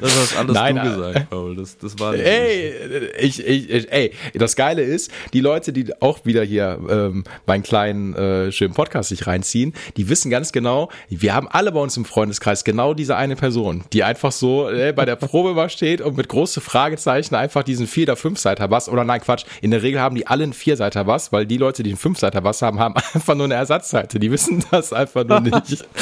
[0.00, 1.56] Das hast alles Nein, du äh, gesagt, Paul.
[1.56, 2.74] Das, das war nicht Ey,
[3.20, 7.62] ich, ich, ich, ey, das Geile ist, die Leute, die auch wieder hier ähm, meinen
[7.62, 11.96] kleinen äh, schönen Podcast sich reinziehen, die wissen ganz genau, wir haben alle bei uns
[11.96, 16.00] im Freundeskreis genau diese eine Person, die einfach so äh, bei der Probe mal steht
[16.00, 19.70] und mit große Fragezeichen einfach diesen vier oder fünf Seiter Bass oder nein Quatsch, in
[19.70, 22.18] der Regel haben die alle einen vier Seiter Bass, weil die Leute, die einen fünf
[22.18, 24.18] Seiter Bass haben, haben einfach nur eine Ersatzseite.
[24.18, 25.84] Die wissen das einfach nur nicht.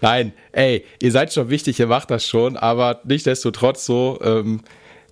[0.00, 4.60] Nein, ey, ihr seid schon wichtig, ihr macht das schon, aber nichtsdestotrotz so, ähm,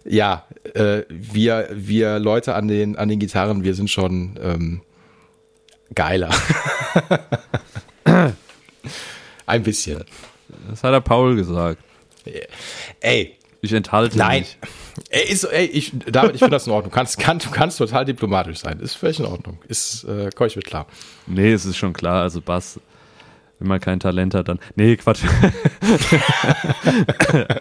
[0.08, 0.44] ja,
[0.74, 4.80] äh, wir, wir Leute an den, an den Gitarren, wir sind schon ähm,
[5.94, 6.30] geiler.
[9.46, 10.04] Ein bisschen.
[10.68, 11.80] Das hat der Paul gesagt.
[13.00, 14.40] Ey, Ich enthalte nein.
[14.40, 14.58] mich.
[15.10, 16.90] Ey, ist, ey, ich, David, ich finde das in Ordnung.
[16.90, 18.80] Du kannst, kann, du kannst total diplomatisch sein.
[18.80, 19.58] Ist völlig in Ordnung.
[19.68, 20.86] Ist, äh, komm ich mit klar.
[21.26, 22.22] Nee, es ist schon klar.
[22.22, 22.80] Also Bass,
[23.58, 24.58] wenn man kein Talent hat, dann.
[24.74, 25.20] Nee, Quatsch.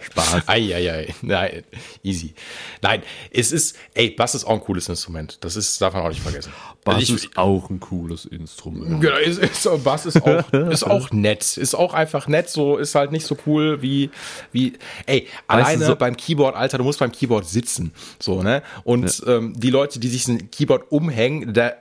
[0.02, 0.46] Spaß.
[0.46, 1.14] Eieiei.
[1.22, 1.62] Nein,
[2.02, 2.34] easy.
[2.82, 5.38] Nein, es ist, ey, Bass ist auch ein cooles Instrument.
[5.42, 6.52] Das ist, darf man auch nicht vergessen.
[6.84, 9.00] Bass Also ich, ist auch ein cooles Instrument.
[9.00, 11.56] Genau, ist, ist, Bass ist auch, ist auch nett.
[11.56, 14.10] Ist auch einfach nett, so ist halt nicht so cool wie,
[14.52, 14.74] wie,
[15.06, 17.92] ey, alleine so- beim Keyboard, Alter, du musst beim Keyboard sitzen.
[18.20, 18.62] So, ne?
[18.84, 21.72] Und ähm, die Leute, die sich ein Keyboard umhängen, da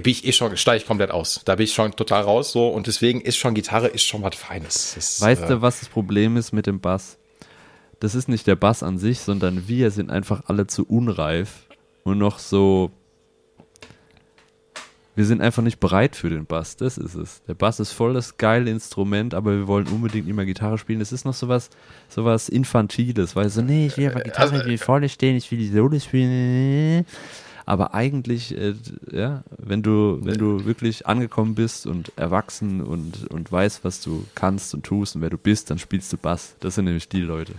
[0.00, 1.40] bin ich eh schon, steige ich komplett aus.
[1.44, 4.34] Da bin ich schon total raus, so, und deswegen ist schon Gitarre, ist schon was
[4.34, 4.92] Feines.
[4.94, 7.18] Das, Weißt äh, du, was das Problem ist mit dem Bass?
[8.00, 11.66] Das ist nicht der Bass an sich, sondern wir sind einfach alle zu unreif
[12.04, 12.90] und noch so.
[15.14, 17.42] Wir sind einfach nicht bereit für den Bass, das ist es.
[17.46, 21.02] Der Bass ist voll das geile Instrument, aber wir wollen unbedingt immer Gitarre spielen.
[21.02, 21.68] Es ist noch sowas,
[22.08, 25.58] sowas Infantiles, weil so, nee, ich will aber Gitarre, ich will vorne stehen, ich will
[25.58, 27.04] die Solo spielen.
[27.64, 28.74] Aber eigentlich, äh,
[29.10, 34.24] ja, wenn du, wenn du wirklich angekommen bist und erwachsen und, und weißt, was du
[34.34, 36.54] kannst und tust und wer du bist, dann spielst du Bass.
[36.60, 37.52] Das sind nämlich die Leute.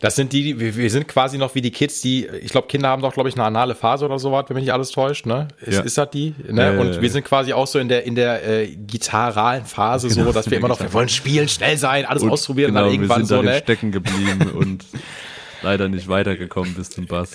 [0.00, 2.88] Das sind die, die wir, sind quasi noch wie die Kids, die, ich glaube, Kinder
[2.88, 5.48] haben doch, glaube ich, eine anale Phase oder sowas, wenn mich nicht alles täuscht, ne?
[5.60, 5.82] Ist, Ja.
[5.82, 6.34] ist das die?
[6.50, 6.74] Ne?
[6.74, 10.20] Ja, und wir sind quasi auch so in der, in der äh, gitarralen Phase, so,
[10.20, 12.86] Genau, dass in wir immer noch, wir wollen spielen, schnell sein, alles ausprobieren genau, und
[12.86, 13.58] dann irgendwann wir sind so, ne?
[13.58, 14.84] stecken geblieben und
[15.62, 17.32] leider nicht weitergekommen bis zum Bass.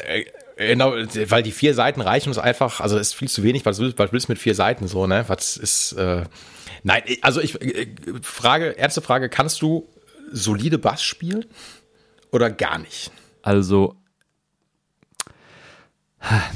[0.61, 3.79] Äh, Genau, weil die vier Seiten reichen uns einfach, also ist viel zu wenig, was
[3.79, 5.25] was willst du mit vier Seiten so, ne?
[5.27, 6.23] Was ist, äh,
[6.83, 7.87] nein, also ich, äh,
[8.21, 9.87] Frage, ernste Frage, kannst du
[10.31, 11.45] solide Bass spielen?
[12.31, 13.11] oder gar nicht?
[13.41, 13.95] Also,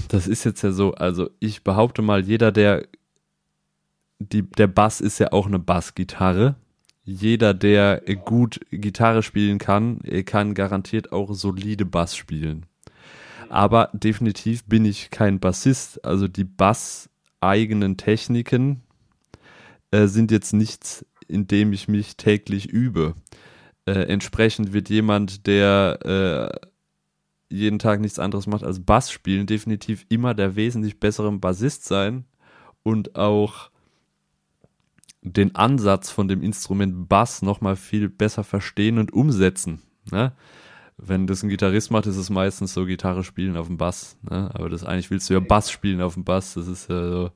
[0.07, 2.87] das ist jetzt ja so, also ich behaupte mal, jeder, der
[4.19, 6.55] die, der Bass ist ja auch eine Bassgitarre.
[7.03, 12.65] Jeder, der gut Gitarre spielen kann, kann garantiert auch solide Bass spielen.
[13.49, 16.03] Aber definitiv bin ich kein Bassist.
[16.05, 18.83] Also die Bass-eigenen Techniken
[19.91, 23.15] äh, sind jetzt nichts, in dem ich mich täglich übe.
[23.85, 25.99] Äh, entsprechend wird jemand, der
[26.61, 26.67] äh,
[27.49, 32.25] jeden Tag nichts anderes macht als Bass spielen, definitiv immer der wesentlich bessere Bassist sein
[32.83, 33.69] und auch
[35.21, 39.81] den Ansatz von dem Instrument Bass nochmal viel besser verstehen und umsetzen.
[40.11, 40.33] Ne?
[40.97, 44.17] Wenn das ein Gitarrist macht, ist es meistens so Gitarre spielen auf dem Bass.
[44.29, 44.49] Ne?
[44.53, 46.53] Aber das eigentlich willst du ja Bass spielen auf dem Bass.
[46.53, 47.31] Das ist ja so.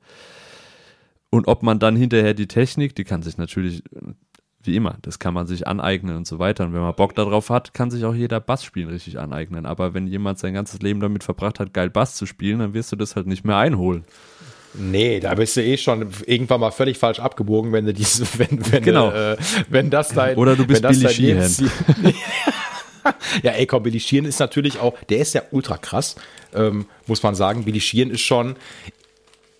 [1.28, 3.82] Und ob man dann hinterher die Technik, die kann sich natürlich,
[4.62, 6.64] wie immer, das kann man sich aneignen und so weiter.
[6.64, 9.66] Und wenn man Bock darauf hat, kann sich auch jeder Bass spielen richtig aneignen.
[9.66, 12.90] Aber wenn jemand sein ganzes Leben damit verbracht hat, geil Bass zu spielen, dann wirst
[12.92, 14.04] du das halt nicht mehr einholen.
[14.72, 18.72] Nee, da bist du eh schon irgendwann mal völlig falsch abgebogen, wenn du diese, wenn,
[18.72, 19.10] wenn, Genau.
[19.10, 19.36] äh,
[19.68, 22.14] wenn das dein, Oder du bist wenn das Billy dein Sheehan.
[23.42, 26.16] Ja, ey, komm, Billy Sheehan ist natürlich auch, der ist ja ultra krass,
[26.54, 27.64] ähm, muss man sagen.
[27.64, 28.56] Billy Sheehan ist schon,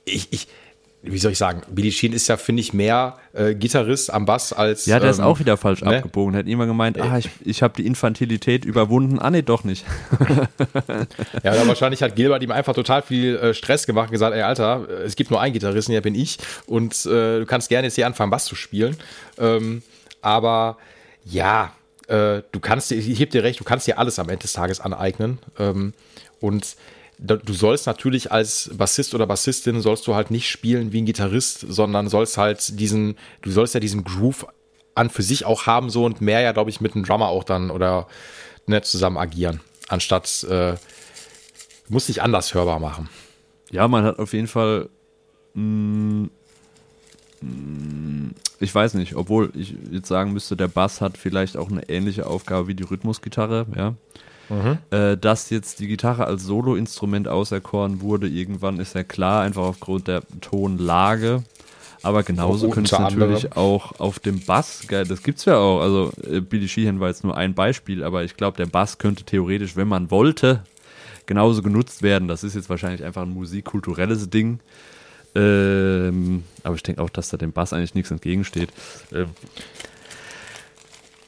[0.04, 0.48] ich, ich,
[1.02, 4.52] wie soll ich sagen, Billy Sheehan ist ja, finde ich, mehr äh, Gitarrist am Bass
[4.52, 4.84] als.
[4.86, 5.96] Ja, der ist ähm, auch wieder falsch ne?
[5.96, 6.36] abgebogen.
[6.36, 9.18] Hat immer gemeint, ah, ich, ich habe die Infantilität überwunden.
[9.18, 9.84] Ah, nee, doch nicht.
[11.42, 14.42] Ja, aber wahrscheinlich hat Gilbert ihm einfach total viel äh, Stress gemacht und gesagt, ey
[14.42, 17.86] Alter, äh, es gibt nur einen Gitarristen, der bin ich und äh, du kannst gerne
[17.86, 18.96] jetzt hier anfangen, Bass zu spielen.
[19.38, 19.82] Ähm,
[20.20, 20.76] aber
[21.24, 21.72] ja,
[22.10, 24.52] äh, du kannst dir, ich heb dir recht, du kannst dir alles am Ende des
[24.52, 25.38] Tages aneignen.
[25.58, 25.94] Ähm,
[26.40, 26.76] und
[27.18, 31.64] du sollst natürlich als Bassist oder Bassistin sollst du halt nicht spielen wie ein Gitarrist,
[31.68, 34.46] sondern sollst halt diesen, du sollst ja diesen Groove
[34.94, 37.44] an für sich auch haben so und mehr ja, glaube ich, mit einem Drummer auch
[37.44, 38.08] dann oder
[38.66, 40.74] ne, zusammen agieren, anstatt äh,
[41.88, 43.08] muss dich anders hörbar machen.
[43.70, 44.88] Ja, man hat auf jeden Fall.
[45.54, 46.30] mm, mm,
[48.58, 52.26] ich weiß nicht, obwohl ich jetzt sagen müsste, der Bass hat vielleicht auch eine ähnliche
[52.26, 53.94] Aufgabe wie die Rhythmusgitarre, ja.
[54.90, 60.08] Äh, dass jetzt die Gitarre als Soloinstrument auserkoren wurde, irgendwann ist ja klar, einfach aufgrund
[60.08, 61.44] der Tonlage.
[62.02, 63.52] Aber genauso Unter könnte es natürlich anderem.
[63.52, 65.80] auch auf dem Bass, das gibt's ja auch.
[65.80, 69.24] Also äh, Billy Sheehan war jetzt nur ein Beispiel, aber ich glaube, der Bass könnte
[69.24, 70.64] theoretisch, wenn man wollte,
[71.26, 72.26] genauso genutzt werden.
[72.26, 74.60] Das ist jetzt wahrscheinlich einfach ein musikkulturelles Ding.
[75.34, 78.70] Ähm, aber ich denke auch, dass da dem Bass eigentlich nichts entgegensteht.
[79.12, 79.28] Ähm,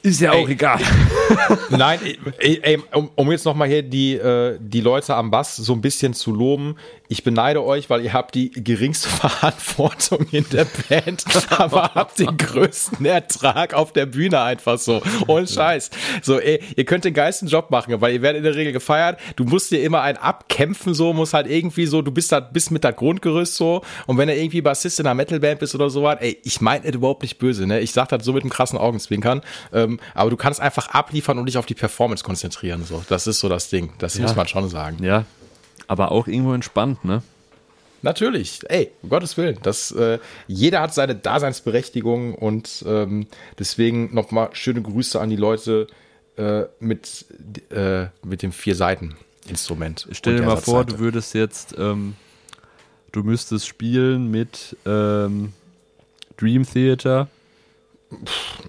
[0.03, 0.43] ist ja Ey.
[0.43, 0.79] auch egal.
[1.69, 1.99] Nein,
[2.37, 5.81] ey, ey, um, um jetzt nochmal hier die, äh, die Leute am Bass so ein
[5.81, 6.75] bisschen zu loben.
[7.07, 12.35] Ich beneide euch, weil ihr habt die geringste Verantwortung in der Band, aber habt den
[12.35, 15.01] größten Ertrag auf der Bühne einfach so.
[15.27, 15.89] Ohne Scheiß.
[16.21, 19.19] So, ey, ihr könnt den geilsten Job machen, weil ihr werdet in der Regel gefeiert.
[19.37, 22.71] Du musst dir immer einen abkämpfen, so, musst halt irgendwie so, du bist da, bist
[22.71, 23.83] mit der Grundgerüst so.
[24.05, 26.83] Und wenn du irgendwie Bassist in einer Metalband bist oder so was, ey, ich meine
[26.83, 27.79] das überhaupt nicht böse, ne?
[27.79, 29.41] Ich sag das so mit einem krassen Augenzwinkern.
[29.71, 33.03] Ähm, aber du kannst einfach abliefern und dich auf die Performance konzentrieren, so.
[33.09, 33.93] Das ist so das Ding.
[33.97, 35.03] Das muss man schon sagen.
[35.03, 35.25] Ja,
[35.87, 37.21] aber auch irgendwo entspannt, ne?
[38.03, 39.57] Natürlich, ey, um Gottes Willen.
[39.63, 43.27] Das, äh, jeder hat seine Daseinsberechtigung und ähm,
[43.57, 45.87] deswegen nochmal schöne Grüße an die Leute
[46.35, 47.25] äh, mit,
[47.69, 50.09] äh, mit dem Vier-Seiten-Instrument.
[50.11, 52.15] Stell dir mal vor, du würdest jetzt, ähm,
[53.13, 55.53] du müsstest spielen mit ähm,
[56.35, 57.29] Dream Theater.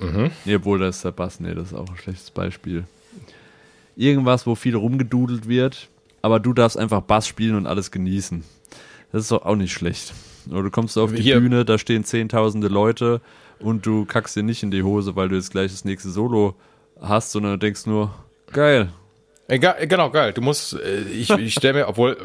[0.00, 0.30] Mhm.
[0.44, 2.84] Nee, obwohl das ist der Bass, nee, das ist auch ein schlechtes Beispiel.
[3.96, 5.88] Irgendwas, wo viel rumgedudelt wird,
[6.22, 8.42] aber du darfst einfach Bass spielen und alles genießen.
[9.12, 10.12] Das ist doch auch nicht schlecht.
[10.50, 13.20] Oder du kommst auf die Hier- Bühne, da stehen zehntausende Leute
[13.60, 16.54] und du kackst dir nicht in die Hose, weil du jetzt gleich das nächste Solo
[17.00, 18.12] hast, sondern du denkst nur,
[18.52, 18.90] geil,
[19.46, 20.32] Egal, genau, geil.
[20.32, 22.16] Du musst, äh, ich, ich stelle mir, obwohl,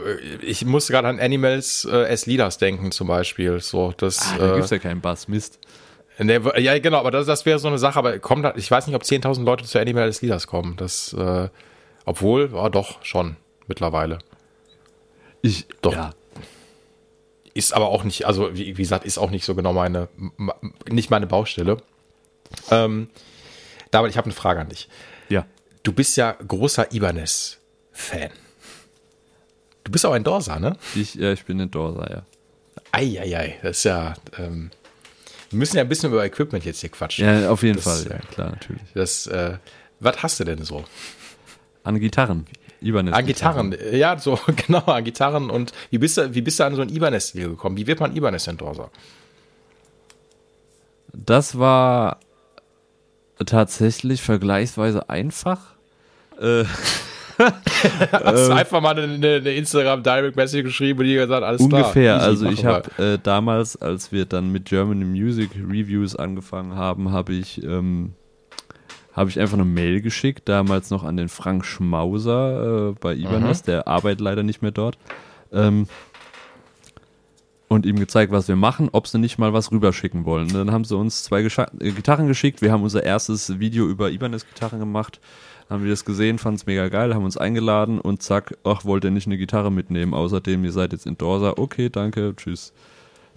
[0.42, 3.60] äh, ich muss gerade an Animals äh, as Leaders denken zum Beispiel.
[3.60, 5.60] So, das, ah, da äh, gibt's ja keinen Bass, Mist.
[6.20, 8.88] Ne, w- ja, genau, aber das, das wäre so eine Sache, aber kommt, ich weiß
[8.88, 10.76] nicht, ob 10.000 Leute zu Animal as Leaders kommen.
[10.76, 11.48] Das, äh,
[12.06, 14.20] obwohl, ja, doch, schon, mittlerweile.
[15.42, 15.94] Ich, Doch.
[15.94, 16.12] ja,
[17.54, 20.10] Ist aber auch nicht, also, wie, wie gesagt, ist auch nicht so genau meine,
[20.90, 21.78] nicht meine Baustelle.
[22.70, 23.10] Ähm,
[23.92, 24.90] David, ich habe eine Frage an dich.
[25.30, 25.46] ja.
[25.84, 28.32] Du bist ja großer Ibanez-Fan.
[29.86, 30.76] Du bist auch ein Dorsa, ne?
[30.94, 32.24] Ich, ja, ich bin ein Dorsa, ja.
[32.92, 34.72] Eieiei, das ist ja, ähm,
[35.50, 37.26] wir müssen ja ein bisschen über Equipment jetzt hier quatschen.
[37.26, 38.82] Ja, auf jeden Das, Fall, äh, ja, klar, natürlich.
[38.94, 39.58] Das, äh,
[40.00, 40.84] was hast du denn so?
[41.84, 42.46] An Gitarren.
[42.82, 45.50] Ibanez An Gitarren, ja, so genau, an Gitarren.
[45.50, 47.76] Und wie bist du, wie bist du an so ein Ibanez-Stil gekommen?
[47.78, 48.90] Wie wird man Ibanez-Endorser?
[51.12, 52.20] Das war
[53.46, 55.76] tatsächlich vergleichsweise einfach.
[56.40, 56.64] Äh,
[58.12, 62.18] Hast du einfach mal eine, eine Instagram Direct Message geschrieben und die gesagt, alles ungefähr.
[62.18, 62.28] klar.
[62.28, 67.34] also ich habe äh, damals, als wir dann mit German Music Reviews angefangen haben, habe
[67.34, 68.14] ich ähm,
[69.14, 73.62] habe ich einfach eine Mail geschickt, damals noch an den Frank Schmauser äh, bei Ibanez,
[73.62, 73.66] mhm.
[73.66, 74.98] der arbeitet leider nicht mehr dort.
[75.52, 75.88] Ähm,
[77.68, 80.48] und ihm gezeigt, was wir machen, ob sie nicht mal was rüberschicken wollen.
[80.48, 82.62] Und dann haben sie uns zwei Gescha äh, Gitarren geschickt.
[82.62, 85.20] Wir haben unser erstes Video über Ibanez-Gitarren gemacht.
[85.70, 89.04] Haben wir das gesehen, fanden es mega geil, haben uns eingeladen und zack, ach, wollt
[89.04, 90.16] ihr nicht eine Gitarre mitnehmen?
[90.16, 91.54] Außerdem, ihr seid jetzt in Dorsa.
[91.58, 92.74] Okay, danke, tschüss.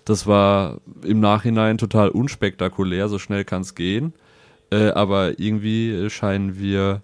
[0.06, 4.14] Das war im Nachhinein total unspektakulär, so schnell kann es gehen.
[4.70, 7.02] Äh, aber irgendwie scheinen wir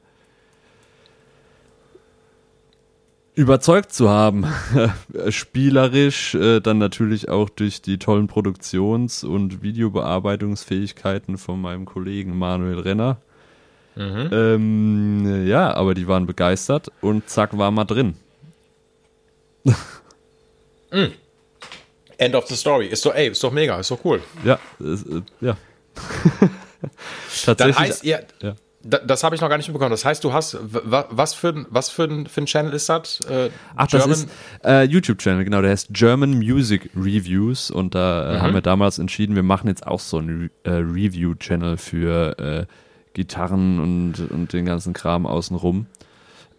[3.35, 4.47] überzeugt zu haben.
[5.29, 12.81] Spielerisch, äh, dann natürlich auch durch die tollen Produktions- und Videobearbeitungsfähigkeiten von meinem Kollegen Manuel
[12.81, 13.19] Renner.
[13.99, 14.31] Mhm.
[14.33, 18.15] Ähm, ja, aber die waren begeistert und zack, war mal drin.
[19.65, 21.13] mm.
[22.17, 22.87] End of the story.
[22.87, 24.23] Ist doch, ey, ist doch mega, ist doch cool.
[24.45, 25.57] Ja, ist, äh, ja.
[27.45, 27.57] Tatsächlich.
[27.57, 28.55] Dann heißt ihr, ja
[28.89, 29.91] das habe ich noch gar nicht mitbekommen.
[29.91, 33.21] Das heißt, du hast, was für, was für, ein, für ein Channel ist das?
[33.29, 34.11] Äh, Ach, German?
[34.11, 34.29] das ist
[34.65, 35.61] äh, YouTube-Channel, genau.
[35.63, 37.71] Der heißt German Music Reviews.
[37.71, 38.43] Und da äh, mhm.
[38.43, 42.67] haben wir damals entschieden, wir machen jetzt auch so einen äh, Review-Channel für äh,
[43.15, 45.87] Gitarren und, und den ganzen Kram außenrum.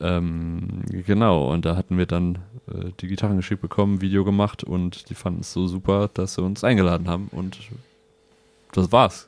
[0.02, 5.10] Ähm, genau, und da hatten wir dann äh, die Gitarren geschickt bekommen, Video gemacht und
[5.10, 7.30] die fanden es so super, dass sie uns eingeladen haben.
[7.32, 7.58] Und
[8.72, 9.28] das war's.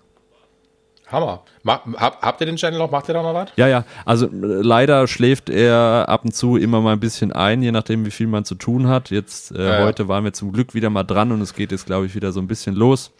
[1.11, 1.43] Hammer.
[1.67, 2.89] Hab, habt ihr den Channel noch?
[2.89, 3.49] Macht ihr da noch was?
[3.57, 3.83] Ja, ja.
[4.05, 8.11] Also leider schläft er ab und zu immer mal ein bisschen ein, je nachdem, wie
[8.11, 9.09] viel man zu tun hat.
[9.09, 11.85] Jetzt äh, ja, heute waren wir zum Glück wieder mal dran und es geht jetzt,
[11.85, 13.11] glaube ich, wieder so ein bisschen los.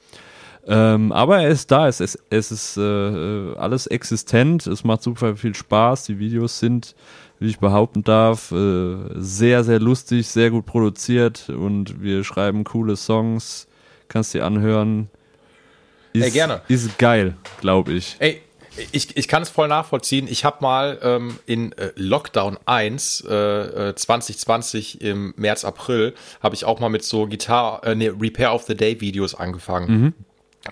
[0.68, 5.36] Ähm, aber er ist da, es, es, es ist äh, alles existent, es macht super
[5.36, 6.96] viel Spaß, die Videos sind,
[7.40, 12.96] wie ich behaupten darf, äh, sehr, sehr lustig, sehr gut produziert und wir schreiben coole
[12.96, 13.68] Songs,
[14.08, 15.10] kannst dir anhören.
[16.14, 16.62] Ist, Ey, gerne.
[16.68, 18.18] Ist geil, glaube ich.
[18.20, 18.42] Ey,
[18.92, 20.28] ich, ich kann es voll nachvollziehen.
[20.30, 26.56] Ich habe mal ähm, in äh, Lockdown 1 äh, 2020 äh, im März, April, habe
[26.56, 30.02] ich auch mal mit so Gitarre, äh, nee, Repair of the Day Videos angefangen.
[30.02, 30.14] Mhm.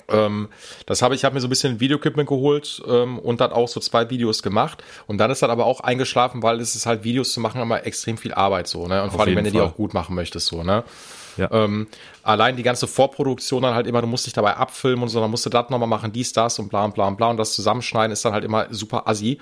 [0.07, 0.49] Ähm,
[0.85, 3.79] das habe ich, habe mir so ein bisschen Videoequipment geholt ähm, und dann auch so
[3.79, 4.83] zwei Videos gemacht.
[5.07, 7.85] Und dann ist dann aber auch eingeschlafen, weil es ist halt Videos zu machen immer
[7.85, 9.01] extrem viel Arbeit so, ne?
[9.01, 10.83] Und Auf vor allem, wenn du die auch gut machen möchtest, so, ne?
[11.37, 11.49] Ja.
[11.51, 11.87] Ähm,
[12.21, 15.31] allein die ganze Vorproduktion dann halt immer, du musst dich dabei abfilmen und so, dann
[15.31, 17.53] musst du das nochmal machen, dies, das und bla und bla und bla und das
[17.53, 19.39] zusammenschneiden ist dann halt immer super assi.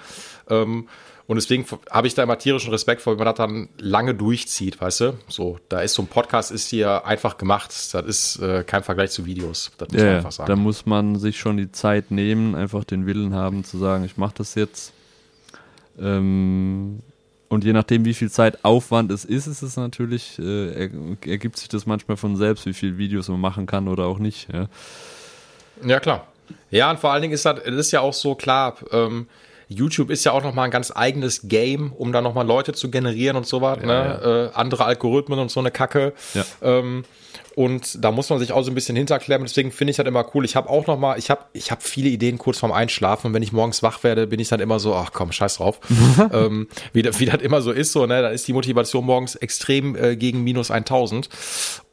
[0.50, 0.88] Ähm,
[1.28, 4.80] und deswegen habe ich da immer tierischen Respekt vor, wenn man das dann lange durchzieht,
[4.80, 5.14] weißt du?
[5.28, 7.72] So, da ist so ein Podcast ist hier einfach gemacht.
[7.92, 9.72] Das ist äh, kein Vergleich zu Videos.
[9.78, 10.48] Das muss ja, man einfach sagen.
[10.48, 14.16] Da muss man sich schon die Zeit nehmen, einfach den Willen haben zu sagen, ich
[14.16, 14.94] mache das jetzt.
[16.00, 17.00] Ähm,
[17.50, 20.90] und je nachdem, wie viel Zeitaufwand es ist, ist es natürlich, äh,
[21.26, 24.48] ergibt sich das manchmal von selbst, wie viele Videos man machen kann oder auch nicht.
[24.54, 24.68] Ja,
[25.86, 26.28] ja klar.
[26.72, 29.28] Ja, und vor allen Dingen ist das, das ist ja auch so klar, ähm,
[29.68, 33.36] YouTube ist ja auch nochmal ein ganz eigenes Game, um da nochmal Leute zu generieren
[33.38, 34.20] und so was, ja, ne?
[34.24, 34.46] Ja.
[34.46, 36.14] Äh, andere Algorithmen und so eine Kacke.
[36.34, 36.46] Ja.
[36.62, 37.04] Ähm,
[37.56, 39.48] und da muss man sich auch so ein bisschen hinterklemmen.
[39.48, 40.46] Deswegen finde ich das immer cool.
[40.46, 43.28] Ich habe auch noch mal, ich habe ich hab viele Ideen kurz vorm Einschlafen.
[43.28, 45.80] Und wenn ich morgens wach werde, bin ich dann immer so, ach komm, scheiß drauf.
[46.34, 49.96] ähm, wie, wie das immer so ist, so, ne, da ist die Motivation morgens extrem
[49.96, 51.30] äh, gegen minus 1000.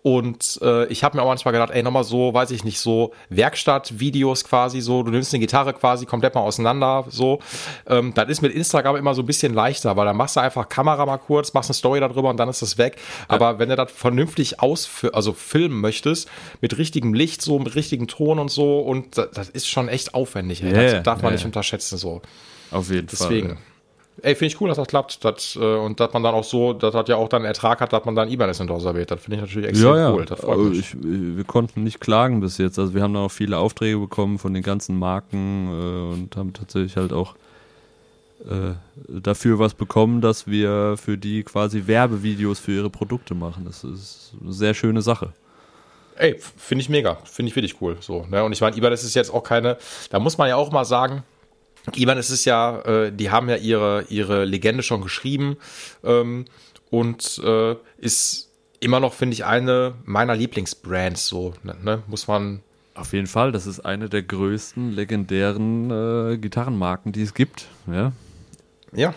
[0.07, 3.15] Und äh, ich habe mir auch manchmal gedacht, ey, nochmal so, weiß ich nicht, so
[3.31, 7.39] Werkstattvideos quasi so, du nimmst eine Gitarre quasi komplett mal auseinander, so.
[7.87, 10.69] Ähm, das ist mit Instagram immer so ein bisschen leichter, weil dann machst du einfach
[10.69, 12.97] Kamera mal kurz, machst eine Story darüber und dann ist das weg.
[12.99, 13.37] Ja.
[13.37, 16.29] Aber wenn du das vernünftig aus, also filmen möchtest,
[16.61, 20.13] mit richtigem Licht, so, mit richtigem Ton und so, und das, das ist schon echt
[20.13, 20.71] aufwendig, ey.
[20.71, 21.37] Yeah, das darf man yeah.
[21.37, 22.21] nicht unterschätzen, so.
[22.71, 23.49] Auf jeden Deswegen.
[23.49, 23.57] Fall.
[23.57, 23.74] Ja.
[24.23, 25.25] Ey, finde ich cool, dass das klappt.
[25.25, 27.93] Das, äh, und dass man dann auch so, dass das ja auch dann Ertrag hat,
[27.93, 29.11] dass man dann Ibanez in Dorsa wählt.
[29.11, 30.13] Das finde ich natürlich extrem ja, ja.
[30.13, 30.25] cool.
[30.25, 30.79] Das freut mich.
[30.79, 32.79] Ich, wir konnten nicht klagen bis jetzt.
[32.79, 36.53] Also wir haben da auch viele Aufträge bekommen von den ganzen Marken äh, und haben
[36.53, 37.35] tatsächlich halt auch
[38.49, 38.75] äh,
[39.09, 43.65] dafür was bekommen, dass wir für die quasi Werbevideos für ihre Produkte machen.
[43.65, 45.33] Das ist eine sehr schöne Sache.
[46.17, 47.17] Ey, finde ich mega.
[47.25, 47.97] Finde ich wirklich cool.
[48.01, 48.45] So, ne?
[48.45, 49.77] Und ich meine, Ibanez ist jetzt auch keine,
[50.11, 51.25] da muss man ja auch mal sagen,
[51.95, 55.57] Ivan, es ist ja, äh, die haben ja ihre, ihre Legende schon geschrieben
[56.03, 56.47] ähm,
[56.91, 61.27] und äh, ist immer noch, finde ich, eine meiner Lieblingsbrands.
[61.27, 62.03] So, ne, ne?
[62.07, 62.61] muss man.
[62.97, 67.67] Auf jeden Fall, das ist eine der größten legendären äh, Gitarrenmarken, die es gibt.
[67.89, 68.13] Ja.
[68.93, 69.15] ja,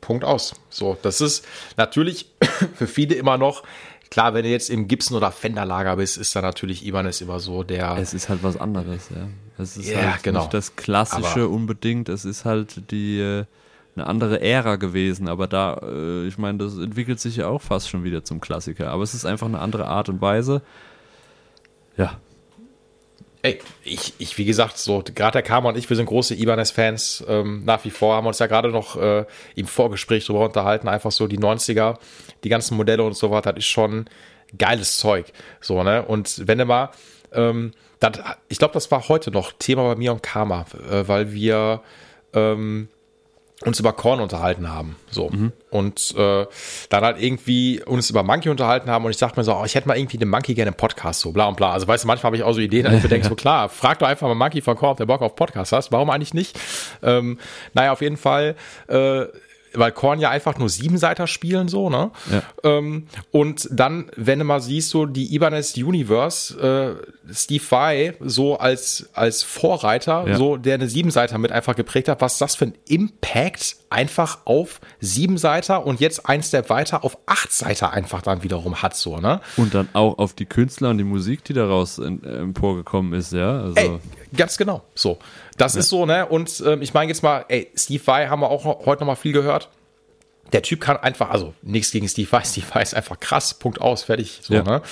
[0.00, 0.54] Punkt aus.
[0.70, 1.46] So, das ist
[1.76, 2.32] natürlich
[2.74, 3.62] für viele immer noch
[4.10, 7.38] Klar, wenn du jetzt im Gibson oder Fender Lager bist, ist da natürlich Ibanez immer
[7.38, 7.96] so der.
[7.96, 9.28] Es ist halt was anderes, ja.
[9.56, 10.40] Es ist ja, halt genau.
[10.40, 12.08] nicht das Klassische Aber unbedingt.
[12.08, 13.44] Es ist halt die, äh,
[13.94, 17.88] eine andere Ära gewesen, aber da, äh, ich meine, das entwickelt sich ja auch fast
[17.88, 20.62] schon wieder zum Klassiker, aber es ist einfach eine andere Art und Weise.
[21.96, 22.18] Ja.
[23.42, 27.24] Ey, ich, ich, wie gesagt, so, gerade der Karma und ich, wir sind große Ibanez-Fans,
[27.26, 29.24] ähm, nach wie vor, haben uns ja gerade noch äh,
[29.54, 31.96] im Vorgespräch darüber unterhalten, einfach so die 90er,
[32.44, 34.06] die ganzen Modelle und so weiter, das ist schon
[34.58, 35.32] geiles Zeug.
[35.60, 36.04] So, ne?
[36.04, 36.90] Und wenn du mal,
[37.32, 38.12] ähm, das,
[38.48, 41.80] ich glaube, das war heute noch Thema bei mir und Karma, äh, weil wir
[42.34, 42.88] ähm,
[43.64, 44.96] uns über Korn unterhalten haben.
[45.10, 45.28] So.
[45.28, 45.52] Mhm.
[45.70, 46.46] Und äh,
[46.88, 49.74] dann halt irgendwie uns über Monkey unterhalten haben und ich dachte mir so, oh, ich
[49.74, 51.72] hätte mal irgendwie den Monkey gerne Podcast, so bla und bla.
[51.72, 53.68] Also weißt du, manchmal habe ich auch so Ideen, dass ich mir denke, so klar,
[53.68, 55.92] frag doch einfach mal Monkey von Korn, ob der Bock auf Podcast hast.
[55.92, 56.58] Warum eigentlich nicht?
[57.02, 57.38] Ähm,
[57.74, 58.56] naja, auf jeden Fall
[58.88, 59.26] äh,
[59.74, 62.10] weil Korn ja einfach nur Siebenseiter spielen, so, ne?
[62.30, 62.42] Ja.
[62.64, 66.58] Ähm, und dann, wenn du mal siehst, so die Ibanez Universe,
[67.28, 70.36] äh, Steve Vai so als, als Vorreiter, ja.
[70.36, 74.80] so, der eine Siebenseiter mit einfach geprägt hat, was das für ein Impact einfach auf
[75.00, 79.40] Siebenseiter und jetzt ein Step weiter auf Achtseiter einfach dann wiederum hat, so, ne?
[79.56, 83.62] Und dann auch auf die Künstler und die Musik, die daraus emporgekommen ist, ja?
[83.62, 83.74] Also.
[83.76, 83.90] Ey,
[84.36, 85.18] ganz genau, so.
[85.60, 85.80] Das ja.
[85.80, 86.26] ist so, ne?
[86.26, 89.14] Und ähm, ich meine jetzt mal, ey, Steve Vai haben wir auch heute noch mal
[89.14, 89.68] viel gehört.
[90.52, 93.80] Der Typ kann einfach, also nichts gegen Steve Vai, Steve Vai ist einfach krass, Punkt
[93.80, 94.62] aus, fertig, so, ja.
[94.62, 94.82] ne?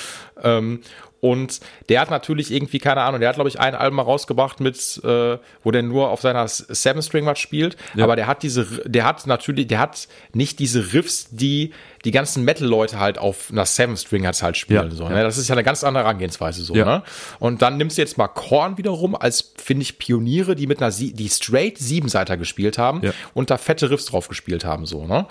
[0.42, 0.82] Ähm,
[1.20, 4.60] und der hat natürlich irgendwie, keine Ahnung, der hat, glaube ich, ein Album mal rausgebracht
[4.60, 7.76] mit, äh, wo der nur auf seiner Seven String was spielt.
[7.94, 8.04] Ja.
[8.04, 11.72] Aber der hat diese, der hat natürlich, der hat nicht diese Riffs, die
[12.05, 14.90] die ganzen Metal-Leute halt auf einer Seven String halt, spielen.
[14.90, 14.94] Ja.
[14.94, 15.22] So, ne?
[15.22, 16.74] Das ist ja eine ganz andere Herangehensweise so.
[16.74, 16.84] Ja.
[16.84, 17.03] Ne?
[17.38, 20.90] Und dann nimmst du jetzt mal Korn wiederum als, finde ich, Pioniere, die mit einer,
[20.90, 23.12] die straight Siebenseiter gespielt haben ja.
[23.34, 24.86] und da fette Riffs drauf gespielt haben.
[24.86, 25.26] So, ne?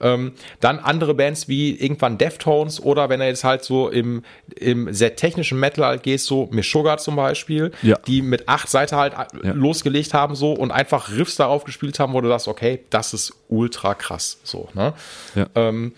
[0.00, 4.22] Ähm, dann andere Bands wie irgendwann Deftones oder wenn er jetzt halt so im,
[4.56, 7.72] im sehr technischen Metal halt gehst, so Meshuggah zum Beispiel,
[8.06, 12.20] die mit acht Seiten halt losgelegt haben so und einfach Riffs darauf gespielt haben, wo
[12.20, 14.38] du sagst, okay, das ist ultra krass.
[14.44, 14.94] So, ne?
[15.54, 15.92] Ähm,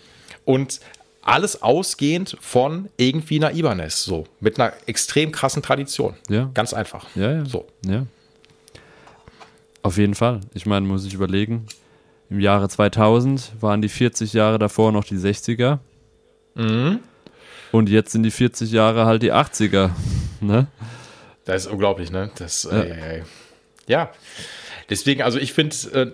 [0.45, 0.79] und
[1.21, 6.13] alles ausgehend von irgendwie einer Ibanez, so mit einer extrem krassen Tradition.
[6.29, 6.51] Ja.
[6.53, 7.07] Ganz einfach.
[7.15, 7.45] Ja, ja.
[7.45, 7.65] So.
[7.83, 8.05] Ja.
[9.81, 10.41] Auf jeden Fall.
[10.53, 11.65] Ich meine, muss ich überlegen.
[12.29, 15.79] Im Jahre 2000 waren die 40 Jahre davor noch die 60er.
[16.55, 16.99] Mhm.
[17.71, 19.91] Und jetzt sind die 40 Jahre halt die 80er.
[20.41, 20.67] Ne?
[21.45, 22.29] Das ist unglaublich, ne?
[22.37, 22.81] Das, ja.
[22.81, 23.23] Äh,
[23.87, 24.11] ja.
[24.89, 26.11] Deswegen, also ich finde, äh,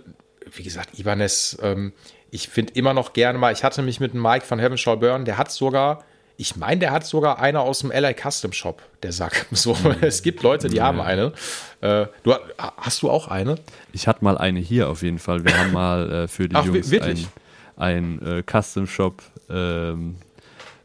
[0.56, 1.92] wie gesagt, Ibanez, ähm,
[2.32, 5.26] ich finde immer noch gerne mal, ich hatte mich mit Mike von Heaven Shall Burn,
[5.26, 6.04] der hat sogar,
[6.38, 9.46] ich meine, der hat sogar eine aus dem LA Custom Shop, der Sack.
[9.52, 10.86] So, es gibt Leute, die ja.
[10.86, 11.34] haben eine.
[11.82, 13.56] Äh, du, hast du auch eine?
[13.92, 15.44] Ich hatte mal eine hier auf jeden Fall.
[15.44, 17.28] Wir haben mal äh, für die Ach, Jungs wirklich?
[17.76, 20.16] ein, ein äh, Custom Shop ähm,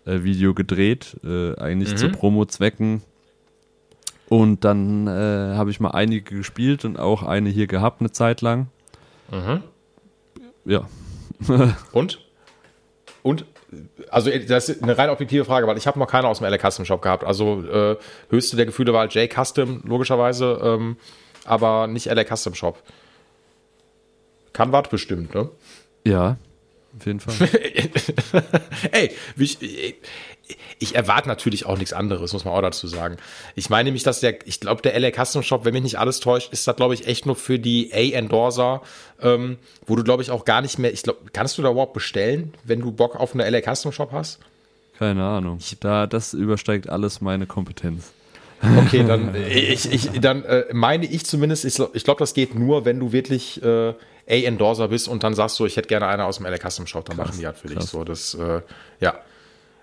[0.04, 1.96] äh, Video gedreht, äh, eigentlich mhm.
[1.96, 3.02] zu Promo-Zwecken.
[4.28, 5.10] Und dann äh,
[5.54, 8.66] habe ich mal einige gespielt und auch eine hier gehabt eine Zeit lang.
[9.30, 9.62] Mhm.
[10.64, 10.88] Ja,
[11.92, 12.20] Und?
[13.22, 13.44] Und?
[14.10, 16.58] Also, das ist eine rein objektive Frage, weil ich habe noch keine aus dem LA
[16.58, 17.24] Custom Shop gehabt.
[17.24, 17.96] Also, äh,
[18.30, 20.96] höchste der Gefühle war halt J Custom, logischerweise, ähm,
[21.44, 22.80] aber nicht LA Custom Shop.
[24.52, 25.50] Kann was bestimmt, ne?
[26.04, 26.36] Ja,
[26.98, 27.34] auf jeden Fall.
[28.92, 29.58] Ey, ich,
[30.78, 33.16] ich erwarte natürlich auch nichts anderes, muss man auch dazu sagen.
[33.54, 36.20] Ich meine nämlich, dass der, ich glaube, der LA Custom Shop, wenn mich nicht alles
[36.20, 38.82] täuscht, ist das, glaube ich, echt nur für die A-Endorser,
[39.20, 41.94] ähm, wo du, glaube ich, auch gar nicht mehr, ich glaube, kannst du da überhaupt
[41.94, 44.38] bestellen, wenn du Bock auf eine LA Custom Shop hast?
[44.98, 45.58] Keine Ahnung.
[45.80, 48.12] Da, das übersteigt alles meine Kompetenz.
[48.78, 52.84] Okay, dann, ich, ich, dann äh, meine ich zumindest, ich, ich glaube, das geht nur,
[52.84, 53.94] wenn du wirklich äh,
[54.28, 57.04] A-Endorser bist und dann sagst du, ich hätte gerne eine aus dem LA Custom Shop,
[57.04, 57.84] dann krass, machen die halt für krass.
[57.84, 58.04] dich so.
[58.04, 58.62] Das, äh,
[59.00, 59.18] ja.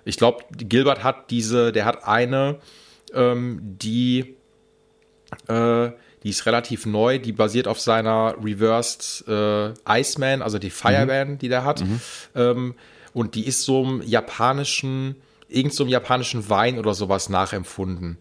[0.05, 2.59] Ich glaube, Gilbert hat diese, der hat eine,
[3.13, 4.35] ähm, die,
[5.47, 5.91] äh,
[6.23, 11.37] die ist relativ neu, die basiert auf seiner Reversed äh, Iceman, also die Fireman, mhm.
[11.37, 11.81] die der hat.
[11.81, 12.01] Mhm.
[12.35, 12.75] Ähm,
[13.13, 15.15] und die ist so einem japanischen,
[15.47, 18.17] irgend so einem japanischen Wein oder sowas nachempfunden.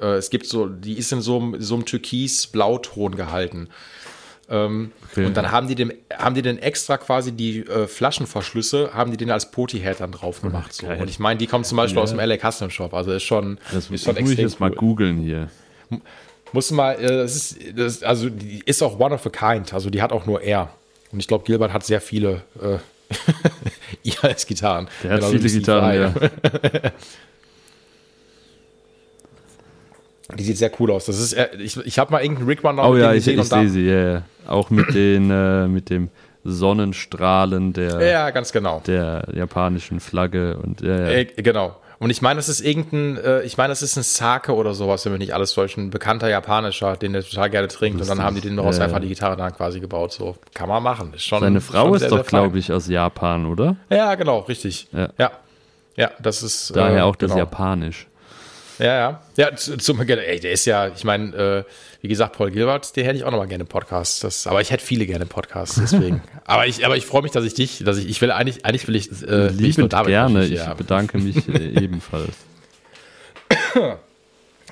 [0.00, 3.68] Äh, es gibt so, die ist in so einem, so einem türkis-blauton gehalten.
[4.52, 5.24] Ähm, okay.
[5.24, 9.16] Und dann haben die, dem, haben die dann extra quasi die äh, Flaschenverschlüsse, haben die
[9.16, 10.74] den als Poti-Head dann drauf gemacht.
[10.74, 10.86] So.
[10.86, 12.02] Und ich meine, die kommen zum Beispiel ja.
[12.02, 12.92] aus dem LA Custom Shop.
[12.92, 14.68] Also ist schon, das ist schon muss ich jetzt cool.
[14.68, 15.48] mal googeln hier.
[16.52, 19.72] Muss mal, äh, das ist, das, also die ist auch one of a kind.
[19.72, 20.70] Also die hat auch nur er.
[21.12, 22.76] Und ich glaube, Gilbert hat sehr viele äh,
[24.08, 24.88] IHS-Gitarren.
[25.02, 26.14] Der hat genau, viele Gitarren, ja.
[30.36, 31.06] Die sieht sehr cool aus.
[31.06, 33.38] Das ist, ich, ich habe mal irgendeinen Rick Runner oh, ja, gesehen.
[33.38, 34.22] Ich, ich sehe sie, ja, ja.
[34.46, 36.10] Auch mit, den, äh, mit dem
[36.44, 38.82] Sonnenstrahlen der, ja, ganz genau.
[38.86, 40.58] der japanischen Flagge.
[40.58, 41.08] Und, ja, ja.
[41.08, 41.76] Äh, genau.
[42.02, 45.04] Und ich meine, das ist irgendein, äh, ich meine, das ist ein Sake oder sowas,
[45.04, 48.00] wenn mich nicht alles täuscht, ein bekannter japanischer, den der total gerne trinkt.
[48.00, 50.12] Und dann haben die den daraus Ja, einfach die Gitarre dann quasi gebaut.
[50.12, 51.14] So kann man machen.
[51.14, 53.76] Ist schon, Seine Frau schon ist sehr, doch, glaube ich, aus Japan, oder?
[53.88, 54.88] Ja, genau, richtig.
[54.90, 55.10] Ja.
[55.16, 55.30] Ja.
[55.96, 56.74] Ja, das ist.
[56.74, 57.38] Daher äh, auch das genau.
[57.38, 58.08] Japanisch.
[58.82, 59.20] Ja, ja.
[59.36, 61.64] Ja, zu- zum, ey, der ist ja, ich meine, äh,
[62.00, 64.24] wie gesagt, Paul Gilbert, den hätte ich auch nochmal gerne im Podcast.
[64.24, 66.20] Das, aber ich hätte viele gerne im Podcast, deswegen.
[66.44, 68.88] aber ich, aber ich freue mich, dass ich dich, dass ich, ich will eigentlich, eigentlich
[68.88, 70.44] will ich, äh, will ich nur Liebend David gerne.
[70.46, 70.76] Ich haben.
[70.78, 72.34] bedanke mich äh, ebenfalls.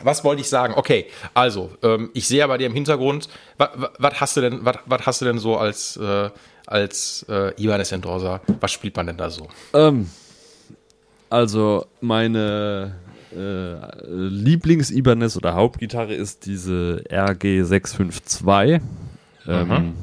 [0.03, 0.75] Was wollte ich sagen?
[0.77, 3.29] Okay, also, ähm, ich sehe ja bei dir im Hintergrund,
[3.59, 6.31] was hast du denn, was hast du denn so als, äh,
[6.67, 8.41] als äh, Ibanez Endorser?
[8.61, 9.47] Was spielt man denn da so?
[9.75, 10.11] Ähm,
[11.29, 12.97] also meine
[13.37, 18.81] äh, Lieblings-Ibanez oder Hauptgitarre ist diese RG652.
[19.47, 19.95] Ähm,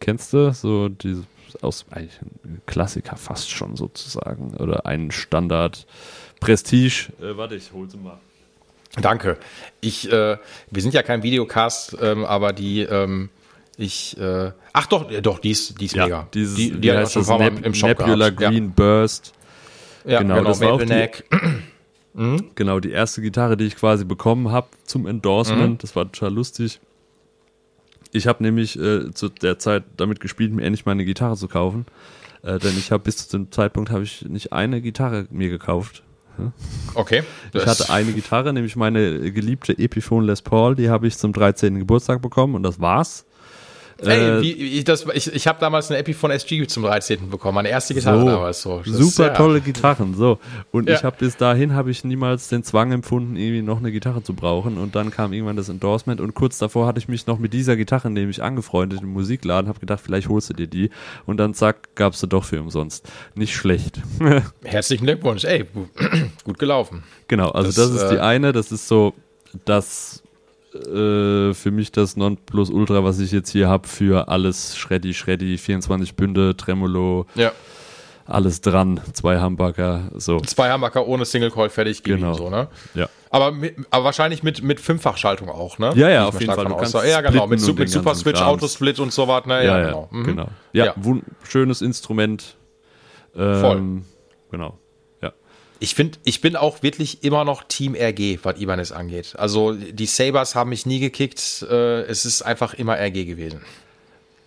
[0.00, 1.24] Kennst du so diese
[1.62, 5.86] aus eigentlich ein Klassiker fast schon sozusagen oder ein Standard
[6.40, 7.08] Prestige.
[7.20, 8.18] Äh, warte, ich hol sie mal.
[9.00, 9.38] Danke.
[9.80, 10.36] Ich, äh,
[10.70, 13.30] wir sind ja kein Videocast, ähm, aber die, ähm,
[13.76, 16.28] ich, äh, ach doch, äh, doch, die ist, die ist mega.
[16.32, 17.38] dieses, die, die hat schon ein das?
[17.38, 18.54] paar Mal im Shop Nebula gehabt.
[18.54, 19.32] Green Burst.
[20.04, 21.38] Ja, ja genau, genau, das war auch Maple die-
[22.16, 22.56] Neck.
[22.56, 25.74] Genau, die erste Gitarre, die ich quasi bekommen habe zum Endorsement.
[25.74, 25.78] Mhm.
[25.78, 26.80] Das war total lustig.
[28.12, 31.48] Ich habe nämlich äh, zu der Zeit damit gespielt, mir endlich mal eine Gitarre zu
[31.48, 31.86] kaufen.
[32.42, 36.02] Äh, denn ich habe bis zu dem Zeitpunkt habe ich nicht eine Gitarre mir gekauft.
[36.94, 37.22] Okay.
[37.54, 41.78] Ich hatte eine Gitarre, nämlich meine geliebte Epiphone Les Paul, die habe ich zum 13.
[41.78, 43.24] Geburtstag bekommen und das war's.
[43.98, 47.30] Ey, Äh, wie, ich, das, ich, ich habe damals eine Epiphone SG zum 13.
[47.30, 48.78] bekommen, meine erste Gitarre So, damals so.
[48.78, 50.38] Das ist Super ja- tolle Gitarren, so.
[50.70, 50.96] Und Ja.
[50.96, 54.34] ich habe bis dahin habe ich niemals den Zwang empfunden, irgendwie noch eine Gitarre zu
[54.34, 54.76] brauchen.
[54.76, 57.76] Und dann kam irgendwann das Endorsement und kurz davor hatte ich mich noch mit dieser
[57.76, 60.90] Gitarre nämlich angefreundet im Musikladen, habe gedacht, vielleicht holst du dir die.
[61.24, 63.08] Und dann zack, gab's sie doch für umsonst.
[63.34, 64.02] Nicht schlecht.
[64.62, 65.88] Herzlichen Glückwunsch, ey, gut,
[66.44, 67.02] gut gelaufen.
[67.28, 69.14] genau, also Das, das, ist äh, die eine, das ist so
[69.64, 70.22] das
[70.86, 76.14] äh, für mich das Nonplusultra, was ich jetzt hier habe für alles Shreddy, Shreddy, 24
[76.16, 77.52] Bünde, Tremolo, Ja.
[78.26, 80.40] alles dran, zwei Humbucker, so.
[80.40, 82.34] Zwei Hamburger ohne Single Coil fertig ihm Genau.
[82.34, 82.68] so, ne?
[82.94, 83.08] Ja.
[83.30, 85.92] Aber, mit, aber wahrscheinlich mit, mit Fünffachschaltung auch, ne?
[85.96, 86.64] Ja, ja, auf jeden Fall.
[86.64, 88.40] Du kannst Ja, genau, mit, mit Super Switch.
[88.40, 89.64] Autosplit und so was, ne?
[89.64, 90.08] Ja, ja, genau.
[90.10, 90.24] Mhm.
[90.24, 90.48] genau.
[90.72, 90.94] Ja, Ja.
[91.44, 92.56] schönes Instrument.
[93.36, 93.82] Ähm, Voll.
[94.50, 94.78] Genau.
[95.78, 99.34] Ich finde, ich bin auch wirklich immer noch Team RG, was Ibanez angeht.
[99.36, 101.66] Also die Sabers haben mich nie gekickt.
[101.68, 103.60] Äh, es ist einfach immer RG gewesen.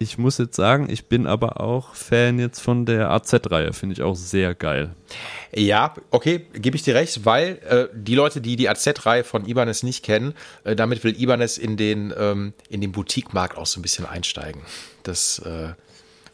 [0.01, 3.73] Ich muss jetzt sagen, ich bin aber auch Fan jetzt von der AZ-Reihe.
[3.73, 4.95] Finde ich auch sehr geil.
[5.53, 9.84] Ja, okay, gebe ich dir recht, weil äh, die Leute, die die AZ-Reihe von Ibanez
[9.84, 13.81] nicht kennen, äh, damit will Ibanez in den, ähm, in den Boutique-Markt auch so ein
[13.81, 14.61] bisschen einsteigen.
[15.03, 15.73] Das, äh,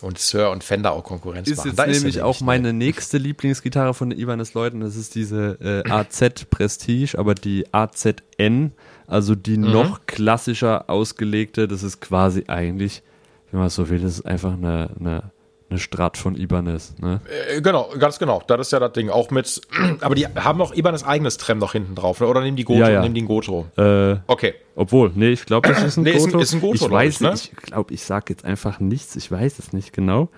[0.01, 1.69] und Sir und Fender auch Konkurrenz Ist machen.
[1.69, 2.45] jetzt Da er nämlich auch ne?
[2.45, 4.81] meine nächste Lieblingsgitarre von Ibanez Leuten.
[4.81, 8.71] Das ist diese äh, AZ Prestige, aber die AZN,
[9.07, 9.71] also die Mhm.
[9.71, 11.67] noch klassischer ausgelegte.
[11.67, 13.03] Das ist quasi eigentlich,
[13.51, 15.31] wenn man so will, das ist einfach eine, eine,
[15.69, 16.93] eine Strat von Ibanez.
[16.99, 17.21] Ne?
[17.49, 18.41] Äh, Genau, ganz genau.
[18.47, 19.09] Das ist ja das Ding.
[19.09, 19.61] Auch mit,
[20.01, 22.27] aber die haben auch Ibanez eigenes Trem noch hinten drauf, ne?
[22.27, 23.01] oder nehmen die Goto, Ja, ja.
[23.01, 23.65] nehmen die einen Goto.
[23.77, 24.53] Äh, Okay.
[24.75, 26.39] Obwohl, nee, ich glaube, das ist ein Nee, ist ein- Goto.
[26.43, 27.31] ist ein Goto, ich weiß ich, ne?
[27.31, 30.29] nicht, ich glaube, ich sage jetzt einfach nichts, ich weiß es nicht genau.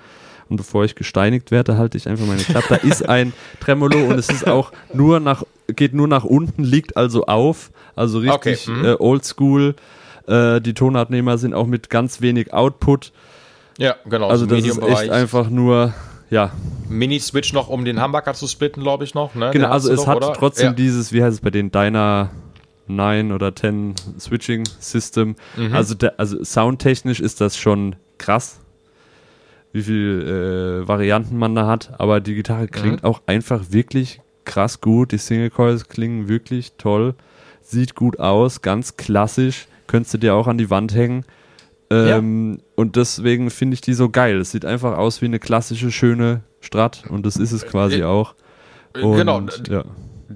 [0.50, 2.68] Und bevor ich gesteinigt werde, halte ich einfach meine Klappe.
[2.70, 6.96] Da ist ein Tremolo und es ist auch nur nach, geht nur nach unten, liegt
[6.96, 8.86] also auf, also richtig Okay, mhm.
[8.86, 9.76] äh, oldschool.
[10.28, 13.12] Äh, die Tonabnehmer sind auch mit ganz wenig Output.
[13.78, 14.28] Ja, genau.
[14.30, 15.94] Also so das ist echt einfach nur,
[16.30, 16.52] ja,
[16.90, 19.36] Mini-Switch noch, um den Humbucker zu splitten, glaube ich noch.
[19.36, 19.52] Ne?
[19.52, 20.38] Genau, Den also es du hat doch, oder?
[20.38, 20.74] trotzdem ja.
[20.74, 22.30] dieses, wie heißt es bei den Dyna
[22.88, 25.36] 9 oder 10 Switching System.
[25.58, 25.74] Mhm.
[25.76, 28.60] Also, der, also soundtechnisch ist das schon krass,
[29.74, 32.00] wie viel äh, Varianten man da hat.
[32.00, 33.10] Aber die Gitarre klingt Mhm.
[33.10, 35.12] auch einfach wirklich krass gut.
[35.12, 37.16] Die Single Coils klingen wirklich toll,
[37.62, 39.68] sieht gut aus, ganz klassisch.
[39.88, 41.26] Könntest du dir auch an die Wand hängen.
[41.90, 44.38] Ähm, Und deswegen finde ich die so geil.
[44.40, 48.04] Es sieht einfach aus wie eine klassische, schöne Strat und das ist es quasi Äh,
[48.04, 48.36] auch.
[48.94, 49.42] äh, Und, genau.
[49.70, 49.84] Ja.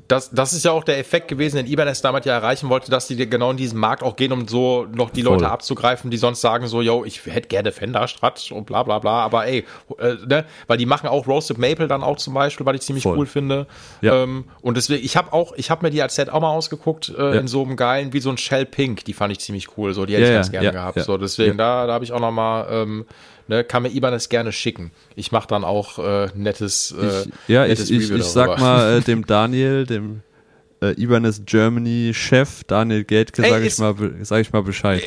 [0.07, 3.07] Das, das ist ja auch der Effekt gewesen, den Ibanez damit ja erreichen wollte, dass
[3.07, 5.33] die genau in diesen Markt auch gehen, um so noch die Voll.
[5.33, 8.99] Leute abzugreifen, die sonst sagen so, yo, ich hätte gerne Fender, Strat und bla bla
[8.99, 9.65] bla, aber ey,
[9.97, 13.03] äh, ne, weil die machen auch Roasted Maple dann auch zum Beispiel, weil ich ziemlich
[13.03, 13.17] Voll.
[13.17, 13.67] cool finde.
[14.01, 14.23] Ja.
[14.23, 17.09] Ähm, und deswegen, ich habe auch, ich habe mir die als Set auch mal ausgeguckt,
[17.09, 17.31] äh, Ja.
[17.41, 20.05] in so einem geilen, wie so ein Shell Pink, die fand ich ziemlich cool, so,
[20.05, 22.31] die hätte Ja, ich ganz gerne gehabt, so, deswegen, da, da habe ich auch noch
[22.31, 23.05] mal, ähm,
[23.51, 24.91] ne, kann mir Ibanez gerne schicken.
[25.15, 28.47] Ich mache dann auch äh, nettes, äh, Ich, ja, nettes ich, ich, Review ich sag
[28.47, 28.61] darüber.
[28.61, 30.21] mal äh, dem Daniel, dem
[30.81, 35.03] äh, Ibanez Germany Chef Daniel Ey, sage ich mal, sag ich mal Bescheid.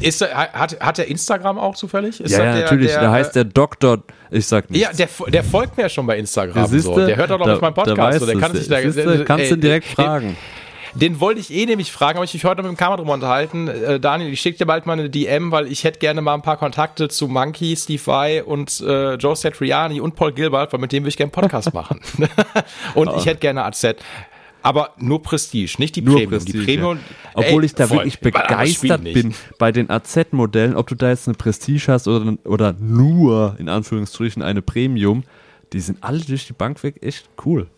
[0.00, 2.20] Ist er, hat, hat er Instagram auch zufällig?
[2.20, 4.80] Ist ja, ja der, natürlich, der, da heißt der Doktor, ich sag nicht.
[4.82, 6.56] Ja, der, der folgt mir ja schon bei Instagram.
[6.56, 6.96] Ja, so.
[6.96, 7.98] Der hört doch noch da, auf meinen da Podcast.
[7.98, 8.26] weißt So.
[8.26, 10.36] Der kann sich da, Siehste, kannst du ey, direkt den- fragen.
[11.00, 13.68] Den wollte ich eh nämlich fragen, aber ich mich heute mit dem Kamera drüber unterhalten.
[13.68, 16.42] Äh, Daniel, ich schicke dir bald mal eine DM, weil ich hätte gerne mal ein
[16.42, 20.90] paar Kontakte zu Monkey, Steve Vai und äh, Joe Satriani und Paul Gilbert, weil mit
[20.90, 22.00] dem würde ich gerne einen Podcast machen.
[22.94, 23.94] und ich hätte gerne AZ.
[24.60, 26.30] Aber nur Prestige, nicht die Nur Premium.
[26.32, 26.58] Prestige.
[26.58, 26.98] die Premium
[27.34, 27.98] Obwohl ey, ich da voll.
[27.98, 32.72] wirklich begeistert bin bei den AZ-Modellen, ob du da jetzt eine Prestige hast oder, oder
[32.72, 35.22] nur, in Anführungsstrichen, eine Premium,
[35.72, 37.68] die sind alle durch die Bank weg echt cool.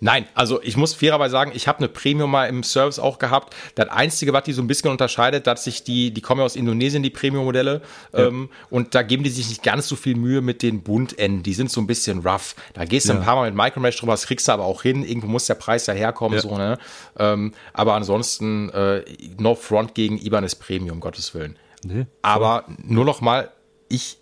[0.00, 3.54] Nein, also ich muss fairerweise sagen, ich habe eine Premium mal im Service auch gehabt.
[3.74, 6.54] Das Einzige, was die so ein bisschen unterscheidet, dass sich die, die kommen ja aus
[6.56, 7.82] Indonesien, die Premium-Modelle,
[8.14, 11.42] ähm, und da geben die sich nicht ganz so viel Mühe mit den Buntenden.
[11.42, 12.54] Die sind so ein bisschen rough.
[12.74, 13.18] Da gehst du Ja.
[13.18, 15.04] ein paar Mal mit Micromesh drüber, das kriegst du aber auch hin.
[15.04, 16.42] Irgendwo muss der Preis ja herkommen, Ja.
[16.42, 16.78] so, ne?
[17.18, 19.04] Ähm, aber ansonsten, äh,
[19.38, 21.56] no front gegen Ibanez Premium, um Gottes Willen.
[21.84, 22.06] Nee.
[22.22, 23.50] Aber nur noch mal,
[23.88, 24.18] ich,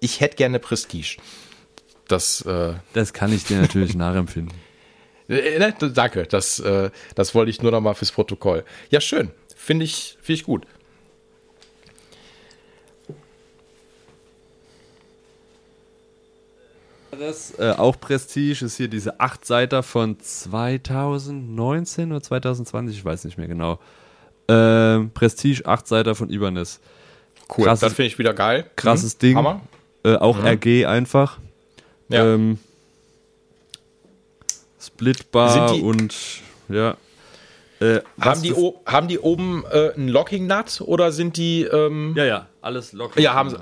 [0.00, 1.18] ich hätte gerne Prestige.
[2.08, 4.52] Das, äh, Das kann ich dir natürlich nachempfinden.
[5.36, 8.64] Äh, ne, Danke, das, äh, das wollte ich nur noch mal fürs Protokoll.
[8.90, 9.30] Ja, schön.
[9.56, 10.66] Finde ich, finde ich gut.
[17.10, 23.36] Das, äh, auch Prestige ist hier diese 8-Seiter von 2019 oder 2020, ich weiß nicht
[23.36, 23.78] mehr genau.
[24.48, 26.80] Ähm, Prestige 8-Seiter von Ibanez.
[27.56, 27.66] Cool.
[27.66, 28.64] Krasses- das finde ich wieder geil.
[28.76, 29.18] Krasses Mhm.
[29.18, 29.36] Ding.
[29.36, 29.60] Hammer.
[30.04, 31.38] Äh, auch RG einfach.
[32.08, 32.34] Ja.
[32.34, 32.58] Ähm,
[34.82, 36.14] splitbar und
[36.68, 36.96] ja.
[37.80, 38.54] Äh, haben, die
[38.86, 41.62] haben die oben äh, einen Locking Nut oder sind die.
[41.64, 43.20] Ähm, Ja, ja, alles locker.
[43.20, 43.56] ja, haben sie.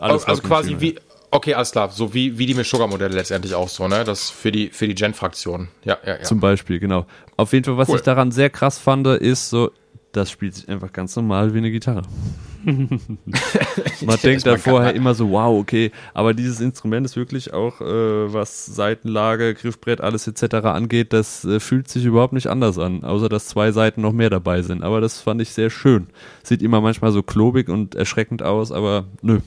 [0.00, 0.96] Alles also Locking quasi wie.
[1.30, 1.90] Okay, alles klar.
[1.90, 4.04] So wie, wie die Meshuggah-Modelle letztendlich auch so, ne?
[4.04, 5.68] Das für die, für die Gen-Fraktion.
[5.84, 6.22] Ja, ja, ja.
[6.22, 7.04] Zum Beispiel, genau.
[7.36, 7.96] Auf jeden Fall, was Cool.
[7.96, 9.70] ich daran sehr krass fand, ist so,
[10.16, 12.02] das spielt sich einfach ganz normal wie eine Gitarre.
[12.64, 18.32] Man denkt da vorher immer so, wow, okay, aber dieses Instrument ist wirklich auch, äh,
[18.32, 20.66] was Seitenlage, Griffbrett, alles etc.
[20.66, 24.30] angeht, das äh, fühlt sich überhaupt nicht anders an, außer dass zwei Seiten noch mehr
[24.30, 24.82] dabei sind.
[24.82, 26.08] Aber das fand ich sehr schön.
[26.42, 29.40] Sieht immer manchmal so klobig und erschreckend aus, aber nö.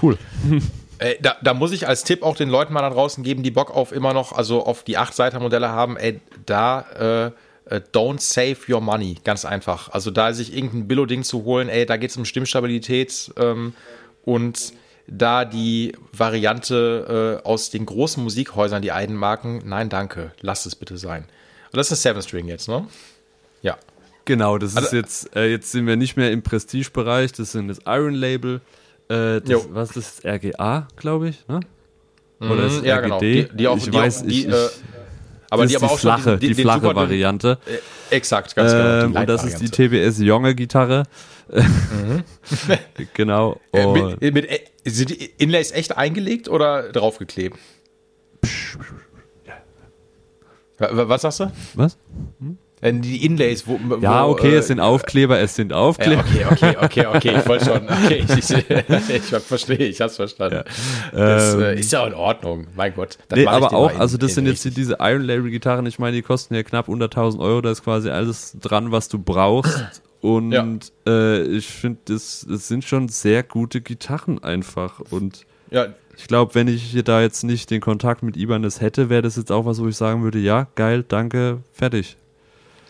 [0.00, 0.18] Cool.
[0.98, 3.50] Ey, da, da muss ich als Tipp auch den Leuten mal da draußen geben, die
[3.50, 7.30] Bock auf immer noch, also auf die 8-Seiter-Modelle haben, ey, da äh,
[7.70, 9.88] don't save your money, ganz einfach.
[9.90, 13.74] Also da sich irgendein Billo-Ding zu holen, ey, da geht es um Stimmstabilität ähm,
[14.24, 14.72] und
[15.08, 20.96] da die Variante äh, aus den großen Musikhäusern, die Eidenmarken, nein, danke, lasst es bitte
[20.98, 21.24] sein.
[21.72, 22.86] Und das ist Seven String jetzt, ne?
[23.62, 23.76] Ja.
[24.24, 27.68] Genau, das ist Also- jetzt, äh, jetzt sind wir nicht mehr im Prestige-Bereich, das sind
[27.68, 28.60] das Iron Label.
[29.08, 30.34] Äh, das, was ist das?
[30.34, 31.60] RGA, glaube ich, ne?
[32.40, 33.02] Oder ist es ja, RGD?
[33.04, 33.20] genau.
[33.20, 34.68] Die, die auch, ich die weiß, auch, die, ich, ich, äh,
[35.50, 37.58] aber das die ist aber die auch schon flache, diesen- die den flache super Variante.
[38.10, 38.84] Äh, exakt, ganz genau.
[39.04, 39.68] Ähm, die und das ist die.
[39.70, 41.04] TBS Jonge Gitarre.
[43.14, 43.60] genau.
[43.72, 43.86] Äh,
[44.20, 47.56] mit, mit, äh, sind die Inlays echt eingelegt oder draufgeklebt?
[50.78, 51.52] Wa- wa- Was sagst du?
[51.74, 51.94] was?
[51.94, 52.44] Äh,
[52.82, 53.80] Die Inlays, wo.
[53.82, 56.22] wo Ja, okay, äh, es sind Aufkleber, es sind ja, Aufkleber.
[56.28, 57.88] okay, okay, okay, okay, ich wollte schon.
[57.88, 58.70] Okay, ich, ich,
[59.08, 60.62] ich verstehe, ich hab's verstanden.
[61.12, 63.16] Das Ähm, äh, ist ja in Ordnung, mein Gott.
[63.28, 64.74] Das Nee, ich aber auch, mal in- also das in sind jetzt richtig.
[64.74, 67.82] diese Iron Label Gitarren, ich meine, die kosten ja knapp unter 1000 Euro, da ist
[67.82, 70.02] quasi alles dran, was du brauchst.
[70.20, 70.66] Und Ja.
[71.06, 75.00] äh, ich finde, das, das sind schon sehr gute Gitarren einfach.
[75.10, 75.86] Und Ja,
[76.18, 79.36] ich glaube, wenn ich hier da jetzt nicht den Kontakt mit Ibanez hätte, wäre das
[79.36, 82.16] jetzt auch was, wo ich sagen würde, ja, geil, danke, fertig.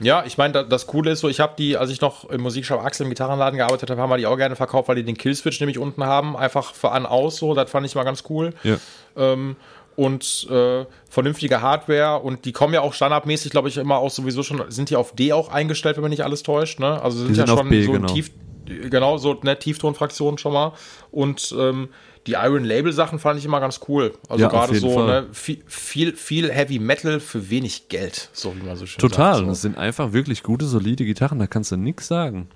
[0.00, 2.42] Ja, ich meine, da- das Coole ist so, ich habe die, als ich noch im
[2.42, 5.16] Musikshop Axel im Gitarrenladen gearbeitet habe, haben wir die auch gerne verkauft, weil die den
[5.16, 8.52] Killswitch nämlich unten haben, einfach für an aus so, das fand ich mal ganz cool.
[8.62, 8.76] Ja.
[9.16, 9.56] Ähm,
[9.96, 14.42] und äh, vernünftige Hardware und die kommen ja auch standardmäßig, glaube ich, immer auch sowieso
[14.42, 17.00] schon, sind die auf D auch eingestellt, wenn mich nicht alles täuscht, ne?
[17.02, 18.06] Also sind, Die sind ja schon B, so genau.
[18.06, 18.30] tief,
[18.66, 20.72] genau, so ne, Tieftonfraktionen schon mal.
[21.10, 21.88] Und ähm,
[22.26, 24.14] die Iron Label Sachen fand ich immer ganz cool.
[24.28, 28.62] Also Ja, gerade so, ne, viel, viel, viel Heavy Metal für wenig Geld, so wie
[28.62, 29.34] man so schön Total.
[29.34, 29.44] sagt.
[29.44, 29.46] so.
[29.46, 32.48] Das sind einfach wirklich gute, solide Gitarren, da kannst du nichts sagen.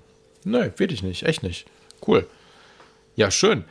[0.43, 1.65] Nee, wirklich nicht, echt nicht.
[2.05, 2.25] Cool.
[3.15, 3.65] Ja, schön.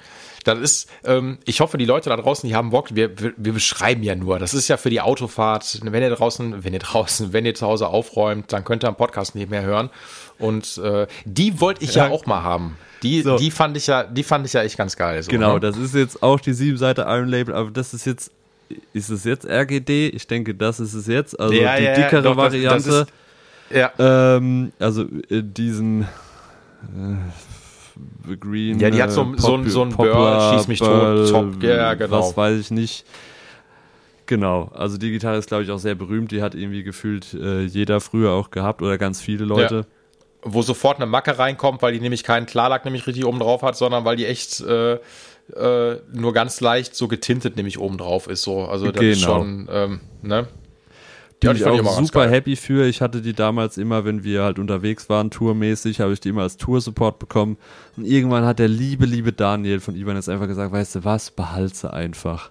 [0.45, 2.95] Das ist, ähm, ich hoffe, die Leute da draußen, die haben Bock.
[2.95, 4.39] Wir, wir, wir beschreiben ja nur.
[4.39, 5.81] Das ist ja für die Autofahrt.
[5.83, 8.97] Wenn ihr draußen, wenn ihr draußen, wenn ihr zu Hause aufräumt, dann könnt ihr am
[8.97, 9.91] Podcast nicht mehr hören.
[10.39, 12.11] Und äh, die wollte ich ja, Ja.
[12.11, 12.79] auch mal haben.
[13.03, 13.37] Die, So.
[13.39, 15.23] die fand ich ja, die fand ich ja echt ganz geil.
[15.23, 15.61] So, Genau, ne?
[15.61, 18.31] das ist jetzt auch die 7 Seite Iron Label, aber das ist jetzt,
[18.93, 20.09] ist es jetzt RGD?
[20.11, 22.53] Ich denke, das ist es jetzt, also Ja, die ja, ja, dickere doch, das- das
[22.53, 22.91] Variante.
[23.71, 23.93] ist- Ja.
[24.37, 26.03] ähm, also äh, diesen
[28.29, 28.79] äh, Green.
[28.79, 31.95] Ja, die hat so- äh, so ein- so ein Burr, schieß mich tot, Top, ja,
[31.95, 32.19] genau.
[32.21, 33.05] Was weiß ich nicht.
[34.27, 36.31] Genau, also die Gitarre ist, glaube ich, auch sehr berühmt.
[36.31, 39.87] Die hat irgendwie gefühlt äh, jeder früher auch gehabt oder ganz viele Leute.
[40.43, 43.77] Wo sofort eine Macke reinkommt, weil die nämlich keinen Klarlack nämlich richtig oben drauf hat,
[43.77, 48.43] sondern weil die echt äh, äh, nur ganz leicht so getintet nämlich oben drauf ist.
[48.43, 48.65] So.
[48.67, 49.13] Also das Genau.
[49.13, 50.49] ist schon, ähm, ne?
[51.41, 52.87] Bin Ja, ich die ich auch ganz super happy für.
[52.87, 56.43] Ich hatte die damals immer, wenn wir halt unterwegs waren, tourmäßig, habe ich die immer
[56.43, 57.57] als Toursupport bekommen.
[57.97, 61.93] Und irgendwann hat der liebe, liebe Daniel von Ibanez einfach gesagt, weißt du was, behalte
[61.95, 62.51] einfach.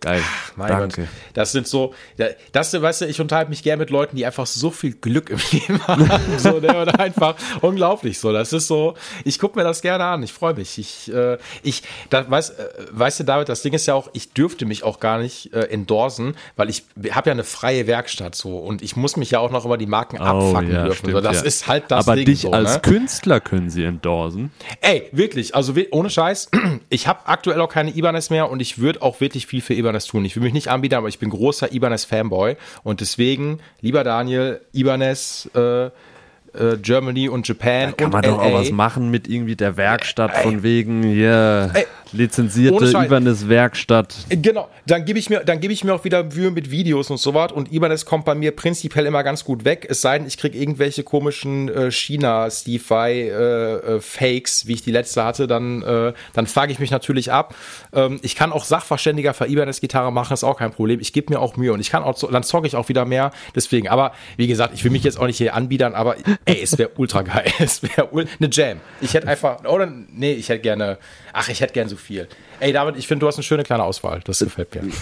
[0.00, 0.22] Geil.
[0.56, 1.02] Mein Danke.
[1.02, 1.10] Gott.
[1.34, 4.46] Das sind so, ja, das, weißt du, ich unterhalte mich gerne mit Leuten, die einfach
[4.46, 6.10] so viel Glück im Leben haben.
[6.38, 8.32] So, ne, oder einfach unglaublich so.
[8.32, 8.94] Das ist so,
[9.24, 10.22] ich gucke mir das gerne an.
[10.22, 10.78] Ich freue mich.
[10.78, 14.32] Ich, äh, ich, da, weißt, äh, weißt du, David, das Ding ist ja auch, ich
[14.32, 18.58] dürfte mich auch gar nicht äh, endorsen, weil ich habe ja eine freie Werkstatt so
[18.58, 20.88] und ich muss mich ja auch noch über die Marken abfacken dürfen.
[20.88, 21.46] so, stimmt, das ja.
[21.46, 22.26] ist halt das Aber Ding.
[22.26, 22.80] dich so, als ne?
[22.80, 24.52] Künstler können sie endorsen.
[24.82, 26.50] Ey, wirklich, also ohne Scheiß,
[26.90, 29.85] ich habe aktuell auch keine Ibanez mehr und ich würde auch wirklich viel für Ibanez
[29.92, 30.24] tun.
[30.24, 35.48] Ich will mich nicht anbieten, aber ich bin großer Ibanez-Fanboy und deswegen, lieber Daniel, Ibanez,
[35.54, 35.90] äh, äh,
[36.80, 38.44] Germany und Japan Kann und man doch LA.
[38.44, 40.42] auch was machen mit irgendwie der Werkstatt Ey.
[40.42, 41.86] von wegen, ja, Ey.
[42.12, 43.06] Lizenzierte Ohne Scheiß.
[43.06, 44.14] Ibanez Werkstatt.
[44.28, 47.18] Genau, dann gebe ich mir, dann gebe ich mir auch wieder Mühe mit Videos und
[47.18, 49.86] so was und Ibanez kommt bei mir prinzipiell immer ganz gut weg.
[49.88, 54.74] Es sei denn, ich kriege irgendwelche komischen äh, China Steve Vai äh, äh, Fakes, wie
[54.74, 57.54] ich die letzte hatte, dann äh, dann frage ich mich natürlich ab.
[57.92, 61.00] Ähm, ich kann auch Sachverständiger für Ibanez Gitarre machen, ist auch kein Problem.
[61.00, 63.30] Ich gebe mir auch Mühe und ich kann auch, dann zocke ich auch wieder mehr.
[63.54, 66.78] Deswegen, aber wie gesagt, ich will mich jetzt auch nicht hier anbiedern, aber ey, es
[66.78, 67.44] wäre ultra geil.
[67.66, 68.80] Es wäre eine Jam.
[69.00, 70.98] Ich hätte einfach, oder nee, ich hätte gerne,
[71.32, 72.28] ach, ich hätte gerne so viel.
[72.60, 74.20] Ey, David, ich finde, du hast eine schöne kleine Auswahl.
[74.24, 74.92] Das gefällt mir.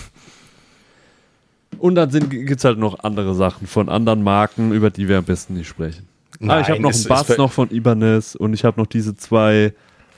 [1.78, 5.24] Und dann gibt es halt noch andere Sachen von anderen Marken, über die wir am
[5.24, 6.08] besten nicht sprechen.
[6.46, 9.16] ah, ich habe Nein, noch einen Bass noch von Ibanez und ich habe noch diese
[9.16, 9.72] zwei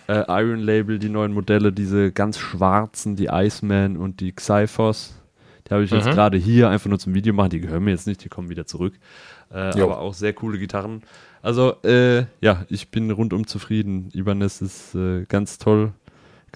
[0.08, 5.14] äh, Iron Label, die neuen Modelle, diese ganz schwarzen, die Iceman und die Xyphos.
[5.66, 5.96] Die habe ich Mhm.
[5.98, 7.50] jetzt gerade hier einfach nur zum Video machen.
[7.50, 8.94] Die gehören mir jetzt nicht, die kommen wieder zurück.
[9.50, 11.02] Äh, aber auch sehr coole Gitarren.
[11.42, 14.10] Also, äh, ja, ich bin rundum zufrieden.
[14.12, 15.92] Ibanez ist äh, ganz toll.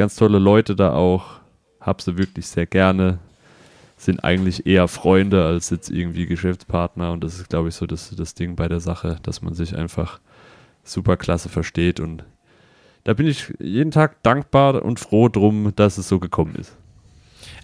[0.01, 1.41] Ganz tolle Leute da auch.
[1.79, 3.19] Hab sie wirklich sehr gerne
[3.99, 8.09] sind eigentlich eher Freunde als jetzt irgendwie Geschäftspartner und das ist, glaube ich, so das,
[8.17, 10.19] das Ding bei der Sache, dass man sich einfach
[10.85, 12.25] super klasse versteht und
[13.05, 16.75] da bin ich jeden Tag dankbar und froh drum, dass es so gekommen ist.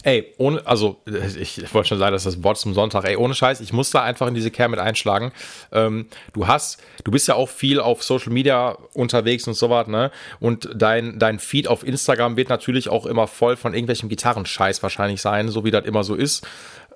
[0.06, 3.60] Ey, ohne, also ich, wollte schon sagen, dass das Wort zum Sonntag, ey, ohne Scheiß,
[3.60, 5.32] ich muss da einfach in diese Kerl mit einschlagen.
[5.72, 9.88] Ähm, du hast, du bist ja auch viel auf Social Media unterwegs und so was,
[9.88, 10.12] ne?
[10.38, 15.20] Und dein, dein Feed auf Instagram wird natürlich auch immer voll von irgendwelchem Gitarrenscheiß wahrscheinlich
[15.20, 16.46] sein, so wie das immer so ist.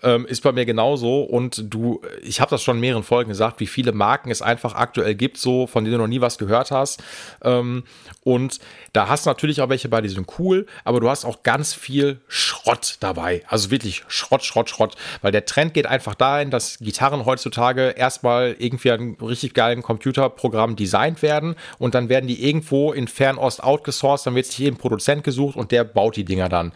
[0.02, 3.60] Ähm, ist bei mir genauso und du, ich habe das schon in mehreren Folgen gesagt,
[3.60, 6.70] wie viele Marken es einfach aktuell gibt, so von denen du noch nie was gehört
[6.70, 7.02] hast.
[7.42, 7.82] Ähm,
[8.22, 8.59] und
[8.92, 11.72] da hast du natürlich auch welche bei, die sind cool, aber du hast auch ganz
[11.72, 13.42] viel Schrott dabei.
[13.48, 14.94] Also wirklich Schrott, Schrott, Schrott.
[15.22, 20.76] Weil der Trend geht einfach dahin, dass Gitarren heutzutage erstmal irgendwie ein richtig geilen Computerprogramm
[20.76, 25.24] designt werden und dann werden die irgendwo in Fernost outgesourced, dann wird sich eben Produzent
[25.24, 26.72] gesucht und der baut die Dinger dann.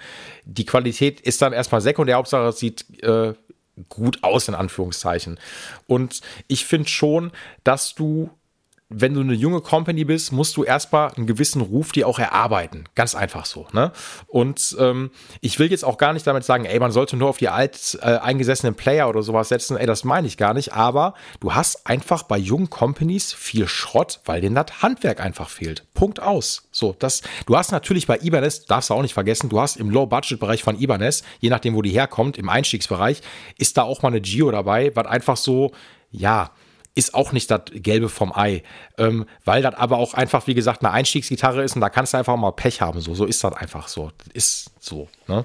[0.46, 3.34] Die Qualität ist dann erstmal sekundär, Hauptsache es sieht äh,
[3.88, 5.38] gut aus, in Anführungszeichen.
[5.86, 7.32] Und ich finde schon,
[7.64, 8.30] dass du
[8.96, 12.84] wenn du eine junge Company bist, musst du erstmal einen gewissen Ruf dir auch erarbeiten.
[12.94, 13.66] Ganz einfach so.
[13.72, 13.92] Ne?
[14.26, 15.10] Und ähm,
[15.40, 17.98] ich will jetzt auch gar nicht damit sagen, ey, man sollte nur auf die alt
[18.02, 19.76] äh, eingesessenen Player oder sowas setzen.
[19.76, 20.72] Ey, das meine ich gar nicht.
[20.72, 25.84] Aber du hast einfach bei jungen Companies viel Schrott, weil denen das Handwerk einfach fehlt.
[25.94, 26.68] Punkt aus.
[26.70, 29.90] So, das, du hast natürlich bei Ibanez, darfst du auch nicht vergessen, du hast im
[29.90, 33.22] Low-Budget-Bereich von Ibanez, je nachdem, wo die herkommt, im Einstiegsbereich,
[33.58, 35.72] ist da auch mal eine Gio dabei, was einfach so,
[36.10, 36.50] ja,
[36.94, 38.62] ist auch nicht das Gelbe vom Ei,
[38.98, 42.18] ähm, weil das aber auch einfach, wie gesagt, eine Einstiegsgitarre ist und da kannst du
[42.18, 43.00] einfach mal Pech haben.
[43.00, 44.12] So, so ist das einfach so.
[44.32, 45.08] Ist so.
[45.26, 45.44] Ne?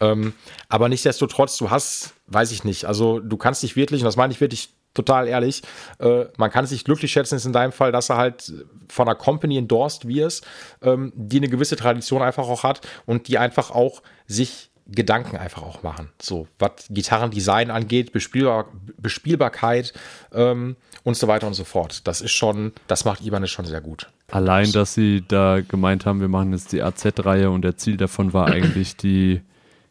[0.00, 0.34] Ähm,
[0.68, 4.32] aber nichtsdestotrotz, du hast, weiß ich nicht, also du kannst dich wirklich, und das meine
[4.32, 5.62] ich wirklich total ehrlich,
[5.98, 8.52] äh, man kann sich glücklich schätzen, ist in deinem Fall, dass er halt
[8.88, 10.46] von einer Company endorsed wirst,
[10.82, 15.62] ähm, die eine gewisse Tradition einfach auch hat und die einfach auch sich Gedanken einfach
[15.62, 16.10] auch machen.
[16.20, 18.66] So, was Gitarrendesign angeht, Bespielbar
[18.98, 19.92] Bespielbarkeit
[20.32, 22.06] ähm, und so weiter und so fort.
[22.06, 24.08] Das ist schon, das macht Ibanez schon sehr gut.
[24.30, 28.32] Allein, dass sie da gemeint haben, wir machen jetzt die AZ-Reihe und der Ziel davon
[28.32, 29.40] war eigentlich die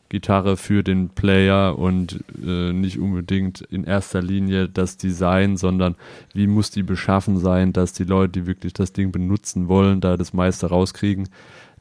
[0.09, 5.95] Gitarre für den Player und äh, nicht unbedingt in erster Linie das Design, sondern
[6.33, 10.15] wie muss die beschaffen sein, dass die Leute, die wirklich das Ding benutzen wollen, da
[10.15, 11.27] das meiste rauskriegen.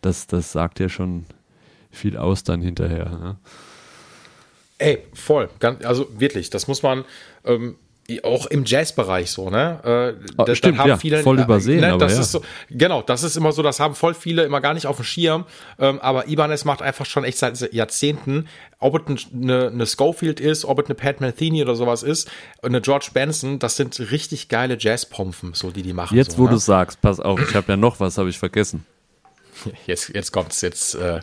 [0.00, 1.26] Das, das sagt ja schon
[1.94, 3.08] viel aus dann hinterher.
[3.10, 3.36] Ne?
[4.78, 5.48] Ey, voll.
[5.82, 7.04] Also wirklich, das muss man.
[7.44, 7.76] Ähm,
[8.22, 9.80] auch im Jazzbereich so, ne?
[10.20, 12.22] Äh, oh, das, stimmt, ja, viele, voll übersehen, ne, aber ja.
[12.22, 15.04] so, genau, das ist immer so, das haben voll viele immer gar nicht auf dem
[15.04, 15.46] Schirm,
[15.78, 18.46] ähm, aber Ibanez macht einfach schon echt seit Jahrzehnten,
[18.78, 22.30] ob es eine, eine Schofield ist, ob es eine Pat Metheny oder sowas ist,
[22.62, 26.14] eine George Benson, das sind richtig geile Jazzpompen, so die die machen.
[26.14, 26.50] Jetzt, so, wo ne?
[26.50, 28.84] du sagst, pass auf, ich habe ja noch was, habe ich vergessen.
[29.86, 31.20] Jetzt, jetzt kommt's, jetzt, äh,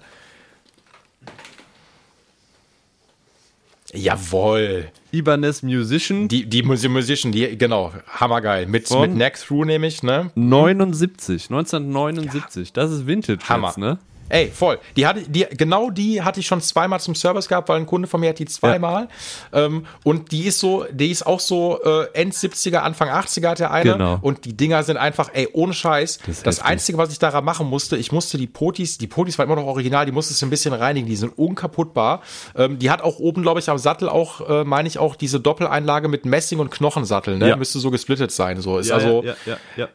[3.94, 4.90] Jawohl.
[5.12, 6.28] Ibanez Musician.
[6.28, 8.66] Die, die Musician, die, genau, hammergeil.
[8.66, 10.32] Mit, mit Neck Through nämlich, ne?
[10.36, 12.74] 79, 1979.
[12.74, 13.68] Das ist Vintage Hammer.
[13.68, 14.00] jetzt, ne?
[14.32, 14.80] Ey, voll.
[14.96, 18.08] Die hatte, die, genau die hatte ich schon zweimal zum Service gehabt, weil ein Kunde
[18.08, 19.10] von mir hat die zweimal.
[19.52, 23.60] Ähm, und die ist so, die ist auch so äh, End 70er, Anfang 80er hat
[23.60, 23.92] der eine.
[23.92, 24.20] Genau.
[24.22, 26.20] Und die Dinger sind einfach, ey, ohne Scheiß.
[26.26, 26.62] Das Das.
[26.62, 29.68] Einzige, was ich daran machen musste, ich musste die Potis, die Potis waren immer noch
[29.68, 32.22] original, die musste ich ein bisschen reinigen, die sind unkaputtbar.
[32.56, 35.42] Ähm, die hat auch oben, glaube ich, am Sattel auch, äh, meine ich, auch diese
[35.42, 37.50] Doppeleinlage mit Messing und Knochensattel, ne?
[37.50, 37.56] Ja.
[37.58, 38.62] Müsste so gesplittet sein.
[38.62, 39.90] So ist also, ja, ja, ja.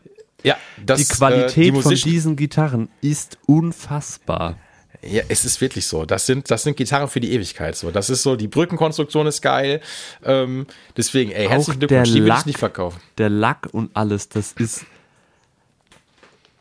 [0.84, 4.56] Das, Die Qualität äh, die von diesen Gitarren ist unfassbar.
[5.02, 6.04] Ja, es ist wirklich so.
[6.04, 7.76] Das sind, das sind Gitarren für die Ewigkeit.
[7.76, 8.36] So, das ist so.
[8.36, 9.80] Die Brückenkonstruktion ist geil.
[10.24, 12.12] Ähm, deswegen, ey, herzlichen Glückwunsch.
[12.12, 13.00] Die will ich nicht verkaufen.
[13.18, 14.86] Der Lack und alles, das ist.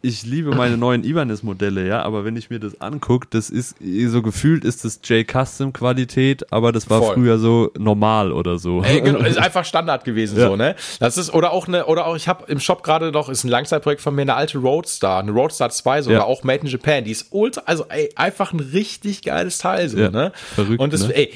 [0.08, 3.76] Ich liebe meine neuen Ibanez-Modelle, ja, aber wenn ich mir das angucke, das ist
[4.08, 7.16] so gefühlt ist das J-Custom-Qualität, aber das war Voll.
[7.16, 8.84] früher so normal oder so.
[8.84, 10.48] Ey, genau, ist einfach Standard gewesen Ja.
[10.50, 10.76] so, ne?
[11.00, 13.48] Das ist oder auch eine oder auch ich habe im Shop gerade noch ist ein
[13.50, 16.26] Langzeitprojekt von mir eine alte Roadstar, eine Roadstar 2 sogar Ja.
[16.26, 19.98] auch made in Japan, die ist ultra also ey, einfach ein richtig geiles Teil so,
[19.98, 20.32] Ja, ne?
[20.54, 21.16] verrückt, Und das ne?
[21.16, 21.34] ey,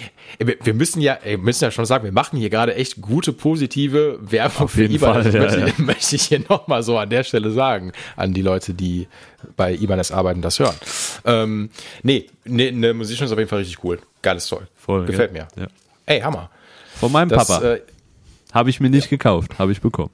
[0.62, 3.34] wir, müssen ja ey, wir müssen ja schon sagen, wir machen hier gerade echt gute
[3.34, 5.32] positive Werbung Auf jeden für Ibanez.
[5.32, 8.42] Fall, ja, möchte, möchte ich hier noch mal so an der Stelle sagen an die
[8.42, 9.08] Leute, die
[9.56, 10.76] bei Ibanez arbeiten, das hören.
[11.26, 11.70] Ähm,
[12.04, 14.00] nee, nee, eine Musician ist auf jeden Fall richtig cool.
[14.22, 14.68] Geiles Zeug.
[14.76, 15.48] Voll, Gefällt ja.
[15.56, 15.64] mir.
[15.64, 15.68] Ja.
[16.06, 16.50] Ey, Hammer.
[17.00, 17.66] Von meinem Das, Papa.
[17.66, 17.82] äh,
[18.54, 20.12] Habe ich mir nicht gekauft, habe ich bekommen.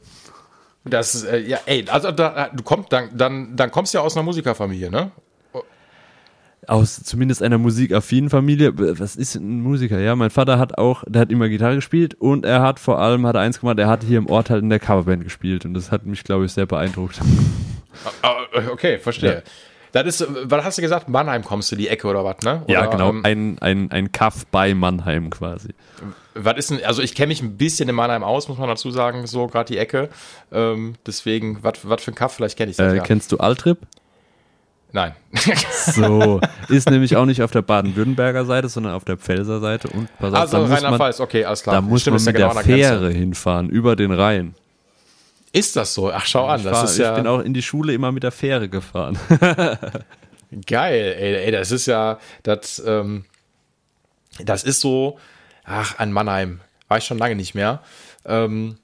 [0.84, 4.16] Das, äh, ja, ey, also da, du kommst, dann, dann, dann kommst du ja aus
[4.16, 5.12] einer Musikerfamilie, ne?
[6.68, 8.72] Aus zumindest einer musikaffinen Familie.
[9.00, 10.00] Was ist ein Musiker?
[10.00, 13.28] Ja, mein Vater hat auch, der hat immer Gitarre gespielt und er hat vor allem,
[13.28, 15.76] hat er eins gemacht, er hat hier im Ort halt in der Coverband gespielt und
[15.76, 17.20] das hat mich, glaube ich, sehr beeindruckt.
[18.22, 18.38] Ah,
[18.72, 19.44] Okay, verstehe.
[19.92, 21.08] Das ist, äh, was hast du gesagt?
[21.08, 22.64] Mannheim kommst du die Ecke oder was, ne?
[22.66, 23.10] Oder, ja, genau.
[23.12, 25.70] Ähm, ein, ein, ein Kaff bei Mannheim quasi.
[26.34, 28.92] was ist denn, also ich kenne mich ein bisschen in Mannheim aus, muss man dazu
[28.92, 30.10] sagen, so gerade die Ecke.
[30.52, 33.04] Ähm, deswegen, was für ein Kaff, vielleicht kenne ich das Äh, ja.
[33.04, 33.78] Kennst du Altrip?
[34.92, 35.14] Nein.
[35.94, 36.40] So.
[36.70, 39.90] ist nämlich auch nicht auf der Baden-Württemberger Seite, sondern auf der Pfälzer Seite.
[39.90, 41.76] Und pass auf, also Rheinland-Pfalz, okay, alles klar.
[41.76, 42.64] da muss Stimmt, man ist ja mit genau der.
[42.64, 44.56] Fähre hinfahren, über den Rhein.
[45.56, 46.12] Ist das so?
[46.12, 48.12] Ach, schau an, Ich, das fahr, ist ich ja bin auch in die Schule immer
[48.12, 49.18] mit der Fähre gefahren.
[50.66, 51.16] geil.
[51.18, 53.24] Ey, ey, das ist ja, das, ähm,
[54.44, 55.18] das ist so,
[55.64, 56.60] ach, an Mannheim,
[56.90, 57.82] war ich schon lange nicht mehr.
[58.26, 58.76] Ähm,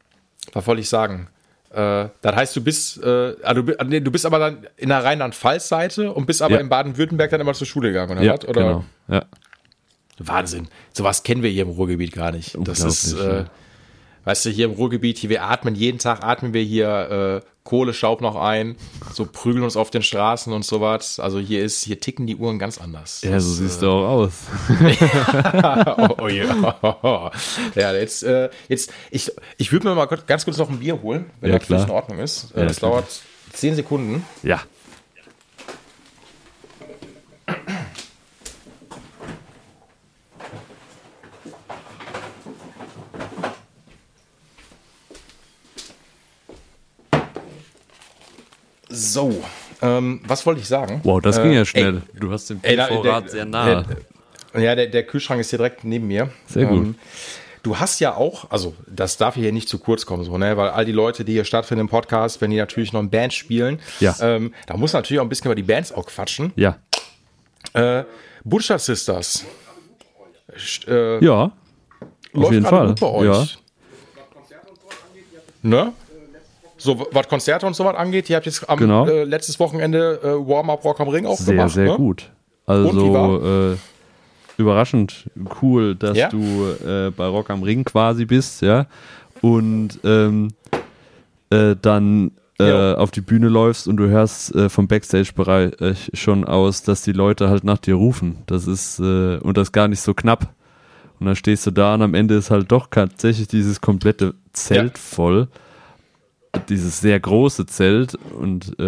[0.53, 1.27] was wollte ich sagen?
[1.71, 3.53] Äh, das heißt, du bist, äh, ah,
[3.83, 6.59] nee, du bist aber dann in der Rheinland-Pfalz-Seite und bist aber Ja.
[6.61, 8.47] in Baden-Württemberg dann immer zur Schule gegangen, oder ja, was?
[8.47, 8.61] Oder?
[8.61, 8.85] genau.
[9.09, 9.25] Ja.
[10.19, 10.69] Wahnsinn.
[10.93, 12.57] Sowas kennen wir hier im Ruhrgebiet gar nicht.
[12.59, 13.45] Das ist, äh, ja.
[14.25, 17.93] Weißt du, hier im Ruhrgebiet, hier, wir atmen jeden Tag, atmen wir hier äh, Kohle,
[17.93, 18.75] Staub noch ein,
[19.13, 21.19] so prügeln uns auf den Straßen und sowas.
[21.19, 23.21] Also hier ist, hier ticken die Uhren ganz anders.
[23.21, 24.31] Ja, so siehst du auch aus.
[26.07, 27.31] oh, oh ja.
[27.75, 31.29] ja, jetzt, äh, jetzt, ich, ich würde mir mal ganz kurz noch ein Bier holen,
[31.39, 31.83] wenn Ja, das klar.
[31.83, 32.51] in Ordnung ist.
[32.55, 32.91] Äh, Ja, das klar.
[32.91, 33.21] dauert
[33.53, 34.25] zehn Sekunden.
[34.43, 34.61] Ja.
[49.13, 49.43] So,
[49.81, 51.01] ähm, was wollte ich sagen?
[51.03, 52.01] Wow, das Äh, ging ja ey, schnell.
[52.13, 53.83] du hast den Ey, Vorrat der- sehr nah.
[54.53, 56.29] Der, ja, der, der Kühlschrank ist hier direkt neben mir.
[56.47, 56.77] Sehr gut.
[56.79, 56.95] Ähm,
[57.63, 60.55] du hast ja auch, also das darf hier nicht zu kurz kommen, so, ne?
[60.57, 63.33] Weil all die Leute, die hier stattfinden im Podcast, wenn die natürlich noch in Band
[63.33, 64.15] spielen, Ja.
[64.21, 66.53] ähm, da muss natürlich auch ein bisschen über die Bands auch quatschen.
[66.55, 66.77] ja.
[67.73, 68.03] Äh,
[68.43, 69.45] Butcher Sisters.
[70.57, 71.43] St- Äh, Ja.
[71.43, 71.51] Auf
[72.33, 72.87] läuft jeden Fall.
[72.87, 73.57] gut bei euch.
[75.61, 75.93] Ne?
[76.83, 79.05] So, was Konzerte und so was angeht, ihr habt jetzt am Genau.
[79.07, 81.73] äh, letztes Wochenende äh, Warm-Up Rock am Ring auch Sehr, gemacht.
[81.73, 81.95] sehr ne?
[81.95, 82.31] gut.
[82.65, 83.77] Also äh,
[84.57, 85.29] überraschend
[85.61, 86.29] cool, dass Ja?
[86.29, 86.39] du
[86.85, 88.87] äh, bei Rock am Ring quasi bist, ja.
[89.41, 90.49] Und ähm,
[91.51, 96.83] äh, dann äh, auf die Bühne läufst und du hörst äh, vom Backstage-Bereich schon aus,
[96.83, 98.37] dass die Leute halt nach dir rufen.
[98.45, 100.49] Das ist äh, und das gar nicht so knapp.
[101.19, 104.93] Und dann stehst du da und am Ende ist halt doch tatsächlich dieses komplette Zelt
[104.97, 104.99] Ja.
[104.99, 105.47] voll.
[106.67, 108.83] Dieses sehr große Zelt und äh,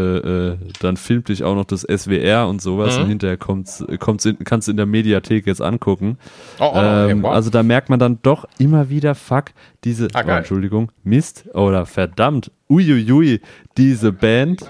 [0.51, 3.03] äh, dann filmt dich auch noch das SWR und sowas Mhm.
[3.03, 6.17] und hinterher kommt's, kommt's in, kannst du in der Mediathek jetzt angucken.
[6.59, 7.31] Oh, oh, ähm, okay, wow.
[7.31, 9.45] Also da merkt man dann doch immer wieder, fuck,
[9.85, 10.29] diese, Ah, oh.
[10.31, 13.39] Entschuldigung, Mist oder verdammt, uiuiui,
[13.77, 14.69] diese Band.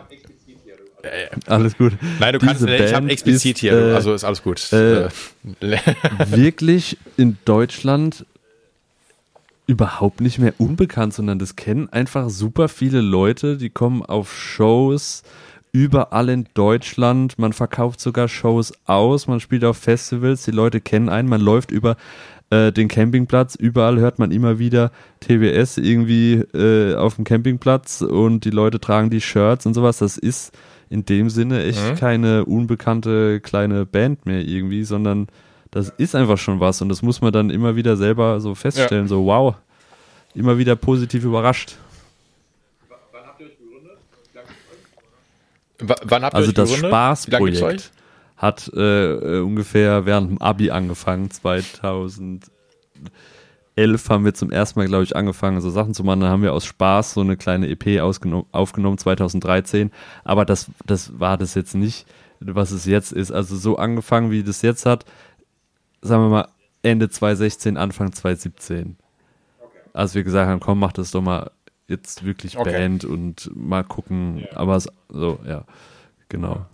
[1.48, 1.94] Alles gut.
[2.20, 4.72] Nein, du Diese kannst, ich habe Band explizit ist, hier, äh, also ist alles gut.
[4.72, 5.10] äh, Äh,
[6.28, 8.26] wirklich in Deutschland
[9.68, 15.24] überhaupt nicht mehr unbekannt, sondern das kennen einfach super viele Leute, die kommen auf Shows
[15.72, 21.10] überall in Deutschland, man verkauft sogar Shows aus, man spielt auf Festivals, die Leute kennen
[21.10, 21.96] einen, man läuft über
[22.52, 24.92] äh, den Campingplatz, überall hört man immer wieder
[25.22, 30.18] TBS irgendwie äh, auf dem Campingplatz und die Leute tragen die Shirts und sowas, das
[30.18, 30.54] ist
[30.90, 31.96] in dem Sinne echt Mhm.
[31.96, 35.26] keine unbekannte kleine Band mehr irgendwie, sondern
[35.74, 39.08] das ist einfach schon was und das muss man dann immer wieder selber so feststellen,
[39.08, 39.56] so wow,
[40.36, 41.76] immer wieder positiv überrascht.
[45.80, 46.90] w- wann habt ihr Also euch das gegründet?
[46.92, 47.92] Spaßprojekt
[48.38, 52.42] hat äh, äh, ungefähr während dem Abi angefangen, 2011
[54.10, 56.20] haben wir zum ersten Mal, glaube ich, angefangen, so Sachen zu machen.
[56.22, 59.92] Dann haben wir aus Spaß so eine kleine EP aufgenommen, 2013.
[60.26, 62.06] Aber das, das war das jetzt nicht,
[62.42, 63.32] was es jetzt ist.
[63.32, 65.06] Also so angefangen, wie das jetzt hat,
[66.04, 66.48] sagen wir mal
[66.82, 68.98] Ende 2016, Anfang 2017.
[69.94, 71.52] Als wir gesagt haben, komm, mach das doch mal
[71.88, 72.72] jetzt wirklich Okay.
[72.72, 74.46] Band und mal gucken.
[74.54, 75.66] Aber es, so, ja,
[76.30, 76.66] genau.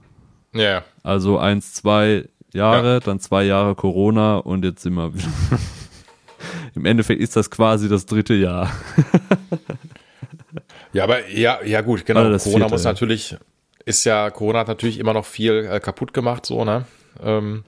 [0.53, 5.27] Ja, Also eins, zwei Jahre, dann zwei Jahre Corona und jetzt sind wir wieder.
[6.75, 8.71] Im Endeffekt ist das quasi das dritte Jahr.
[10.93, 12.21] ja, aber ja, ja gut, genau.
[12.21, 12.91] Corona vierte, muss ja.
[12.91, 13.37] natürlich,
[13.85, 16.85] ist ja, Corona hat natürlich immer noch viel äh, kaputt gemacht, so, ne?
[17.21, 17.63] Ähm,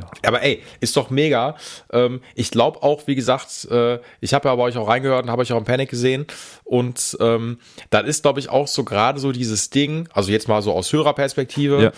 [0.00, 0.28] Ja.
[0.28, 1.56] Aber ey, ist doch mega.
[1.92, 5.30] Ähm, ich glaube auch, wie gesagt, äh, ich habe ja bei euch auch reingehört und
[5.30, 6.26] habe euch auch im Panic gesehen.
[6.64, 7.58] Und ähm,
[7.90, 10.92] das ist, glaube ich, auch so gerade so dieses Ding, also jetzt mal so aus
[10.92, 11.92] Hörerperspektive, Ja.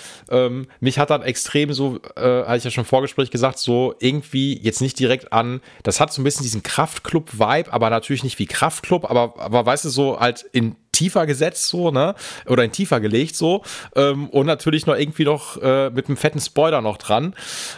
[0.46, 3.94] ähm, mich hat dann extrem so, äh, hatte ich ja schon im Vorgespräch gesagt, so
[3.98, 8.38] irgendwie jetzt nicht direkt an, das hat so ein bisschen diesen Kraftclub-Vibe, aber natürlich nicht
[8.38, 12.14] wie Kraftclub, aber, aber weißt du, so halt in tiefer gesetzt so, ne?
[12.46, 13.62] Oder in tiefer gelegt so.
[13.96, 17.34] Ähm, und natürlich noch irgendwie noch äh, mit einem fetten Spoiler noch dran.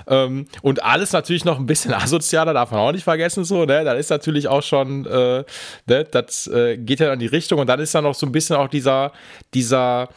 [0.09, 3.85] Ähm, und alles natürlich noch ein bisschen asozialer, darf man auch nicht vergessen, so, ne?
[3.85, 5.45] Das ist natürlich auch schon, äh,
[5.87, 6.05] ne?
[6.11, 7.61] das äh, geht ja in die Richtung.
[7.61, 9.13] Und dann ist da noch so ein bisschen auch dieser,
[9.55, 10.09] dieser,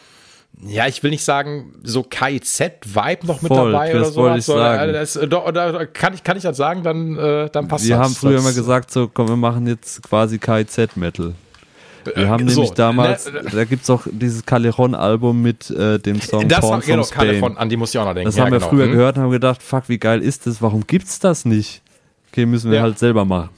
[0.63, 4.33] ja, ich will nicht sagen, so KIZ-Vibe noch mit Voll, dabei oder so.
[4.33, 4.93] ich sagen.
[4.93, 7.97] Das, äh, doch, oder kann ich, kann ich das sagen, dann, äh, dann passt wir
[7.97, 8.03] das.
[8.03, 11.35] haben früher das, immer gesagt, so komm, wir machen jetzt quasi KIZ-Metal.
[12.13, 16.19] Wir haben äh, so, nämlich damals, ne, da gibt's auch dieses Callejon-Album mit äh, dem
[16.21, 17.27] Song Das Porn war, genau, Spain.
[17.27, 18.27] Califon, an die muss ich auch noch denken.
[18.27, 18.69] Das ja, haben wir genau.
[18.69, 18.91] früher Hm?
[18.91, 20.61] gehört und haben gedacht, fuck, wie geil ist das?
[20.61, 21.81] Warum gibt's das nicht?
[22.31, 22.83] Okay, müssen wir Ja.
[22.83, 23.49] halt selber machen.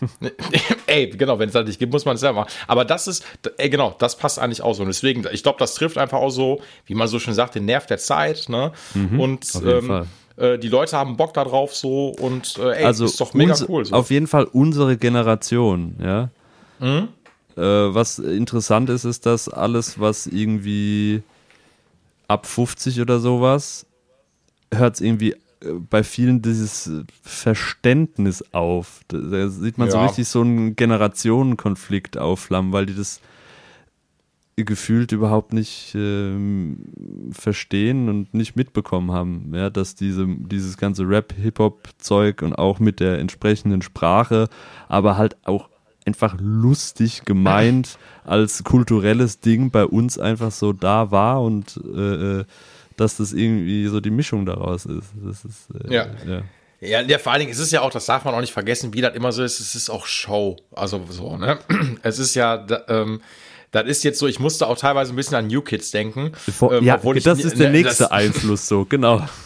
[0.86, 2.50] Ey, genau, wenn es halt nicht gibt, muss man es selber machen.
[2.66, 3.24] Aber das ist,
[3.56, 4.82] ey, genau, das passt eigentlich auch so.
[4.82, 7.64] Und deswegen, ich glaube, das trifft einfach auch so, wie man so schön sagt, den
[7.64, 8.48] Nerv der Zeit.
[8.48, 8.72] Ne?
[8.94, 10.06] und Mhm, jeden ähm,
[10.36, 13.54] äh, die Leute haben Bock da drauf so und äh, ey, also ist doch mega
[13.68, 13.86] cool.
[13.86, 13.94] So.
[13.94, 16.28] Auf jeden Fall unsere Generation, ja.
[16.78, 17.08] Mhm.
[17.56, 21.22] Äh, was interessant ist, ist, dass alles, was irgendwie
[22.28, 23.86] ab 50 oder sowas,
[24.72, 26.90] hört es irgendwie äh, bei vielen dieses
[27.22, 29.00] Verständnis auf.
[29.08, 30.04] Da, sieht man so Ja.
[30.04, 33.20] richtig so einen Generationenkonflikt aufflammen, weil die das
[34.58, 36.78] gefühlt überhaupt nicht ähm,
[37.30, 43.18] verstehen und nicht mitbekommen haben, ja, dass diese, dieses ganze Rap-Hip-Hop-Zeug und auch mit der
[43.18, 44.48] entsprechenden Sprache,
[44.88, 45.68] aber halt auch
[46.06, 52.44] einfach lustig gemeint als kulturelles Ding bei uns einfach so da war und äh, äh,
[52.96, 55.08] dass das irgendwie so die Mischung daraus ist.
[55.22, 56.06] Das ist äh, Ja.
[56.26, 56.42] ja.
[56.78, 58.92] Ja, ja, vor allen Dingen, es ist ja auch, das darf man auch nicht vergessen,
[58.92, 60.56] wie das immer so ist, es ist auch Show.
[60.72, 61.58] Also so, ne?
[62.02, 63.22] Es ist ja, da, ähm,
[63.70, 66.32] das ist jetzt so, ich musste auch teilweise ein bisschen an New Kids denken.
[66.34, 69.26] Vor, ähm, ja, das ist der ne, nächste Einfluss so, genau.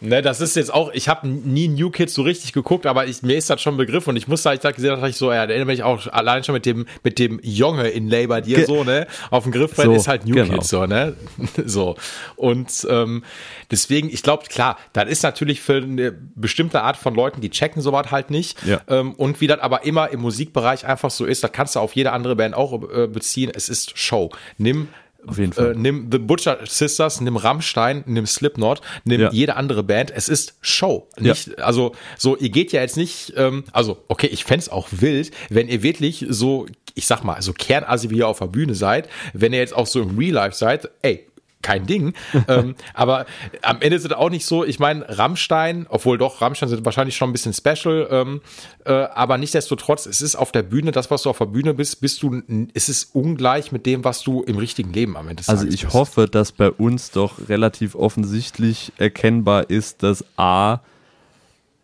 [0.00, 3.22] Ne, das ist jetzt auch, ich habe nie New Kids so richtig geguckt, aber ich,
[3.22, 5.16] mir ist das schon ein Begriff und ich musste, als ich das gesehen habe, ich
[5.16, 8.40] so, ja, da erinnere mich auch allein schon mit dem, mit dem Junge in bei
[8.40, 10.54] dir so, ne, auf dem Griffbrett So, ist halt New genau.
[10.54, 11.16] Kids so, ne,
[11.64, 11.96] so.
[12.36, 13.24] Und ähm,
[13.70, 17.82] deswegen, ich glaube, klar, das ist natürlich für eine bestimmte Art von Leuten, die checken
[17.82, 18.64] sowas halt nicht.
[18.64, 18.80] Ja.
[18.88, 21.94] Ähm, und wie das aber immer im Musikbereich einfach so ist, da kannst du auf
[21.94, 24.30] jede andere Band auch äh, beziehen, es ist Show.
[24.56, 24.88] Nimm
[25.26, 25.72] Auf jeden Fall.
[25.72, 29.30] Äh, nimm The Butcher Sisters, nimm Rammstein, nimm Slipknot, nimm Ja.
[29.32, 30.10] jede andere Band.
[30.14, 31.08] Es ist Show.
[31.18, 31.30] Ja.
[31.32, 35.30] Nicht, Also, so, ihr geht ja jetzt nicht, ähm, also, okay, ich fänd's auch wild,
[35.50, 39.08] wenn ihr wirklich so, ich sag mal, so kernassi wie ihr auf der Bühne seid,
[39.32, 41.26] wenn ihr jetzt auch so im Real Life seid, ey,
[41.62, 42.14] kein Ding.
[42.48, 43.26] ähm, aber
[43.62, 47.30] am Ende sind auch nicht so, ich meine, Rammstein, obwohl doch, Rammstein sind wahrscheinlich schon
[47.30, 48.40] ein bisschen special, ähm,
[48.84, 52.00] äh, aber nichtsdestotrotz, es ist auf der Bühne, das, was du auf der Bühne bist,
[52.00, 52.42] bist du,
[52.74, 55.94] es ist ungleich mit dem, was du im richtigen Leben am Ende Also ich bist.
[55.94, 60.80] hoffe, dass bei uns doch relativ offensichtlich erkennbar ist, dass A,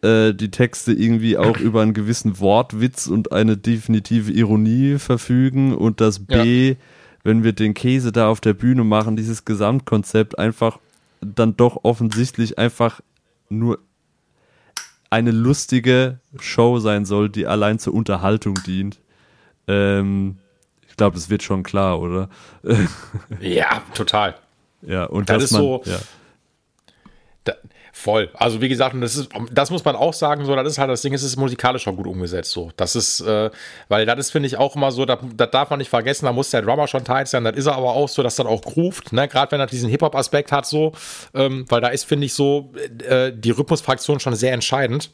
[0.02, 6.00] äh, die Texte irgendwie auch über einen gewissen Wortwitz und eine definitive Ironie verfügen und
[6.00, 6.76] dass B, ja
[7.26, 10.78] wenn wir den Käse da auf der Bühne machen, dieses Gesamtkonzept einfach
[11.20, 13.00] dann doch offensichtlich einfach
[13.48, 13.80] nur
[15.10, 19.00] eine lustige Show sein soll, die allein zur Unterhaltung dient.
[19.66, 20.38] Ähm,
[20.88, 22.28] ich glaube, das wird schon klar, oder?
[23.40, 24.36] ja, total.
[24.82, 25.82] Ja, und das ist man, so.
[25.84, 25.98] Ja.
[27.42, 27.54] Da,
[27.98, 28.28] Voll.
[28.34, 31.00] Also wie gesagt, das ist, das muss man auch sagen, so, das ist halt das
[31.00, 32.70] Ding, es ist musikalisch schon gut umgesetzt, so.
[32.76, 33.50] Das ist, äh,
[33.88, 35.18] weil das ist, finde ich, auch immer so, das
[35.50, 37.94] darf man nicht vergessen, da muss der Drummer schon tight sein, das ist er aber
[37.94, 40.92] auch so, dass das auch groovt, ne, gerade wenn er diesen Hip-Hop-Aspekt hat, so,
[41.32, 42.70] ähm, weil da ist, finde ich, so,
[43.08, 45.10] äh, die Rhythmusfraktion schon sehr entscheidend.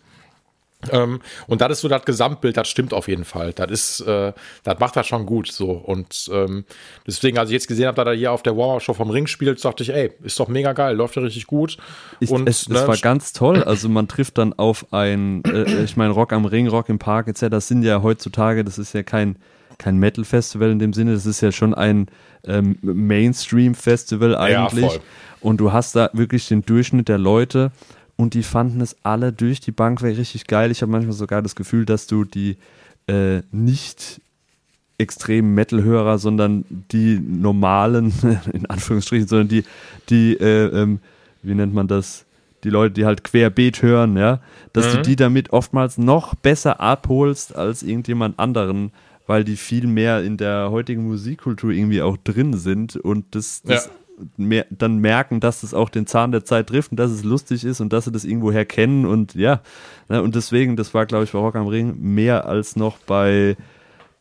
[0.90, 3.52] Ähm, und das ist so das Gesamtbild, das stimmt auf jeden Fall.
[3.52, 4.32] Das ist, äh,
[4.64, 5.70] das macht das schon gut so.
[5.70, 6.64] Und ähm,
[7.06, 9.64] deswegen, als ich jetzt gesehen habe, dass er hier auf der Warm-Up-Show vom Ring spielt,
[9.64, 11.76] dachte ich, ey, ist doch mega geil, läuft ja richtig gut.
[12.20, 13.62] Ich, und es, ne, es war ganz toll.
[13.62, 17.28] Also man trifft dann auf ein, äh, ich meine, Rock am Ring, Rock im Park
[17.28, 17.46] etc.
[17.50, 19.36] Das sind ja heutzutage, das ist ja kein
[19.78, 22.06] kein Metal-Festival in dem Sinne, das ist ja schon ein
[22.44, 24.94] ähm, Mainstream-Festival eigentlich.
[24.94, 25.00] Ja,
[25.40, 27.72] und du hast da wirklich den Durchschnitt der Leute
[28.23, 30.70] und die fanden es alle durch die Bank weg richtig geil.
[30.70, 32.57] Ich habe manchmal sogar das Gefühl, dass du die
[33.09, 34.20] äh, nicht
[34.97, 38.12] extremen Metal-Hörer, sondern die normalen,
[38.53, 39.65] in Anführungsstrichen, sondern die,
[40.09, 41.01] die, äh, ähm,
[41.43, 42.24] wie nennt man das,
[42.62, 44.39] die Leute, die halt querbeet hören, ja,
[44.73, 44.99] dass mhm.
[44.99, 48.93] du die damit oftmals noch besser abholst als irgendjemand anderen,
[49.27, 53.86] weil die viel mehr in der heutigen Musikkultur irgendwie auch drin sind und das, das
[53.86, 53.93] ja
[54.36, 57.64] mehr, dann merken, dass es auch den Zahn der Zeit trifft und dass es lustig
[57.64, 59.60] ist und dass sie das irgendwoher kennen und ja.
[60.09, 63.56] Ne, und deswegen, das war, glaube ich, bei Rock am Ring mehr als noch bei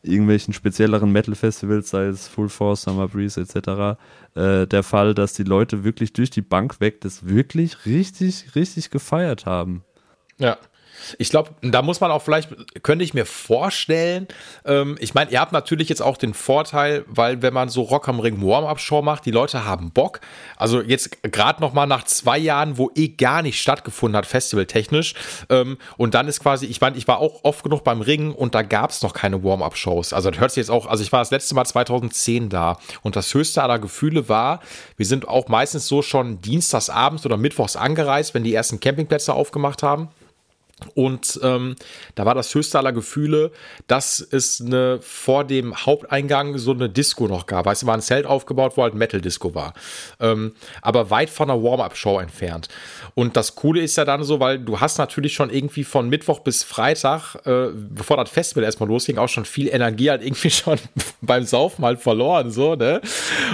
[0.02, 3.98] irgendwelchen spezielleren Metal-Festivals, sei es Full Force, Summer Breeze etc.,
[4.34, 8.90] äh, der Fall, dass die Leute wirklich durch die Bank weg das wirklich richtig, richtig
[8.90, 9.84] gefeiert haben.
[10.38, 10.58] Ja,
[11.18, 12.50] ich glaube, da muss man auch vielleicht,
[12.82, 14.28] könnte ich mir vorstellen,
[14.64, 18.08] ähm, ich meine, ihr habt natürlich jetzt auch den Vorteil, weil wenn man so Rock
[18.08, 20.20] am Ring Warm-Up-Show macht, die Leute haben Bock.
[20.56, 25.14] Also jetzt gerade noch mal nach zwei Jahren, wo eh gar nicht stattgefunden hat, festivaltechnisch.
[25.48, 28.54] Ähm, und dann ist quasi, ich meine, ich war auch oft genug beim Ring und
[28.54, 30.12] da gab es noch keine Warm-Up-Shows.
[30.12, 33.16] Also das hört sich jetzt auch, also ich war das letzte Mal 2010 da und
[33.16, 34.60] das höchste aller Gefühle war,
[34.96, 39.32] wir sind auch meistens so schon dienstags abends oder mittwochs angereist, wenn die ersten Campingplätze
[39.34, 40.08] aufgemacht haben.
[40.94, 41.76] Und ähm,
[42.14, 43.50] da war das höchste aller Gefühle,
[43.86, 47.66] dass es eine, vor dem Haupteingang so eine Disco noch gab.
[47.66, 49.74] Weißt du, war ein Zelt aufgebaut, wo halt Metal-Disco war.
[50.20, 52.68] Ähm, aber weit von einer Warm-Up-Show entfernt.
[53.14, 56.40] Und das Coole ist ja dann so, weil du hast natürlich schon irgendwie von Mittwoch
[56.40, 60.78] bis Freitag, äh, bevor das Festival erstmal losging, auch schon viel Energie halt irgendwie schon
[61.20, 63.00] beim Saufen halt verloren, so, ne?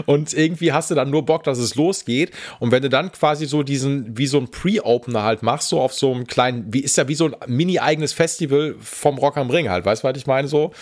[0.06, 2.32] Und irgendwie hast du dann nur Bock, dass es losgeht.
[2.58, 5.92] Und wenn du dann quasi so diesen, wie so ein Pre-Opener halt machst, so auf
[5.92, 9.68] so einem kleinen, wie ist ja wie so ein mini-eigenes Festival vom Rock am Ring
[9.68, 10.48] halt, weißt du, was ich meine?
[10.48, 10.72] So.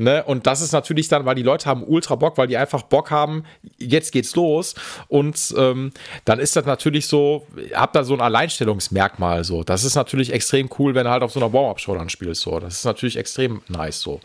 [0.00, 0.24] Ne?
[0.24, 3.10] Und das ist natürlich dann, weil die Leute haben ultra Bock, weil die einfach Bock
[3.10, 3.44] haben,
[3.76, 4.74] jetzt geht's los.
[5.08, 5.92] Und ähm,
[6.24, 9.62] dann ist das natürlich so, habt da so ein Alleinstellungsmerkmal so.
[9.62, 12.40] Das ist natürlich extrem cool, wenn du halt auf so einer Warm-Up-Show dann spielst.
[12.40, 12.58] So.
[12.60, 14.20] Das ist natürlich extrem nice so.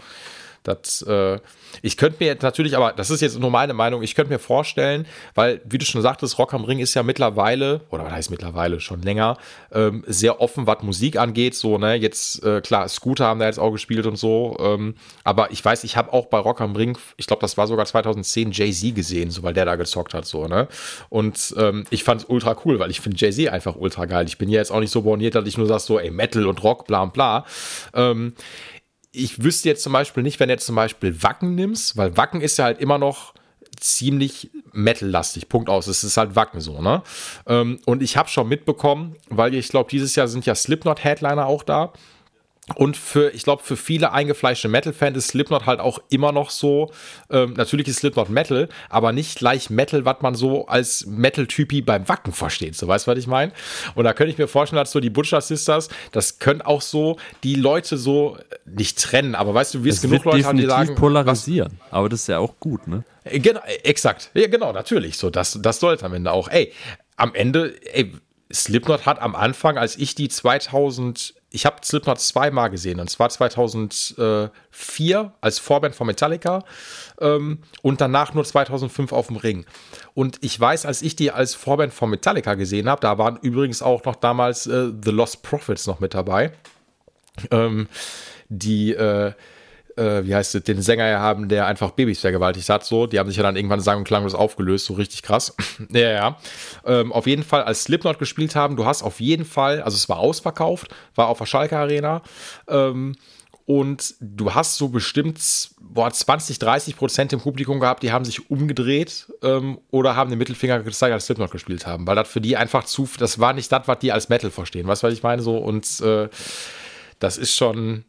[0.65, 1.39] Das, äh,
[1.81, 4.39] ich könnte mir jetzt natürlich, aber das ist jetzt nur meine Meinung, ich könnte mir
[4.39, 5.05] vorstellen,
[5.35, 8.79] weil, wie du schon sagtest, Rock am Ring ist ja mittlerweile, oder was heißt mittlerweile,
[8.79, 9.37] schon länger,
[9.71, 11.53] ähm, sehr offen, was Musik angeht.
[11.55, 14.57] So, ne, jetzt, äh, klar, Scooter haben da jetzt auch gespielt und so.
[14.59, 17.67] Ähm, aber ich weiß, ich habe auch bei Rock am Ring, ich glaube, das war
[17.67, 20.67] sogar 2010, Jay-Z gesehen, so, weil der da gezockt hat, so, ne?
[21.09, 24.25] Und ähm, ich fand es ultra cool, weil ich finde Jay-Z einfach ultra geil.
[24.27, 26.47] Ich bin ja jetzt auch nicht so borniert, dass ich nur sag so, ey, Metal
[26.47, 27.45] und Rock, bla bla.
[27.93, 28.33] Ähm,
[29.15, 32.41] ich wüsste jetzt zum Beispiel nicht, wenn du jetzt zum Beispiel Wacken nimmst, weil Wacken
[32.41, 33.33] ist ja halt immer noch
[33.79, 35.49] ziemlich metal-lastig.
[35.49, 35.87] Punkt aus.
[35.87, 37.03] Es ist halt Wacken so, ne?
[37.47, 41.63] Ähm, und ich habe schon mitbekommen, weil ich glaube, dieses Jahr sind ja Slipknot-Headliner auch
[41.63, 41.93] da.
[42.73, 46.91] Und für, ich glaube, für viele eingefleischte Metal-Fans ist Slipknot halt auch immer noch so,
[47.29, 52.09] ähm, natürlich ist Slipknot Metal, aber nicht gleich Metal, was man so als Metal-Typi beim
[52.09, 52.75] Wacken versteht.
[52.75, 53.51] So, weißt du, was ich meine?
[53.93, 57.17] Und da könnte ich mir vorstellen, dass so die Butcher Sisters, das können auch so
[57.43, 60.95] die Leute so nicht trennen, aber weißt du, wie es genug Leute haben, die sagen.
[60.95, 63.03] polarisieren, was, aber das ist ja auch gut, ne?
[63.25, 64.31] Äh, genau, äh, exakt.
[64.33, 65.17] Ja, genau, natürlich.
[65.17, 66.47] So, das, das sollte am Ende auch.
[66.47, 66.73] Ey,
[67.15, 68.11] am Ende, ey,
[68.51, 72.99] Slipknot hat am Anfang, als ich die 2000 ich habe Slipknot zweimal gesehen.
[72.99, 76.65] Und zwar 2004 als Vorband von Metallica
[77.21, 79.65] ähm, und danach nur 2005 auf dem Ring.
[80.13, 83.81] Und ich weiß, als ich die als Vorband von Metallica gesehen habe, da waren übrigens
[83.81, 86.51] auch noch damals äh, The Lost Prophets noch mit dabei.
[87.51, 87.87] Ähm,
[88.49, 89.31] die äh,
[89.97, 92.85] äh, wie heißt es, den Sänger haben, der einfach Babys vergewaltigt hat.
[92.85, 95.55] So, die haben sich ja dann irgendwann sang- und klanglos aufgelöst, so richtig krass.
[95.89, 96.37] ja, ja.
[96.85, 100.09] Ähm, auf jeden Fall, als Slipknot gespielt haben, du hast auf jeden Fall, also es
[100.09, 102.21] war ausverkauft, war auf der Schalke Arena.
[102.67, 103.15] Ähm,
[103.67, 105.39] und du hast so bestimmt
[105.79, 110.37] boah, 20, 30 Prozent im Publikum gehabt, die haben sich umgedreht ähm, oder haben den
[110.37, 112.05] Mittelfinger gezeigt, als Slipknot gespielt haben.
[112.05, 114.87] Weil das für die einfach zu, das war nicht das, was die als Metal verstehen.
[114.87, 115.41] Weißt du, was ich meine?
[115.41, 116.29] So, und äh,
[117.17, 118.05] das ist schon,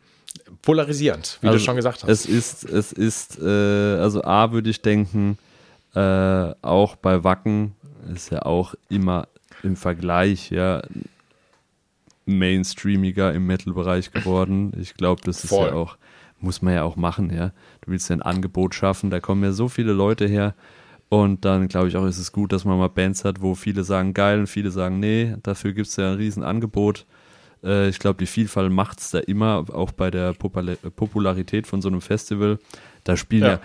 [0.62, 2.10] polarisierend, wie also du schon gesagt hast.
[2.10, 5.38] Es ist, es ist, äh, also A würde ich denken,
[5.94, 7.74] äh, auch bei Wacken
[8.14, 9.28] ist ja auch immer
[9.62, 10.82] im Vergleich, ja,
[12.26, 14.72] mainstreamiger im Metal-Bereich geworden.
[14.80, 15.68] Ich glaube, das ist Voll.
[15.68, 15.96] ja auch,
[16.40, 17.52] muss man ja auch machen, ja.
[17.82, 20.54] Du willst ja ein Angebot schaffen, da kommen ja so viele Leute her.
[21.08, 23.84] Und dann glaube ich auch, ist es gut, dass man mal Bands hat, wo viele
[23.84, 25.36] sagen geil und viele sagen nee.
[25.42, 27.06] Dafür gibt es ja ein Riesenangebot.
[27.65, 31.89] Äh, ich glaube, die Vielfalt macht es da immer, auch bei der Popularität von so
[31.89, 32.59] einem Festival.
[33.05, 33.61] Da spielen ja, ja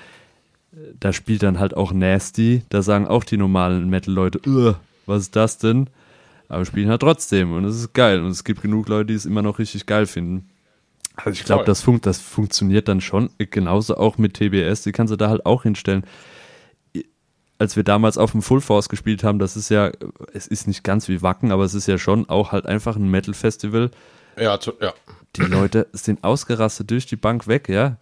[0.99, 2.63] da spielt dann halt auch Nasty.
[2.69, 5.89] Da sagen auch die normalen Metal-Leute, was ist das denn?
[6.47, 8.21] Aber spielen halt trotzdem und es ist geil.
[8.21, 10.49] Und es gibt genug Leute, die es immer noch richtig geil finden.
[11.15, 13.29] Also ich glaube, das, fun das funktioniert dann schon.
[13.37, 14.83] Genauso auch mit TBS.
[14.83, 16.03] Die kannst du da halt auch hinstellen
[17.61, 19.91] als wir damals auf dem Full Force gespielt haben, das ist ja,
[20.33, 23.07] es ist nicht ganz wie Wacken, aber es ist ja schon auch halt einfach ein
[23.07, 23.91] Metal-Festival.
[24.35, 24.95] Ja, zu, ja.
[25.35, 27.97] Die Leute sind ausgerastet durch die Bank weg, ja.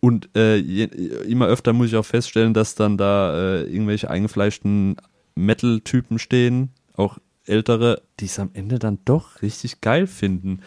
[0.00, 0.84] Und äh, je,
[1.26, 4.96] immer öfter muss ich auch feststellen, dass dann da äh, irgendwelche eingefleischten
[5.36, 7.16] Metal-Typen stehen, auch
[7.46, 10.60] ältere, die es am Ende dann doch richtig geil finden.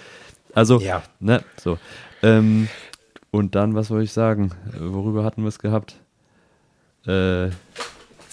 [0.56, 1.04] Also, ja.
[1.20, 1.78] ne, so.
[2.24, 2.70] Ähm,
[3.30, 4.49] und dann, was soll ich sagen?
[4.80, 6.02] Worüber hatten wir es gehabt?
[7.08, 7.50] Äh,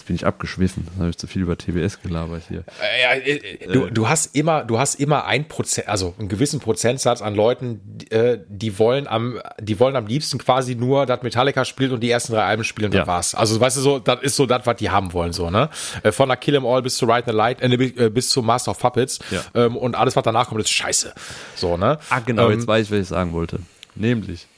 [0.05, 0.87] Jetzt bin ich abgeschwiffen.
[0.99, 2.63] habe ich zu viel über TBS gelabert hier.
[2.83, 7.23] Äh, äh, du, du hast immer, du hast immer ein Prozent, also einen gewissen Prozentsatz
[7.23, 7.81] an Leuten,
[8.11, 12.11] äh, die wollen am, die wollen am liebsten quasi nur, dass Metallica spielt und die
[12.11, 13.01] ersten drei Alben spielen und ja.
[13.01, 13.35] dann war's.
[13.35, 15.71] Also weißt du so, das ist so das, was die haben wollen so ne.
[16.11, 18.79] Von der Kill 'Em All bis zu Ride the Light, äh, bis zu Master of
[18.79, 19.41] Puppets ja.
[19.55, 21.15] ähm, und alles, was danach kommt, ist Scheiße.
[21.55, 21.99] So ne.
[22.11, 23.61] Ah genau, ähm, jetzt weiß ich, was ich sagen wollte.
[23.95, 24.49] Nämlich,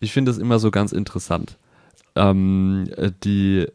[0.00, 1.56] ich finde es immer so ganz interessant.
[2.16, 2.90] Ähm,
[3.22, 3.66] die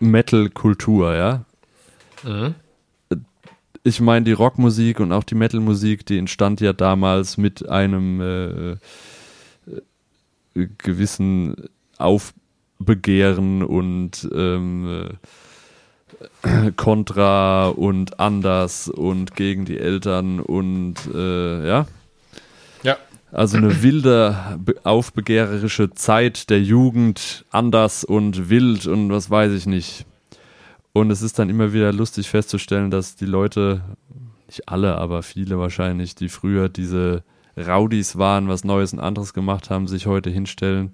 [0.00, 1.44] Metal-Kultur, ja.
[2.22, 2.54] Mhm.
[3.82, 8.70] Ich meine, die Rockmusik und auch die Metal-Musik, die entstand ja damals mit einem äh,
[8.72, 8.78] äh
[10.78, 11.68] gewissen
[11.98, 15.10] Aufbegehren und ähm,
[16.42, 21.86] äh, Kontra und anders und gegen die Eltern und äh, ja.
[23.34, 30.06] Also eine wilde, aufbegehrerische Zeit der Jugend, anders und wild und was weiß ich nicht.
[30.92, 33.80] Und es ist dann immer wieder lustig festzustellen, dass die Leute,
[34.46, 37.24] nicht alle, aber viele wahrscheinlich, die früher diese
[37.56, 40.92] Rowdies waren, was Neues und anderes gemacht haben, sich heute hinstellen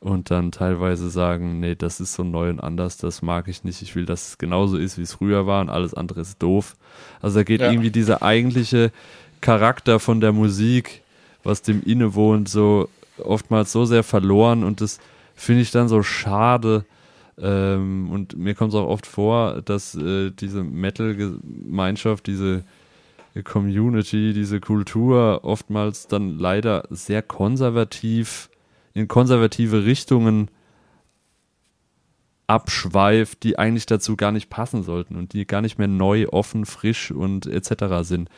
[0.00, 3.82] und dann teilweise sagen, nee, das ist so neu und anders, das mag ich nicht,
[3.82, 6.74] ich will, dass es genauso ist, wie es früher war und alles andere ist doof.
[7.20, 7.70] Also da geht ja.
[7.70, 8.92] irgendwie dieser eigentliche
[9.42, 11.02] Charakter von der Musik
[11.46, 14.98] was dem innewohnt, so oftmals so sehr verloren und das
[15.34, 16.84] finde ich dann so schade.
[17.38, 22.64] Ähm, und mir kommt es auch oft vor, dass äh, diese Metal-Gemeinschaft, diese
[23.44, 28.48] Community, diese Kultur oftmals dann leider sehr konservativ
[28.94, 30.50] in konservative Richtungen
[32.46, 36.64] abschweift, die eigentlich dazu gar nicht passen sollten und die gar nicht mehr neu, offen,
[36.64, 38.02] frisch und etc.
[38.02, 38.30] sind.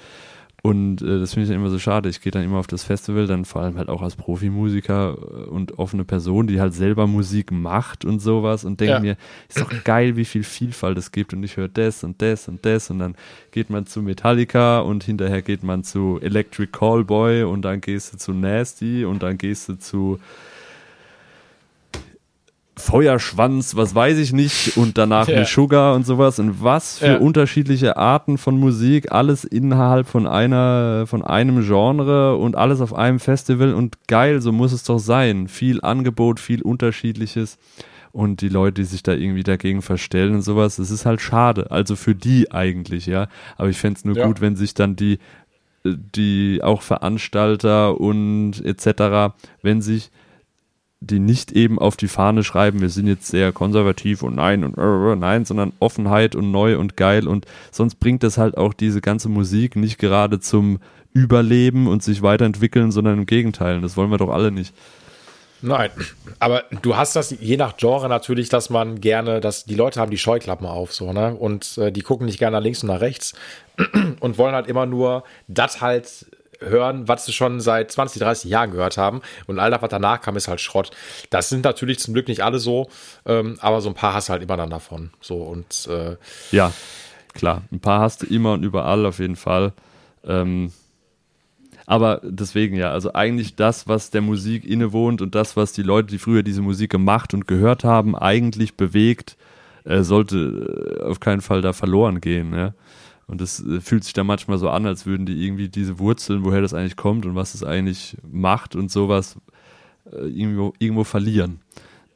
[0.63, 2.09] Und äh, das finde ich dann immer so schade.
[2.09, 5.49] Ich gehe dann immer auf das Festival, dann vor allem halt auch als Profimusiker äh,
[5.49, 9.01] und offene Person, die halt selber Musik macht und sowas und denke ja.
[9.01, 9.17] mir,
[9.49, 12.67] ist doch geil, wie viel Vielfalt es gibt und ich höre das und das und
[12.67, 13.15] das und dann
[13.53, 18.19] geht man zu Metallica und hinterher geht man zu Electric Callboy und dann gehst du
[18.19, 20.19] zu Nasty und dann gehst du zu
[22.79, 25.45] Feuerschwanz, was weiß ich nicht, und danach ja.
[25.45, 26.39] Sugar und sowas.
[26.39, 27.17] Und was für ja.
[27.19, 33.21] unterschiedliche Arten von Musik, alles innerhalb von einer, von einem Genre und alles auf einem
[33.21, 35.49] Festival und geil, so muss es doch sein.
[35.49, 37.59] Viel Angebot, viel Unterschiedliches.
[38.13, 41.71] Und die Leute, die sich da irgendwie dagegen verstellen und sowas, das ist halt schade.
[41.71, 43.29] Also für die eigentlich, ja.
[43.57, 44.27] Aber ich fände es nur ja.
[44.27, 45.19] gut, wenn sich dann die,
[45.85, 50.11] die auch Veranstalter und etc., wenn sich
[51.01, 54.77] die nicht eben auf die Fahne schreiben, wir sind jetzt sehr konservativ und nein und
[54.77, 59.01] äh, nein, sondern Offenheit und neu und geil und sonst bringt das halt auch diese
[59.01, 60.81] ganze Musik nicht gerade zum
[61.13, 63.81] Überleben und sich weiterentwickeln, sondern im Gegenteil.
[63.81, 64.75] Das wollen wir doch alle nicht.
[65.61, 65.91] Nein,
[66.39, 70.11] aber du hast das je nach Genre natürlich, dass man gerne, dass die Leute haben
[70.11, 71.35] die Scheuklappen auf, so, ne?
[71.35, 73.35] Und äh, die gucken nicht gerne nach links und nach rechts
[74.21, 76.27] und wollen halt immer nur das halt
[76.61, 79.21] hören, was sie schon seit 20, 30 Jahren gehört haben.
[79.47, 80.91] Und all das, was danach kam, ist halt Schrott.
[81.31, 82.89] Das sind natürlich zum Glück nicht alle so,
[83.27, 85.11] ähm, aber so ein paar hast du halt immer dann davon.
[85.21, 86.17] So und äh,
[86.51, 86.73] ja,
[87.35, 89.73] klar, ein paar hast du immer und überall auf jeden Fall.
[90.25, 90.73] Ähm,
[91.87, 96.09] aber deswegen ja, also eigentlich das, was der Musik innewohnt und das, was die Leute,
[96.09, 99.39] die früher diese Musik gemacht und gehört haben, eigentlich bewegt,
[99.85, 102.53] äh, sollte äh, auf keinen Fall da verloren gehen.
[102.55, 102.75] Ja?
[103.29, 106.45] Und es äh, fühlt sich da manchmal so an, als würden die irgendwie diese Wurzeln,
[106.45, 109.37] woher das eigentlich kommt und was es eigentlich macht und sowas
[110.11, 111.61] äh, irgendwo, irgendwo verlieren.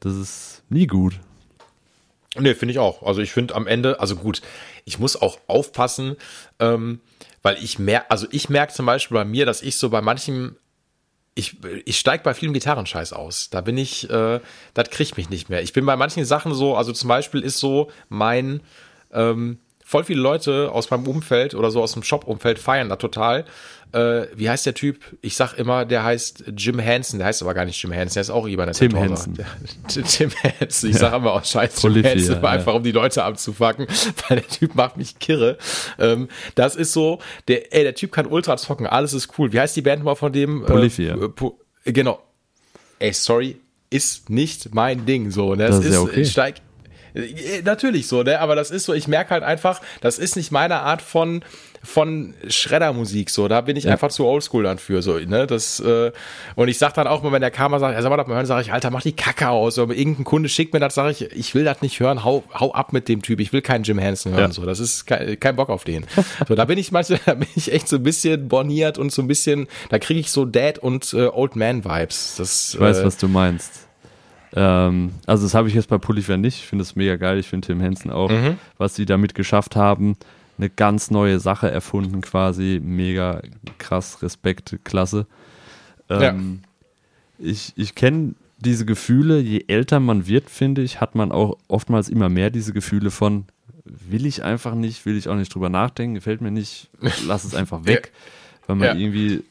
[0.01, 1.21] Das ist nie gut.
[2.37, 3.03] Nee, finde ich auch.
[3.03, 4.41] Also ich finde am Ende, also gut,
[4.87, 6.17] ich muss auch aufpassen,
[6.59, 7.01] ähm,
[7.43, 10.57] weil ich merke, also ich merke zum Beispiel bei mir, dass ich so bei manchen,
[11.35, 13.51] ich, ich steige bei vielen Gitarrenscheiß aus.
[13.51, 14.41] Da bin ich, äh,
[14.73, 15.63] das kriegt mich nicht mehr.
[15.63, 18.63] Ich bin bei manchen Sachen so, also zum Beispiel ist so mein,
[19.13, 19.59] ähm,
[19.93, 23.45] voll viele Leute aus meinem Umfeld oder so aus dem Shop-Umfeld feiern da total.
[23.93, 25.01] Äh, wie heißt der Typ?
[25.21, 27.19] Ich sag immer, der heißt Jim Hansen.
[27.19, 28.15] Der heißt aber gar nicht Jim Hansen.
[28.15, 28.75] Der ist auch jemand.
[28.75, 29.35] Tim Hansen.
[29.89, 30.89] Tim Hansen.
[30.89, 33.87] Ich sag immer auch Scheiß Jim Hansen, ja, einfach um die Leute abzufacken,
[34.29, 35.59] weil der Typ macht mich kirre.
[35.99, 38.87] Ähm, das ist so, der, ey, der Typ kann ultra zocken.
[38.87, 39.53] Alles ist cool.
[39.53, 40.65] Wie heißt die Band mal von dem?
[40.65, 41.17] Polyphia.
[41.17, 42.23] Äh, po genau.
[42.99, 43.59] Ey, sorry,
[43.91, 45.55] ist nicht mein Ding so.
[45.55, 45.67] Ne?
[45.67, 46.25] Das, das ist, ja okay.
[46.25, 46.61] steig, äh,
[47.65, 48.41] natürlich so, ne?
[48.41, 51.45] Aber das ist so, ich merke halt einfach, das ist nicht meine Art von
[51.85, 53.49] von Schreddermusik so.
[53.49, 53.93] Da bin ich ja.
[53.93, 55.47] einfach zu oldschool dann für so, ne?
[55.47, 56.13] Das äh,
[56.55, 58.37] und ich sag dann auch mal, wenn der Kamera sagt, ja, sag mal das mal
[58.37, 59.79] hören, sage ich, Alter, mach die Kacke aus.
[59.79, 62.73] Oder irgendein Kunde schickt mir das, sage ich, ich will das nicht hören, hau, hau
[62.73, 63.41] ab mit dem Typ.
[63.41, 64.51] Ich will keinen Jim Hansen hören.
[64.51, 64.53] Ja.
[64.53, 66.07] So, das ist kein, kein Bock auf den.
[66.47, 69.23] so, da bin ich manchmal, da bin ich echt so ein bisschen borniert und so
[69.23, 72.37] ein bisschen, da kriege ich so Dad und äh, Old Man Vibes.
[72.39, 73.89] Das, ich weiß, äh, was du meinst.
[74.55, 76.59] Ähm, also das habe ich jetzt bei Pulliver nicht.
[76.59, 77.39] Ich finde es mega geil.
[77.39, 78.59] Ich finde Tim Henson auch, mhm.
[78.79, 80.17] was sie damit geschafft haben.
[80.59, 82.81] Eine ganz neue Sache erfunden quasi.
[82.83, 83.43] Mega
[83.79, 85.27] krass, Respekt, klasse.
[86.09, 86.61] Ähm,
[87.39, 87.51] ja.
[87.51, 92.09] Ich, ich kenne diese Gefühle, je älter man wird, finde ich, hat man auch oftmals
[92.09, 93.47] immer mehr diese Gefühle von,
[93.85, 96.89] will ich einfach nicht, will ich auch nicht drüber nachdenken, gefällt mir nicht,
[97.27, 98.13] lass es einfach weg.
[98.13, 98.69] Ja.
[98.69, 98.95] Weil man ja.
[98.95, 99.43] irgendwie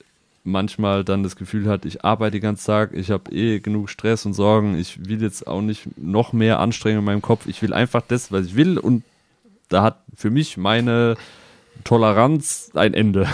[0.43, 4.25] manchmal dann das Gefühl hat, ich arbeite den ganzen Tag, ich habe eh genug Stress
[4.25, 7.73] und Sorgen, ich will jetzt auch nicht noch mehr Anstrengung in meinem Kopf, ich will
[7.73, 9.03] einfach das, was ich will und
[9.69, 11.15] da hat für mich meine
[11.83, 13.27] Toleranz ein Ende.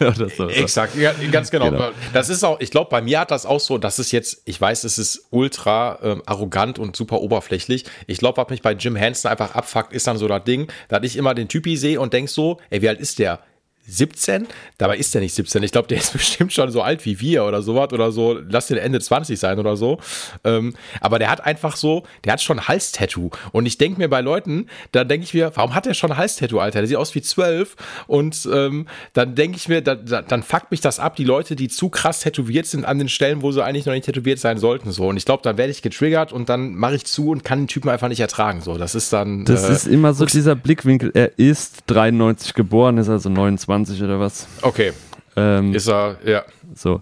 [0.36, 0.48] so.
[0.48, 1.70] Exakt, ja, ganz genau.
[1.70, 1.90] genau.
[2.12, 4.60] Das ist auch, ich glaube, bei mir hat das auch so, das ist jetzt, ich
[4.60, 7.84] weiß, es ist ultra ähm, arrogant und super oberflächlich.
[8.06, 11.04] Ich glaube, was mich bei Jim Hansen einfach abfuckt, ist dann so das Ding, dass
[11.04, 13.40] ich immer den Typi sehe und denk so, ey, wie alt ist der?
[13.86, 14.46] 17,
[14.78, 15.62] dabei ist der nicht 17.
[15.62, 18.38] Ich glaube, der ist bestimmt schon so alt wie wir oder sowas oder so.
[18.48, 19.98] Lass den Ende 20 sein oder so.
[20.42, 23.30] Ähm, aber der hat einfach so, der hat schon Halstattoo.
[23.52, 26.58] Und ich denke mir bei Leuten, da denke ich mir, warum hat der schon Halstattoo,
[26.58, 26.80] Alter?
[26.80, 27.76] Der sieht aus wie 12.
[28.06, 31.56] Und ähm, dann denke ich mir, da, da, dann fuckt mich das ab, die Leute,
[31.56, 34.58] die zu krass tätowiert sind an den Stellen, wo sie eigentlich noch nicht tätowiert sein
[34.58, 34.92] sollten.
[34.92, 35.08] So.
[35.08, 37.68] Und ich glaube, dann werde ich getriggert und dann mache ich zu und kann den
[37.68, 38.62] Typen einfach nicht ertragen.
[38.62, 39.44] So, das ist dann.
[39.44, 41.10] Das äh, ist immer so dieser Blickwinkel.
[41.14, 44.46] Er ist 93 geboren, ist also 29 20 oder was.
[44.62, 44.92] Okay.
[45.36, 46.44] Ähm, ist er, ja.
[46.74, 47.00] So.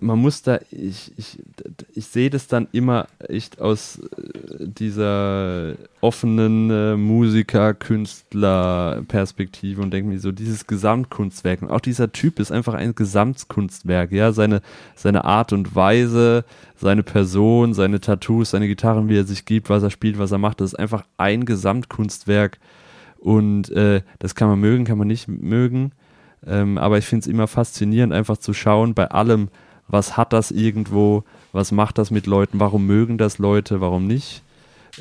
[0.00, 1.38] Man muss da, ich, ich,
[1.94, 9.92] ich sehe das dann immer echt aus äh, dieser offenen äh, Musiker, Künstler Perspektive und
[9.92, 14.60] denke mir so, dieses Gesamtkunstwerk und auch dieser Typ ist einfach ein Gesamtkunstwerk, ja, seine,
[14.96, 16.44] seine Art und Weise,
[16.76, 20.38] seine Person, seine Tattoos, seine Gitarren, wie er sich gibt, was er spielt, was er
[20.38, 22.58] macht, das ist einfach ein Gesamtkunstwerk
[23.26, 25.90] und äh, das kann man mögen, kann man nicht mögen.
[26.46, 29.48] Ähm, aber ich finde es immer faszinierend, einfach zu schauen bei allem,
[29.88, 34.42] was hat das irgendwo, was macht das mit Leuten, warum mögen das Leute, warum nicht.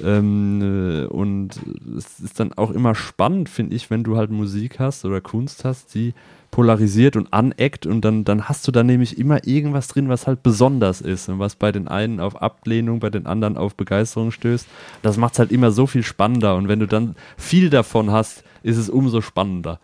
[0.04, 1.62] Ähm, äh, und
[1.96, 5.64] es ist dann auch immer spannend, finde ich, wenn du halt Musik hast oder Kunst
[5.64, 6.16] hast, die
[6.56, 10.42] polarisiert und aneckt und dann, dann hast du da nämlich immer irgendwas drin, was halt
[10.42, 14.66] besonders ist und was bei den einen auf Ablehnung, bei den anderen auf Begeisterung stößt.
[15.02, 18.46] Das macht es halt immer so viel spannender und wenn du dann viel davon hast,
[18.64, 19.82] ist es umso spannender.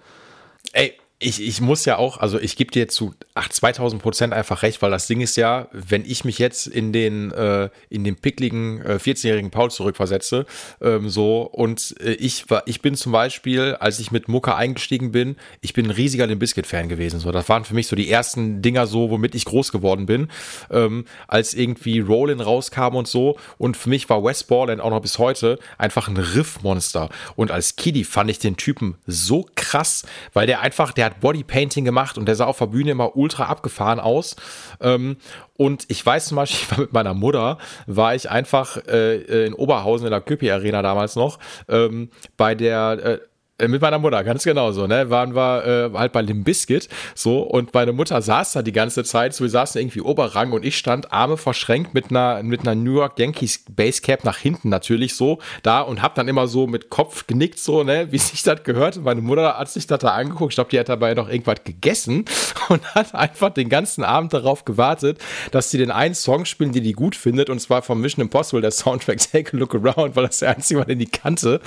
[0.71, 4.63] Ey, ich, ich muss ja auch, also ich gebe dir zu ach, 2000 Prozent einfach
[4.63, 8.15] recht, weil das Ding ist ja, wenn ich mich jetzt in den, äh, in den
[8.15, 10.45] pickligen äh, 14-jährigen Paul zurückversetze,
[10.81, 15.11] ähm, so, und äh, ich war, ich bin zum Beispiel, als ich mit Mucke eingestiegen
[15.11, 18.09] bin, ich bin ein riesiger Limp Bizkit-Fan gewesen, so, das waren für mich so die
[18.09, 20.27] ersten Dinger so, womit ich groß geworden bin,
[20.71, 25.01] ähm, als irgendwie Rollin rauskam und so, und für mich war Wes Borland auch noch
[25.01, 30.03] bis heute einfach ein Riffmonster, und als Kiddie fand ich den Typen so krass,
[30.33, 33.45] weil der einfach, der hat Bodypainting gemacht und der sah auf der Bühne immer ultra
[33.45, 34.35] abgefahren aus.
[34.79, 35.17] Ähm,
[35.57, 37.57] und ich weiß zum Beispiel, ich war mit meiner Mutter,
[37.87, 42.99] war ich einfach äh, in Oberhausen in der Köpi Arena damals noch, ähm, bei der
[43.03, 43.19] äh, äh,
[43.67, 45.09] mit meiner Mutter, ganz genau so, ne?
[45.09, 49.03] Waren wir äh, halt bei dem Biscuit so und meine Mutter saß da die ganze
[49.03, 52.75] Zeit, so wir saßen irgendwie Oberrang und ich stand Arme verschränkt mit einer mit einer
[52.75, 56.89] New York Yankees Basecap nach hinten natürlich so da und hab dann immer so mit
[56.89, 58.97] Kopf genickt so, ne, wie sich das gehört.
[58.97, 61.63] Und meine Mutter hat sich das da angeguckt, ich glaube, die hat dabei noch irgendwas
[61.63, 62.25] gegessen
[62.69, 65.19] und hat einfach den ganzen Abend darauf gewartet,
[65.51, 68.61] dass sie den einen Song spielen, den die gut findet und zwar vom Mission Impossible
[68.61, 71.61] der Soundtrack Take a Look Around, weil das der einzige war, den die kannte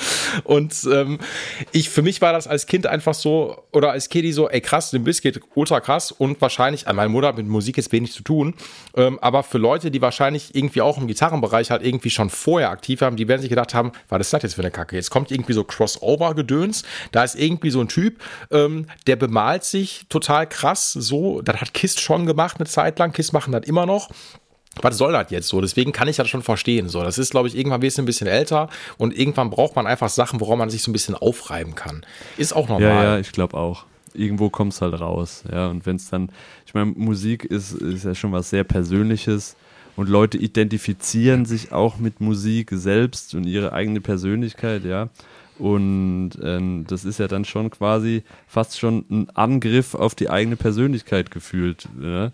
[0.44, 1.18] und ähm,
[1.72, 4.60] ich ich, für mich war das als Kind einfach so, oder als Kitty so, ey
[4.60, 8.22] krass, den Biscuit, ultra krass und wahrscheinlich, meine Mutter hat mit Musik jetzt wenig zu
[8.22, 8.54] tun,
[8.96, 13.00] ähm, aber für Leute, die wahrscheinlich irgendwie auch im Gitarrenbereich halt irgendwie schon vorher aktiv
[13.02, 14.96] haben, die werden sich gedacht haben, was ist das jetzt für eine Kacke?
[14.96, 18.20] Jetzt kommt irgendwie so Crossover-Gedöns, da ist irgendwie so ein Typ,
[18.50, 23.12] ähm, der bemalt sich total krass, so, das hat Kist schon gemacht eine Zeit lang,
[23.12, 24.10] Kist machen das immer noch
[24.82, 25.60] was soll das jetzt so?
[25.60, 26.88] Deswegen kann ich das schon verstehen.
[26.88, 28.68] So, das ist, glaube ich, irgendwann ein bisschen älter
[28.98, 32.04] und irgendwann braucht man einfach Sachen, woran man sich so ein bisschen aufreiben kann.
[32.36, 32.88] Ist auch normal.
[32.88, 33.84] Ja, ja, ich glaube auch.
[34.14, 35.42] Irgendwo kommt es halt raus.
[35.50, 36.30] Ja, und wenn es dann,
[36.66, 39.56] ich meine, Musik ist, ist ja schon was sehr Persönliches
[39.96, 45.08] und Leute identifizieren sich auch mit Musik selbst und ihre eigene Persönlichkeit, ja.
[45.58, 50.56] Und ähm, das ist ja dann schon quasi fast schon ein Angriff auf die eigene
[50.56, 51.88] Persönlichkeit gefühlt.
[52.02, 52.32] Ja,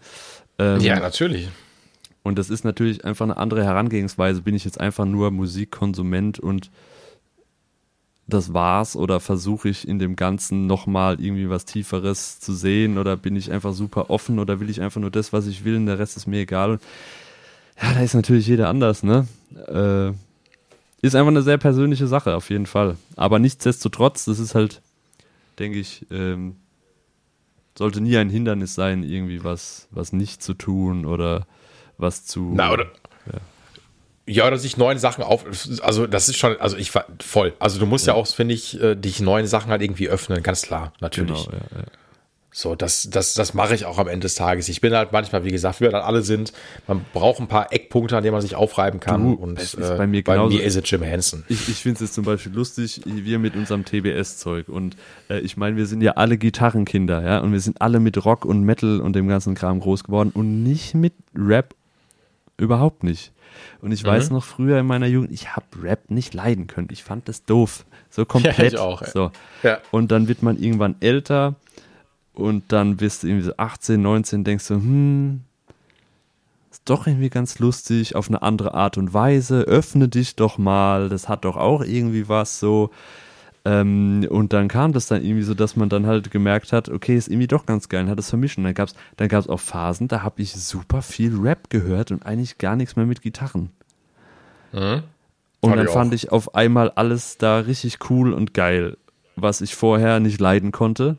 [0.58, 1.48] ähm, ja natürlich.
[2.22, 4.42] Und das ist natürlich einfach eine andere Herangehensweise.
[4.42, 6.70] Bin ich jetzt einfach nur Musikkonsument und
[8.30, 13.16] das war's oder versuche ich in dem Ganzen nochmal irgendwie was Tieferes zu sehen oder
[13.16, 15.86] bin ich einfach super offen oder will ich einfach nur das, was ich will und
[15.86, 16.78] der Rest ist mir egal.
[17.82, 19.26] Ja, da ist natürlich jeder anders, ne?
[19.66, 20.12] Äh,
[21.02, 22.96] ist einfach eine sehr persönliche Sache, auf jeden Fall.
[23.16, 24.82] Aber nichtsdestotrotz, das ist halt,
[25.58, 26.56] denke ich, ähm,
[27.76, 31.46] sollte nie ein Hindernis sein, irgendwie was, was nicht zu tun oder
[32.00, 32.52] was zu.
[32.54, 32.86] Na, oder?
[33.26, 33.40] Ja.
[34.26, 35.44] Ja, oder sich neuen Sachen auf.
[35.82, 37.52] Also, das ist schon, also ich war voll.
[37.58, 40.42] Also, du musst ja, ja auch, finde ich, äh, dich neuen Sachen halt irgendwie öffnen,
[40.42, 41.46] ganz klar, natürlich.
[41.46, 41.84] Genau, ja, ja.
[42.52, 44.68] So, das, das, das mache ich auch am Ende des Tages.
[44.68, 46.52] Ich bin halt manchmal, wie gesagt, wie wir dann alle sind,
[46.88, 49.22] man braucht ein paar Eckpunkte, an denen man sich aufreiben kann.
[49.22, 51.44] Du, und es ist äh, bei mir, bei mir ist es Jim Henson.
[51.48, 54.68] Ich, ich finde es jetzt zum Beispiel lustig, wir mit unserem TBS-Zeug.
[54.68, 54.96] Und
[55.28, 58.44] äh, ich meine, wir sind ja alle Gitarrenkinder, ja, und wir sind alle mit Rock
[58.44, 61.74] und Metal und dem ganzen Kram groß geworden und nicht mit Rap
[62.60, 63.32] Überhaupt nicht.
[63.80, 64.08] Und ich mhm.
[64.08, 66.88] weiß noch früher in meiner Jugend, ich habe Rap nicht leiden können.
[66.90, 67.84] Ich fand das doof.
[68.10, 68.58] So komplett.
[68.58, 69.04] Ja, ich auch.
[69.04, 69.30] So.
[69.62, 69.78] Ja.
[69.90, 71.56] Und dann wird man irgendwann älter
[72.34, 75.40] und dann bist du irgendwie so 18, 19, denkst du, hm,
[76.70, 79.62] ist doch irgendwie ganz lustig, auf eine andere Art und Weise.
[79.62, 82.90] Öffne dich doch mal, das hat doch auch irgendwie was so.
[83.64, 87.16] Ähm, und dann kam das dann irgendwie so, dass man dann halt gemerkt hat, okay,
[87.16, 88.58] ist irgendwie doch ganz geil, und hat es vermischt.
[88.58, 92.10] Und dann gab es dann gab's auch Phasen, da habe ich super viel Rap gehört
[92.10, 93.70] und eigentlich gar nichts mehr mit Gitarren.
[94.72, 95.02] Mhm.
[95.60, 98.96] Und dann ich fand ich auf einmal alles da richtig cool und geil,
[99.36, 101.18] was ich vorher nicht leiden konnte.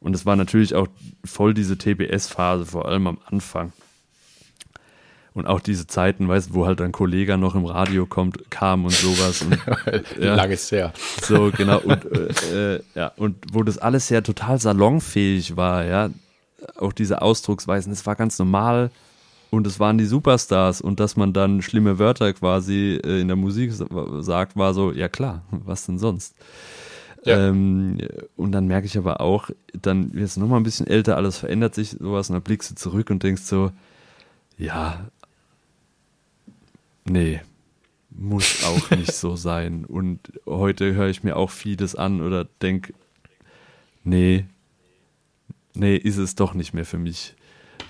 [0.00, 0.86] Und es war natürlich auch
[1.24, 3.72] voll diese TBS-Phase, vor allem am Anfang.
[5.34, 8.84] Und auch diese Zeiten, weißt du, wo halt ein Kollege noch im Radio kommt, kam
[8.84, 9.42] und sowas.
[9.42, 9.58] Und,
[10.20, 10.92] ja, Lang ist her.
[11.22, 11.80] So, genau.
[11.80, 12.04] Und,
[12.52, 16.10] äh, äh, ja, und wo das alles ja total salonfähig war, ja.
[16.76, 18.90] Auch diese Ausdrucksweisen, das war ganz normal.
[19.50, 20.80] Und es waren die Superstars.
[20.80, 23.72] Und dass man dann schlimme Wörter quasi äh, in der Musik
[24.20, 26.36] sagt, war so, ja klar, was denn sonst?
[27.24, 27.48] Ja.
[27.48, 27.98] Ähm,
[28.36, 31.74] und dann merke ich aber auch, dann wirst du nochmal ein bisschen älter, alles verändert
[31.74, 33.72] sich, sowas, und dann blickst du zurück und denkst so,
[34.58, 35.10] ja,
[37.04, 37.40] Nee,
[38.10, 39.84] muss auch nicht so sein.
[39.84, 42.94] Und heute höre ich mir auch vieles an oder denke,
[44.04, 44.46] nee,
[45.74, 47.34] nee, ist es doch nicht mehr für mich.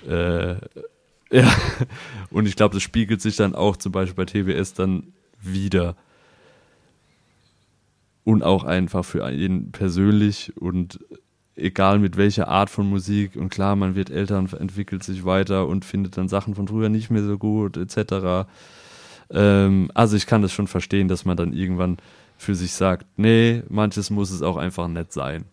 [0.07, 0.55] Äh,
[1.31, 1.55] ja,
[2.29, 5.95] und ich glaube, das spiegelt sich dann auch zum Beispiel bei TBS dann wieder.
[8.23, 10.99] Und auch einfach für jeden persönlich und
[11.55, 13.35] egal mit welcher Art von Musik.
[13.35, 16.89] Und klar, man wird älter und entwickelt sich weiter und findet dann Sachen von früher
[16.89, 18.47] nicht mehr so gut, etc.
[19.31, 21.97] Ähm, also ich kann das schon verstehen, dass man dann irgendwann
[22.37, 25.45] für sich sagt, nee, manches muss es auch einfach nett sein.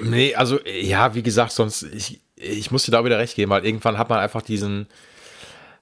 [0.00, 3.64] Nee, also ja, wie gesagt, sonst, ich, ich muss dir da wieder recht geben, weil
[3.64, 4.86] irgendwann hat man einfach diesen,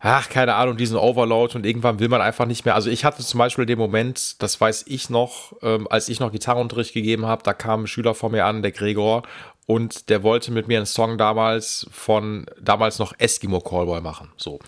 [0.01, 2.74] ach, keine Ahnung, diesen Overload und irgendwann will man einfach nicht mehr.
[2.74, 6.32] Also ich hatte zum Beispiel den Moment, das weiß ich noch, ähm, als ich noch
[6.32, 9.23] Gitarrenunterricht gegeben habe, da kam ein Schüler vor mir an, der Gregor,
[9.69, 14.32] und der wollte mit mir einen Song damals von damals noch Eskimo Callboy machen.
[14.39, 14.61] So,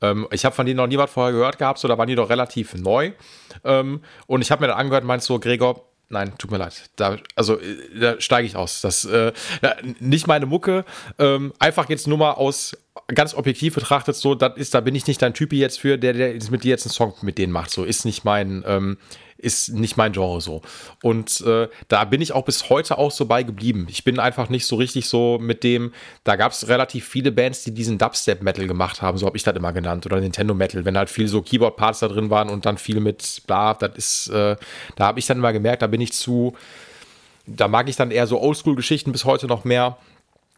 [0.00, 2.14] ähm, ich habe von denen noch nie was vorher gehört gehabt, so da waren die
[2.14, 3.12] doch relativ neu.
[3.64, 6.88] Ähm, und ich habe mir dann angehört, meinst so, Gregor, Nein, tut mir leid.
[6.94, 8.80] Da, also äh, da steige ich aus.
[8.80, 9.32] Das äh,
[9.98, 10.84] nicht meine Mucke.
[11.18, 12.76] Ähm, einfach jetzt nur mal aus
[13.08, 16.12] ganz objektiv betrachtet so, das ist, da bin ich nicht dein Typ jetzt für, der,
[16.12, 17.70] der mit dir jetzt einen Song mit denen macht.
[17.72, 18.98] So ist nicht mein, ähm,
[19.46, 20.60] ist nicht mein Genre so.
[21.02, 23.86] Und äh, da bin ich auch bis heute auch so bei geblieben.
[23.88, 25.92] Ich bin einfach nicht so richtig so mit dem,
[26.24, 29.56] da gab es relativ viele Bands, die diesen Dubstep-Metal gemacht haben, so habe ich das
[29.56, 32.98] immer genannt, oder Nintendo-Metal, wenn halt viel so Keyboard-Parts da drin waren und dann viel
[32.98, 34.56] mit bla, das ist, äh,
[34.96, 36.54] da habe ich dann immer gemerkt, da bin ich zu,
[37.46, 39.96] da mag ich dann eher so Oldschool-Geschichten bis heute noch mehr.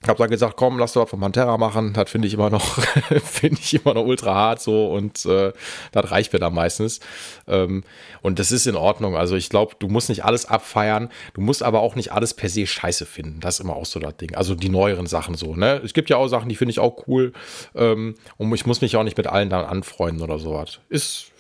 [0.01, 1.93] Ich habe dann gesagt, komm, lass doch was von Pantera machen.
[1.93, 2.65] Das finde ich immer noch,
[3.25, 5.53] finde ich immer noch ultra hart so und äh,
[5.91, 7.01] das reicht mir dann meistens.
[7.49, 7.83] Ähm,
[8.23, 9.17] und das ist in Ordnung.
[9.17, 12.49] Also ich glaube, du musst nicht alles abfeiern, du musst aber auch nicht alles per
[12.49, 13.41] se scheiße finden.
[13.41, 14.37] Das ist immer auch so das Ding.
[14.37, 15.57] Also die neueren Sachen so.
[15.57, 15.81] Ne?
[15.85, 17.33] Es gibt ja auch Sachen, die finde ich auch cool.
[17.75, 20.79] Ähm, und ich muss mich auch nicht mit allen dann anfreunden oder sowas.
[20.89, 21.33] Ist.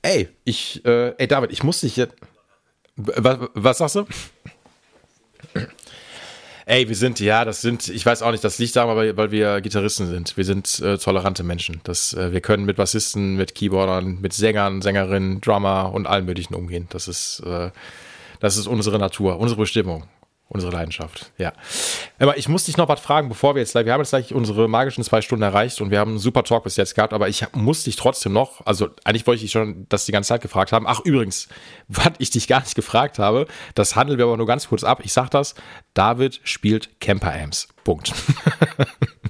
[0.00, 2.14] Ey, ich, äh, ey David, ich muss dich jetzt.
[2.96, 4.06] Was, was sagst du?
[6.70, 9.30] Ey, wir sind, ja, das sind, ich weiß auch nicht, das liegt daran, weil, weil
[9.30, 10.36] wir Gitarristen sind.
[10.36, 11.80] Wir sind äh, tolerante Menschen.
[11.82, 16.54] Das, äh, wir können mit Bassisten, mit Keyboardern, mit Sängern, Sängerinnen, Drummer und allen möglichen
[16.54, 16.86] umgehen.
[16.90, 17.70] Das ist, äh,
[18.40, 20.04] das ist unsere Natur, unsere Bestimmung.
[20.50, 21.52] Unsere Leidenschaft, ja.
[22.18, 24.66] Aber ich muss dich noch was fragen, bevor wir jetzt, wir haben jetzt gleich unsere
[24.66, 27.44] magischen zwei Stunden erreicht und wir haben einen super Talk bis jetzt gehabt, aber ich
[27.52, 30.72] muss dich trotzdem noch, also eigentlich wollte ich dich schon das die ganze Zeit gefragt
[30.72, 30.86] haben.
[30.88, 31.48] Ach, übrigens,
[31.88, 35.00] was ich dich gar nicht gefragt habe, das handeln wir aber nur ganz kurz ab.
[35.04, 35.54] Ich sag das,
[35.92, 37.68] David spielt Camper Amps.
[37.84, 38.12] Punkt.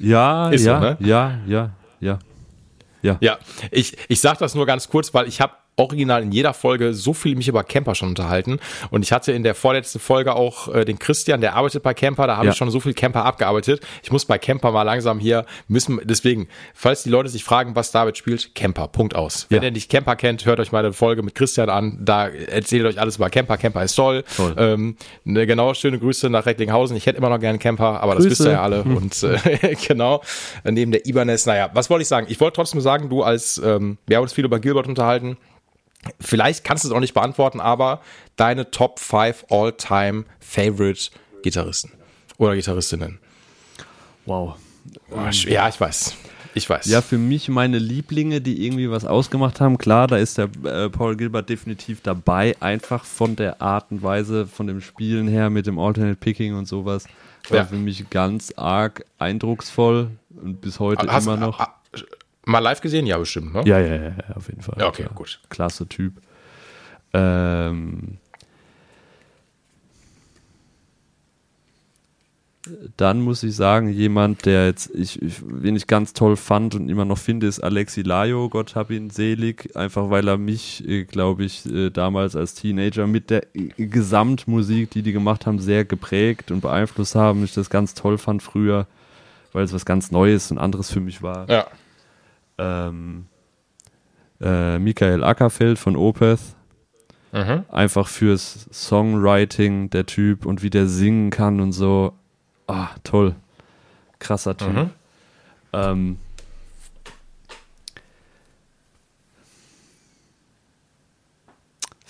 [0.00, 0.96] Ja, ja, so, ne?
[1.00, 2.20] ja, ja, ja.
[3.02, 3.16] Ja.
[3.20, 3.38] ja,
[3.72, 7.14] ich, ich sage das nur ganz kurz, weil ich habe original in jeder Folge so
[7.14, 8.59] viel mich über Camper schon unterhalten.
[8.90, 12.26] Und ich hatte in der vorletzten Folge auch äh, den Christian, der arbeitet bei Camper,
[12.26, 12.52] da habe ja.
[12.52, 13.80] ich schon so viel Camper abgearbeitet.
[14.02, 17.92] Ich muss bei Camper mal langsam hier müssen, deswegen, falls die Leute sich fragen, was
[17.92, 19.46] David spielt, Camper, Punkt aus.
[19.50, 22.84] Wenn ihr nicht Camper kennt, hört euch mal eine Folge mit Christian an, da erzählt
[22.84, 24.24] euch alles über Camper, Camper ist toll.
[24.36, 24.55] toll.
[24.59, 26.96] Ähm, ne, genau, schöne Grüße nach Recklinghausen.
[26.96, 28.28] Ich hätte immer noch gerne Camper, aber Grüße.
[28.28, 28.84] das wisst ihr ja alle.
[28.84, 28.96] Hm.
[28.96, 30.22] Und äh, genau,
[30.64, 32.26] neben der Ibanez, naja, was wollte ich sagen?
[32.28, 35.36] Ich wollte trotzdem sagen, du als, ähm, wir haben uns viel über Gilbert unterhalten,
[36.20, 38.00] Vielleicht kannst du es auch nicht beantworten, aber
[38.36, 41.10] deine Top 5 All-Time Favorite
[41.42, 41.92] Gitarristen
[42.38, 43.18] oder Gitarristinnen.
[44.26, 44.56] Wow.
[45.46, 46.14] Ja, ich weiß.
[46.54, 46.86] Ich weiß.
[46.86, 50.88] Ja, für mich meine Lieblinge, die irgendwie was ausgemacht haben, klar, da ist der äh,
[50.88, 55.66] Paul Gilbert definitiv dabei, einfach von der Art und Weise, von dem Spielen her mit
[55.66, 57.04] dem Alternate Picking und sowas,
[57.48, 57.64] war ja.
[57.64, 60.10] für mich ganz arg eindrucksvoll
[60.42, 61.64] und bis heute Hast, immer noch.
[62.48, 63.06] Mal live gesehen?
[63.06, 63.62] Ja, bestimmt, ne?
[63.66, 64.76] Ja, ja, ja, auf jeden Fall.
[64.78, 65.08] Ja, okay, ja.
[65.14, 65.38] gut.
[65.50, 66.14] Klasse Typ.
[67.12, 68.16] Ähm,
[72.96, 76.88] dann muss ich sagen, jemand, der jetzt, ich, ich, wen ich ganz toll fand und
[76.88, 81.04] immer noch finde, ist Alexi Lajo, Gott hab ihn selig, einfach weil er mich, äh,
[81.04, 83.42] glaube ich, äh, damals als Teenager mit der
[83.76, 87.44] Gesamtmusik, die die gemacht haben, sehr geprägt und beeinflusst haben.
[87.44, 88.86] Ich das ganz toll fand früher,
[89.52, 91.46] weil es was ganz Neues und anderes für mich war.
[91.50, 91.66] Ja
[92.59, 93.26] ähm,
[94.40, 96.40] äh, Michael Ackerfeld von Opeth.
[97.32, 97.64] Mhm.
[97.68, 102.14] Einfach fürs Songwriting, der Typ und wie der singen kann und so.
[102.66, 103.35] Ah, toll.
[104.18, 104.72] Krasser Typ.
[104.72, 104.90] Mhm.
[105.72, 106.18] Ähm,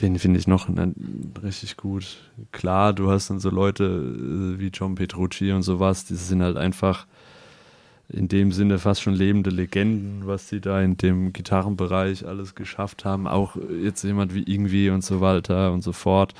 [0.00, 0.68] Wen finde ich noch
[1.42, 2.18] richtig gut?
[2.52, 6.56] Klar, du hast dann so Leute äh, wie John Petrucci und sowas, die sind halt
[6.56, 7.06] einfach
[8.10, 13.04] in dem Sinne fast schon lebende Legenden, was sie da in dem Gitarrenbereich alles geschafft
[13.04, 13.26] haben.
[13.26, 16.32] Auch jetzt jemand wie Ingwie und so weiter und so fort.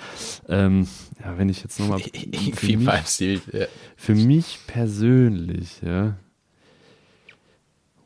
[0.49, 0.89] Ähm,
[1.23, 2.01] ja, wenn ich jetzt nochmal.
[2.01, 3.67] Irgendwie beim Stil, ja.
[3.97, 6.17] Für mich persönlich, ja.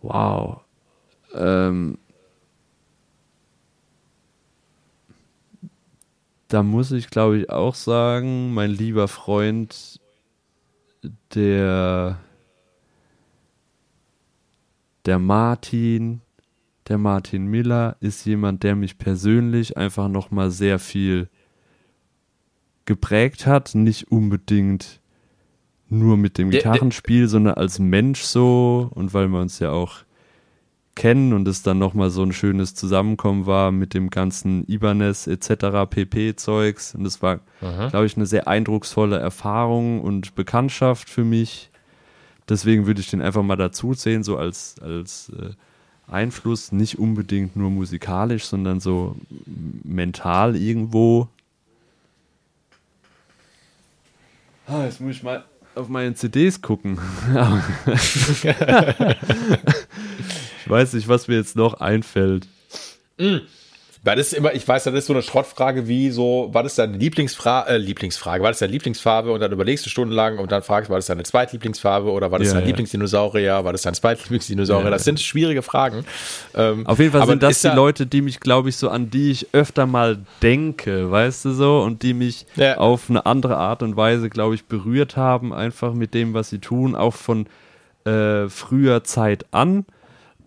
[0.01, 0.63] Wow.
[1.33, 1.99] Ähm,
[6.49, 10.01] da muss ich, glaube ich, auch sagen, mein lieber Freund,
[11.35, 12.19] der
[15.07, 16.21] der Martin,
[16.89, 21.29] der Martin Miller ist jemand, der mich persönlich einfach nochmal sehr viel
[22.85, 25.01] geprägt hat, nicht unbedingt
[25.89, 29.99] nur mit dem Gitarrenspiel, sondern als Mensch so und weil wir uns ja auch
[30.95, 35.89] kennen und es dann nochmal so ein schönes Zusammenkommen war mit dem ganzen Ibanez etc.
[35.89, 36.95] pp-Zeugs.
[36.95, 37.41] Und es war,
[37.91, 41.71] glaube ich, eine sehr eindrucksvolle Erfahrung und Bekanntschaft für mich.
[42.49, 45.51] Deswegen würde ich den einfach mal dazu zählen, so als, als äh,
[46.07, 49.17] Einfluss, nicht unbedingt nur musikalisch, sondern so
[49.85, 51.29] mental irgendwo.
[54.67, 55.45] Ah, jetzt muss ich mal
[55.75, 56.99] auf meine CDs gucken.
[57.87, 58.45] ich
[60.69, 62.47] weiß nicht, was mir jetzt noch einfällt.
[64.05, 66.79] Weil das ist immer, ich weiß, das ist so eine Schrottfrage wie so, was ist
[66.79, 70.63] deine Lieblingsfrage, äh, Lieblingsfrage, was ist deine Lieblingsfarbe und dann überlegst du stundenlang und dann
[70.65, 72.67] fragst, was ist deine Zweitlieblingsfarbe oder was ist Ja, dein ja.
[72.67, 76.05] Lieblingsdinosaurier, was ist dein Zweitlieblingsdinosaurier, Ja, das sind schwierige Fragen.
[76.57, 79.09] Ähm, Auf jeden Fall sind das die ja- Leute, die mich, glaube ich, so an
[79.11, 82.47] die ich öfter mal denke, weißt du so, und die mich
[82.77, 86.59] auf eine andere Art und Weise, glaube ich, berührt haben, einfach mit dem, was sie
[86.59, 87.47] tun, auch von
[88.05, 89.87] äh, früher Zeit an.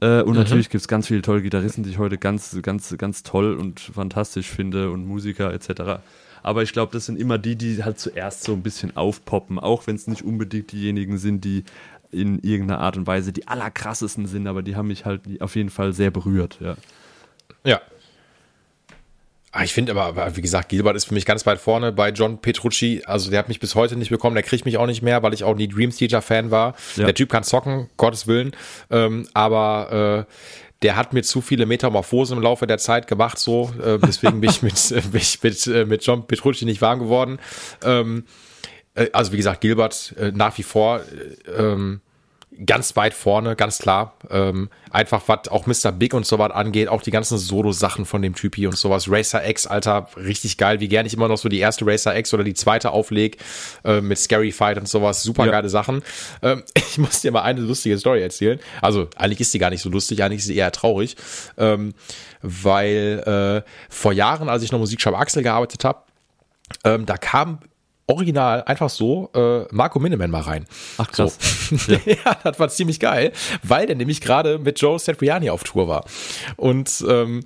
[0.01, 0.29] Äh, Mhm.
[0.29, 3.55] und natürlich gibt es ganz viele tolle Gitarristen, die ich heute ganz, ganz, ganz toll
[3.55, 6.01] und fantastisch finde und Musiker etc.
[6.43, 9.87] Aber ich glaube, das sind immer die, die halt zuerst so ein bisschen aufpoppen, auch
[9.87, 11.63] wenn es nicht unbedingt diejenigen sind, die
[12.11, 15.69] in irgendeiner Art und Weise die allerkrassesten sind, aber die haben mich halt auf jeden
[15.69, 16.75] Fall sehr berührt, ja.
[17.65, 17.81] Ja.
[19.57, 22.09] Ah, Ich finde aber, aber, wie gesagt, Gilbert ist für mich ganz weit vorne bei
[22.09, 23.03] John Petrucci.
[23.05, 25.33] Also der hat mich bis heute nicht bekommen, der kriegt mich auch nicht mehr, weil
[25.33, 26.75] ich auch nie Dream Theater Fan war.
[26.97, 27.05] Ja.
[27.05, 28.53] Der Typ kann zocken, Gottes Willen.
[28.91, 30.33] Ähm, aber äh,
[30.81, 33.71] der hat mir zu viele Metamorphosen im Laufe der Zeit gemacht, so.
[33.81, 37.39] Äh, deswegen bin ich mit, äh, mit, äh, mit John Petrucci nicht warm geworden.
[37.81, 38.25] Ähm,
[38.93, 42.01] äh, also wie gesagt, Gilbert äh, nach wie vor äh, ähm,
[42.65, 44.15] ganz weit vorne, ganz klar.
[44.29, 45.91] Ähm, einfach was auch Mr.
[45.91, 49.09] Big und so was angeht, auch die ganzen Solo-Sachen von dem Typi und sowas.
[49.09, 50.79] Racer X, Alter, richtig geil.
[50.79, 53.37] Wie gerne ich immer noch so die erste Racer X oder die zweite aufleg
[53.83, 55.23] äh, mit Scary Fight und sowas.
[55.23, 56.03] Super geile Sachen.
[56.41, 58.59] Ähm, ich muss dir mal eine lustige Story erzählen.
[58.81, 61.15] Also eigentlich ist die gar nicht so lustig, eigentlich ist sie eher traurig.
[61.57, 61.93] Ähm,
[62.41, 65.99] weil äh, vor Jahren, als ich noch Musikshop Axel gearbeitet habe,
[66.83, 67.59] ähm, da kam
[68.07, 70.65] original einfach so äh, Marco Miniman mal rein.
[70.97, 71.37] Ach, krass.
[71.71, 71.95] So.
[72.05, 72.37] Ja.
[72.43, 73.31] das war ziemlich geil,
[73.63, 76.05] weil der nämlich gerade mit Joe Satriani auf Tour war.
[76.55, 77.43] Und ähm,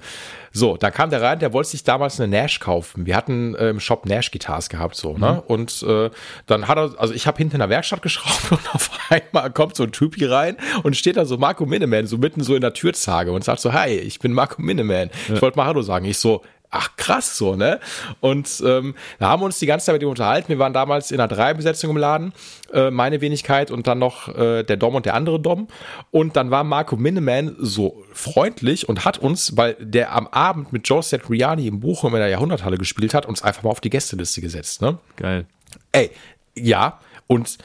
[0.52, 3.06] so, da kam der rein, der wollte sich damals eine Nash kaufen.
[3.06, 5.41] Wir hatten äh, im Shop Nash Guitars gehabt, so, ne?
[5.48, 6.10] Und äh,
[6.48, 9.76] dann hat er, also ich habe hinten in der Werkstatt geschraubt und auf einmal kommt
[9.76, 12.73] so ein Typi rein und steht da so Marco Miniman, so mitten so in der
[12.73, 15.10] Türzage und sagt so, hi, ich bin Marco Miniman.
[15.34, 16.06] Ich wollte mal Hallo sagen.
[16.06, 17.79] Ich so, ach krass so, ne?
[18.19, 20.49] Und ähm, da haben wir uns die ganze Zeit mit ihm unterhalten.
[20.49, 22.33] Wir waren damals in einer Dreibesetzung im Laden,
[22.73, 25.67] äh, meine Wenigkeit und dann noch äh, der Dom und der andere Dom.
[26.11, 30.87] Und dann war Marco Miniman so freundlich und hat uns, weil der am Abend mit
[30.87, 34.41] Joe Satriani im Bochum in der Jahrhunderthalle gespielt hat, uns einfach mal auf die Gästeliste
[34.41, 34.99] gesetzt, ne?
[35.15, 35.45] Geil.
[35.91, 36.11] Ey,
[36.55, 37.57] ja, und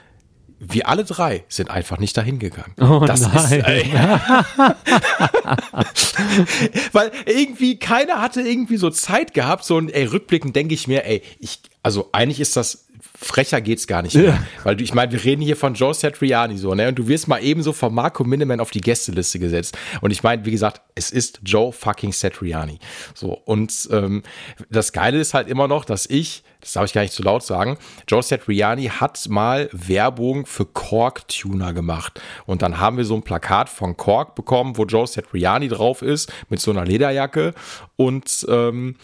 [0.68, 2.74] wir alle drei sind einfach nicht dahin gegangen.
[2.80, 3.36] Oh das nein.
[3.36, 3.84] Ist, ey.
[6.92, 11.04] Weil irgendwie keiner hatte irgendwie so Zeit gehabt, so ein, ey, rückblickend denke ich mir,
[11.04, 12.86] ey, ich, also eigentlich ist das,
[13.24, 14.24] frecher geht's gar nicht mehr.
[14.24, 14.46] Ja.
[14.62, 16.88] Weil du, ich meine, wir reden hier von Joe Satriani so, ne?
[16.88, 19.76] Und du wirst mal ebenso von Marco Miniman auf die Gästeliste gesetzt.
[20.00, 22.78] Und ich meine, wie gesagt, es ist Joe fucking Satriani.
[23.14, 24.22] So, und ähm,
[24.70, 27.42] das Geile ist halt immer noch, dass ich, das darf ich gar nicht zu laut
[27.42, 27.76] sagen,
[28.08, 32.20] Joe Satriani hat mal Werbung für Korg Tuner gemacht.
[32.46, 36.32] Und dann haben wir so ein Plakat von Korg bekommen, wo Joe Satriani drauf ist,
[36.48, 37.54] mit so einer Lederjacke
[37.96, 38.96] und ähm,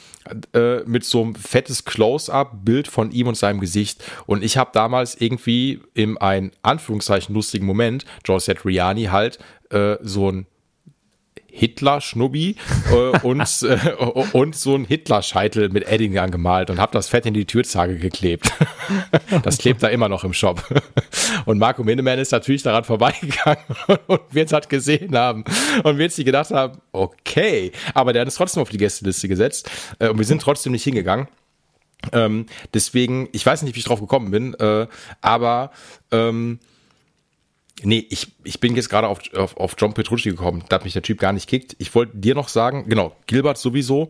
[0.54, 4.02] äh, mit so einem fettes Close-up-Bild von ihm und seinem Gesicht.
[4.26, 9.38] Und ich habe damals irgendwie in ein Anführungszeichen lustigen Moment Joe Satriani halt
[9.70, 10.46] äh, so ein
[11.52, 12.56] Hitler-Schnubbi
[12.90, 13.94] äh, und, äh,
[14.32, 18.52] und so ein Hitler-Scheitel mit Edding angemalt und habe das fett in die Türzage geklebt.
[19.42, 20.62] das klebt da immer noch im Shop.
[21.44, 23.64] Und Marco Minnemann ist natürlich daran vorbeigegangen
[24.06, 25.44] und wird es halt gesehen haben
[25.82, 29.70] und wird sich gedacht haben, okay, aber der hat es trotzdem auf die Gästeliste gesetzt
[29.98, 31.28] äh, und wir sind trotzdem nicht hingegangen.
[32.12, 34.86] Ähm, deswegen, ich weiß nicht, wie ich drauf gekommen bin, äh,
[35.20, 35.70] aber
[36.10, 36.58] ähm,
[37.82, 40.64] Nee, ich, ich bin jetzt gerade auf, auf, auf John Petrucci gekommen.
[40.68, 41.76] Da hat mich der Typ gar nicht kickt.
[41.78, 44.08] Ich wollte dir noch sagen, genau, Gilbert sowieso.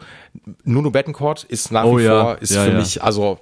[0.64, 2.78] Nuno Bettencourt ist nach Oh wie ja, vor, ist ja, für ja.
[2.78, 3.38] mich, also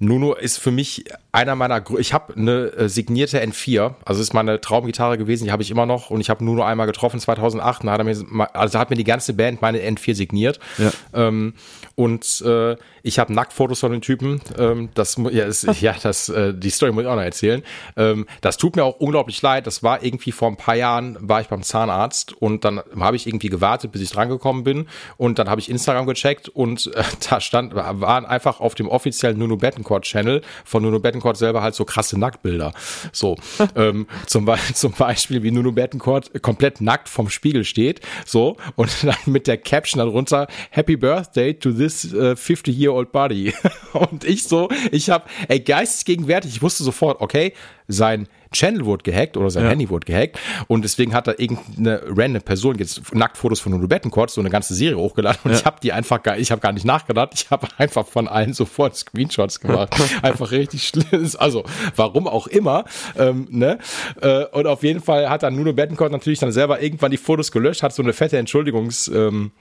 [0.00, 4.60] Nuno ist für mich einer meiner, ich habe eine äh, signierte N4, also ist meine
[4.60, 7.92] Traumgitarre gewesen, die habe ich immer noch und ich habe Nuno einmal getroffen 2008, da
[7.92, 10.58] hat er mir, also hat mir die ganze Band meine N4 signiert.
[10.78, 10.90] Ja.
[11.14, 11.54] Ähm,
[11.94, 14.40] und äh, ich habe Nacktfotos von den Typen.
[14.58, 17.62] Ähm, das, ja, ist, ja, das, äh, die Story muss ich auch noch erzählen.
[17.96, 19.66] Ähm, das tut mir auch unglaublich leid.
[19.66, 23.26] Das war irgendwie vor ein paar Jahren, war ich beim Zahnarzt und dann habe ich
[23.26, 24.88] irgendwie gewartet, bis ich drangekommen bin.
[25.16, 29.38] Und dann habe ich Instagram gecheckt und äh, da stand, waren einfach auf dem offiziellen
[29.38, 32.72] Nuno Bettencourt Channel von Nuno Bettencourt Bettencourt selber halt so krasse Nacktbilder.
[33.12, 33.36] So,
[33.76, 38.90] ähm, zum, Be zum Beispiel, wie Nuno Bettencourt komplett nackt vom Spiegel steht, so, und
[39.04, 43.52] dann mit der Caption darunter, Happy Birthday to this uh, 50-year-old body.
[43.92, 47.52] und ich so, ich hab, ey, geistesgegenwärtig, ich wusste sofort, okay,
[47.86, 49.70] sein Channel wurde gehackt oder sein ja.
[49.70, 54.30] Handy wurde gehackt und deswegen hat da irgendeine random Person jetzt Nacktfotos von Nuno Bettencourt
[54.30, 55.58] so eine ganze Serie hochgeladen und ja.
[55.58, 58.52] ich habe die einfach gar, ich habe gar nicht nachgedacht, ich habe einfach von allen
[58.52, 61.30] sofort Screenshots gemacht, einfach richtig schlimm.
[61.38, 61.64] Also
[61.96, 62.84] warum auch immer,
[63.18, 63.78] ähm, ne?
[64.20, 67.52] Äh, und auf jeden Fall hat dann Nuno Bettencourt natürlich dann selber irgendwann die Fotos
[67.52, 69.52] gelöscht, hat so eine fette Entschuldigungs ähm,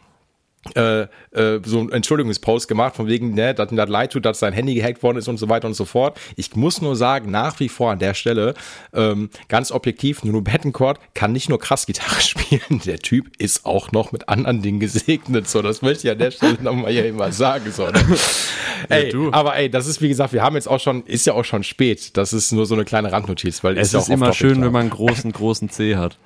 [0.75, 4.51] äh, äh, so ein Entschuldigungspost gemacht, von wegen, ne, dass das leid tut, dass sein
[4.51, 6.19] Handy gehackt worden ist und so weiter und so fort.
[6.35, 8.53] Ich muss nur sagen, nach wie vor an der Stelle,
[8.93, 13.93] ähm, ganz objektiv, Nuno Bettencourt kann nicht nur krass Gitarre spielen, der Typ ist auch
[13.93, 17.31] noch mit anderen Dingen gesegnet, so, das möchte ich an der Stelle nochmal hier immer
[17.31, 17.87] sagen, so.
[17.87, 18.03] Ne?
[18.89, 21.33] ey, ja, aber ey, das ist wie gesagt, wir haben jetzt auch schon, ist ja
[21.33, 24.09] auch schon spät, das ist nur so eine kleine Randnotiz, weil es ist, ja auch
[24.09, 26.17] immer schön, wenn man einen großen, großen C hat.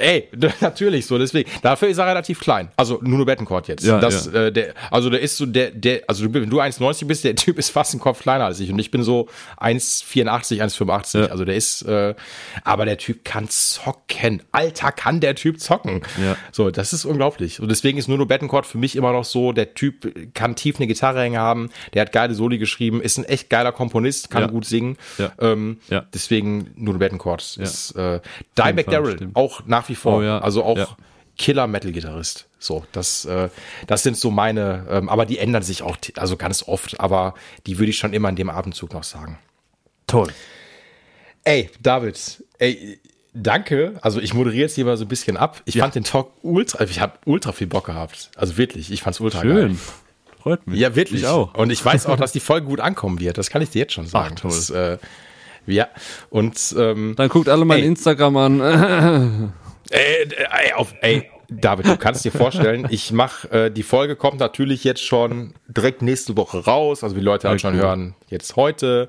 [0.00, 0.28] Ey,
[0.60, 1.50] natürlich so, deswegen.
[1.62, 2.68] Dafür ist er relativ klein.
[2.76, 3.84] Also Nuno Bettencourt jetzt.
[3.84, 4.46] Ja, das, ja.
[4.46, 7.58] Äh, der, also der ist so, der, der, also wenn du 1,90 bist, der Typ
[7.58, 8.72] ist fast ein Kopf kleiner als ich.
[8.72, 9.28] Und ich bin so
[9.58, 11.20] 1,84, 1,85.
[11.20, 11.26] Ja.
[11.26, 12.14] Also der ist, äh,
[12.64, 14.42] aber der Typ kann zocken.
[14.52, 16.00] Alter, kann der Typ zocken.
[16.22, 16.36] Ja.
[16.50, 17.60] So, das ist unglaublich.
[17.60, 20.86] Und deswegen ist Nuno Bettencourt für mich immer noch so, der Typ kann tief eine
[20.86, 24.48] Gitarre hängen haben, der hat geile Soli geschrieben, ist ein echt geiler Komponist, kann ja.
[24.48, 24.96] gut singen.
[25.18, 25.32] Ja.
[25.40, 26.06] Ähm, ja.
[26.14, 28.20] Deswegen Nuno Bettencourt ist, äh,
[28.56, 30.18] Dimebag Daryl, auch nach wie vor.
[30.18, 30.38] Oh, ja.
[30.38, 30.88] Also auch ja.
[31.36, 32.46] Killer-Metal-Gitarrist.
[32.58, 33.48] So, das, äh,
[33.86, 37.34] das sind so meine, ähm, aber die ändern sich auch, also ganz oft, aber
[37.66, 39.38] die würde ich schon immer in dem Abendzug noch sagen.
[40.06, 40.28] Toll.
[41.44, 43.00] Ey, David, ey,
[43.32, 43.98] danke.
[44.02, 45.62] Also ich moderiere jetzt hier mal so ein bisschen ab.
[45.64, 45.84] Ich ja.
[45.84, 48.30] fand den Talk ultra, ich habe ultra viel Bock gehabt.
[48.36, 49.56] Also wirklich, ich fand's ultra Schön.
[49.56, 49.76] geil.
[50.42, 50.78] Freut mich.
[50.78, 51.22] Ja, wirklich.
[51.22, 51.54] Ich auch.
[51.54, 53.38] Und ich weiß auch, dass die Folge gut ankommen wird.
[53.38, 54.34] Das kann ich dir jetzt schon sagen.
[54.36, 54.50] Ach, toll.
[54.50, 54.98] Das, äh,
[55.66, 55.88] ja,
[56.30, 57.86] und ähm, dann guckt alle mein ey.
[57.86, 59.52] Instagram an.
[59.90, 64.38] Ey, ey, auf, ey, David, du kannst dir vorstellen, ich mache, äh, die Folge kommt
[64.38, 69.08] natürlich jetzt schon direkt nächste Woche raus, also die Leute halt schon hören, jetzt heute.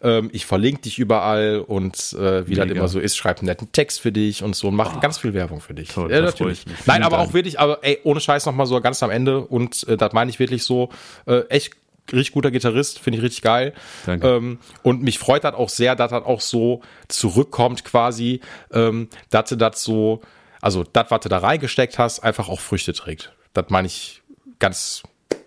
[0.00, 2.64] Ähm, ich verlinke dich überall und äh, wie Mega.
[2.64, 5.00] das immer so ist, schreibe einen netten Text für dich und so und mache oh.
[5.00, 5.88] ganz viel Werbung für dich.
[5.88, 6.64] Toll, ja, natürlich.
[6.86, 7.28] Nein, aber Dank.
[7.28, 10.30] auch wirklich, aber ey, ohne Scheiß nochmal so ganz am Ende und äh, das meine
[10.30, 10.88] ich wirklich so,
[11.26, 11.72] äh, echt
[12.10, 13.74] richtig guter Gitarrist, finde ich richtig geil.
[14.06, 14.26] Danke.
[14.28, 18.40] Ähm, und mich freut das auch sehr, dass das auch so zurückkommt quasi,
[18.72, 20.20] ähm, dass du das so,
[20.60, 23.32] also das, was du da reingesteckt hast, einfach auch Früchte trägt.
[23.54, 24.22] Das meine ich
[24.58, 25.02] ganz,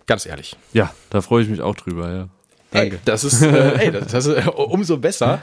[0.06, 0.56] ganz ehrlich.
[0.72, 2.28] Ja, da freue ich mich auch drüber, ja.
[2.70, 2.96] Danke.
[2.96, 5.40] Ey, das ist, äh, ey, das, das ist äh, umso besser.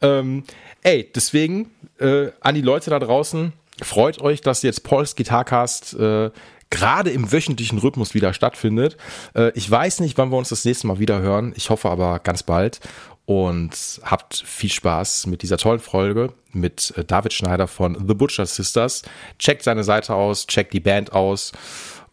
[0.00, 0.44] ähm,
[0.82, 3.52] ey, deswegen äh, an die Leute da draußen,
[3.82, 6.30] freut euch, dass jetzt Pauls Gitarcast äh,
[6.72, 8.96] gerade im wöchentlichen Rhythmus wieder stattfindet.
[9.34, 11.52] Äh, ich weiß nicht, wann wir uns das nächste Mal wieder hören.
[11.54, 12.80] Ich hoffe aber ganz bald.
[13.24, 18.46] Und habt viel Spaß mit dieser tollen Folge mit äh, David Schneider von The Butcher
[18.46, 19.02] Sisters.
[19.38, 21.52] Checkt seine Seite aus, checkt die Band aus.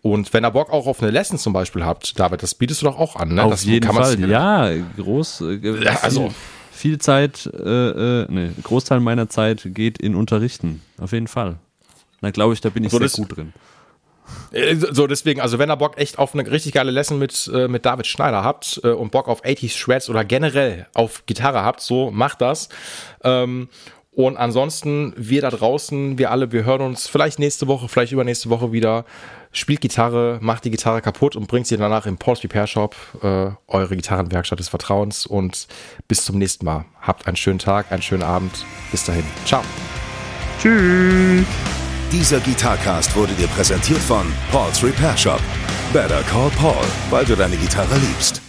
[0.02, 2.86] Und wenn ihr Bock auch auf eine Lesson zum Beispiel habt, David, das bietest du
[2.86, 3.44] doch auch an, ne?
[3.44, 5.41] Auf das jeden Fall, ja, groß.
[5.41, 6.31] Äh, ja, also
[6.72, 11.57] viel Zeit, äh, äh, nee, Großteil meiner Zeit geht in Unterrichten, auf jeden Fall.
[12.22, 13.53] Da glaube ich, da bin ich sehr gut drin.
[14.51, 17.68] Äh, so, deswegen, also wenn ihr Bock echt auf eine richtig geile Lesson mit, äh,
[17.68, 21.81] mit David Schneider habt äh, und Bock auf 80s Shreds oder generell auf Gitarre habt,
[21.81, 22.69] so macht das.
[23.23, 23.69] Ähm,
[24.11, 28.49] und ansonsten, wir da draußen, wir alle, wir hören uns vielleicht nächste Woche, vielleicht übernächste
[28.49, 29.06] Woche wieder.
[29.51, 33.95] Spielt Gitarre, macht die Gitarre kaputt und bringt sie danach im Pulse Repair Shop, eure
[33.95, 35.26] Gitarrenwerkstatt des Vertrauens.
[35.26, 35.68] Und
[36.07, 36.85] bis zum nächsten Mal.
[37.01, 38.65] Habt einen schönen Tag, einen schönen Abend.
[38.91, 39.23] Bis dahin.
[39.45, 39.64] Ciao.
[40.61, 41.78] Tschüss.
[42.11, 45.41] Dieser Gitarcast wurde dir präsentiert von Paul's Repair Shop.
[45.94, 48.41] Better call Paul, weil du deine Gitarre liebst.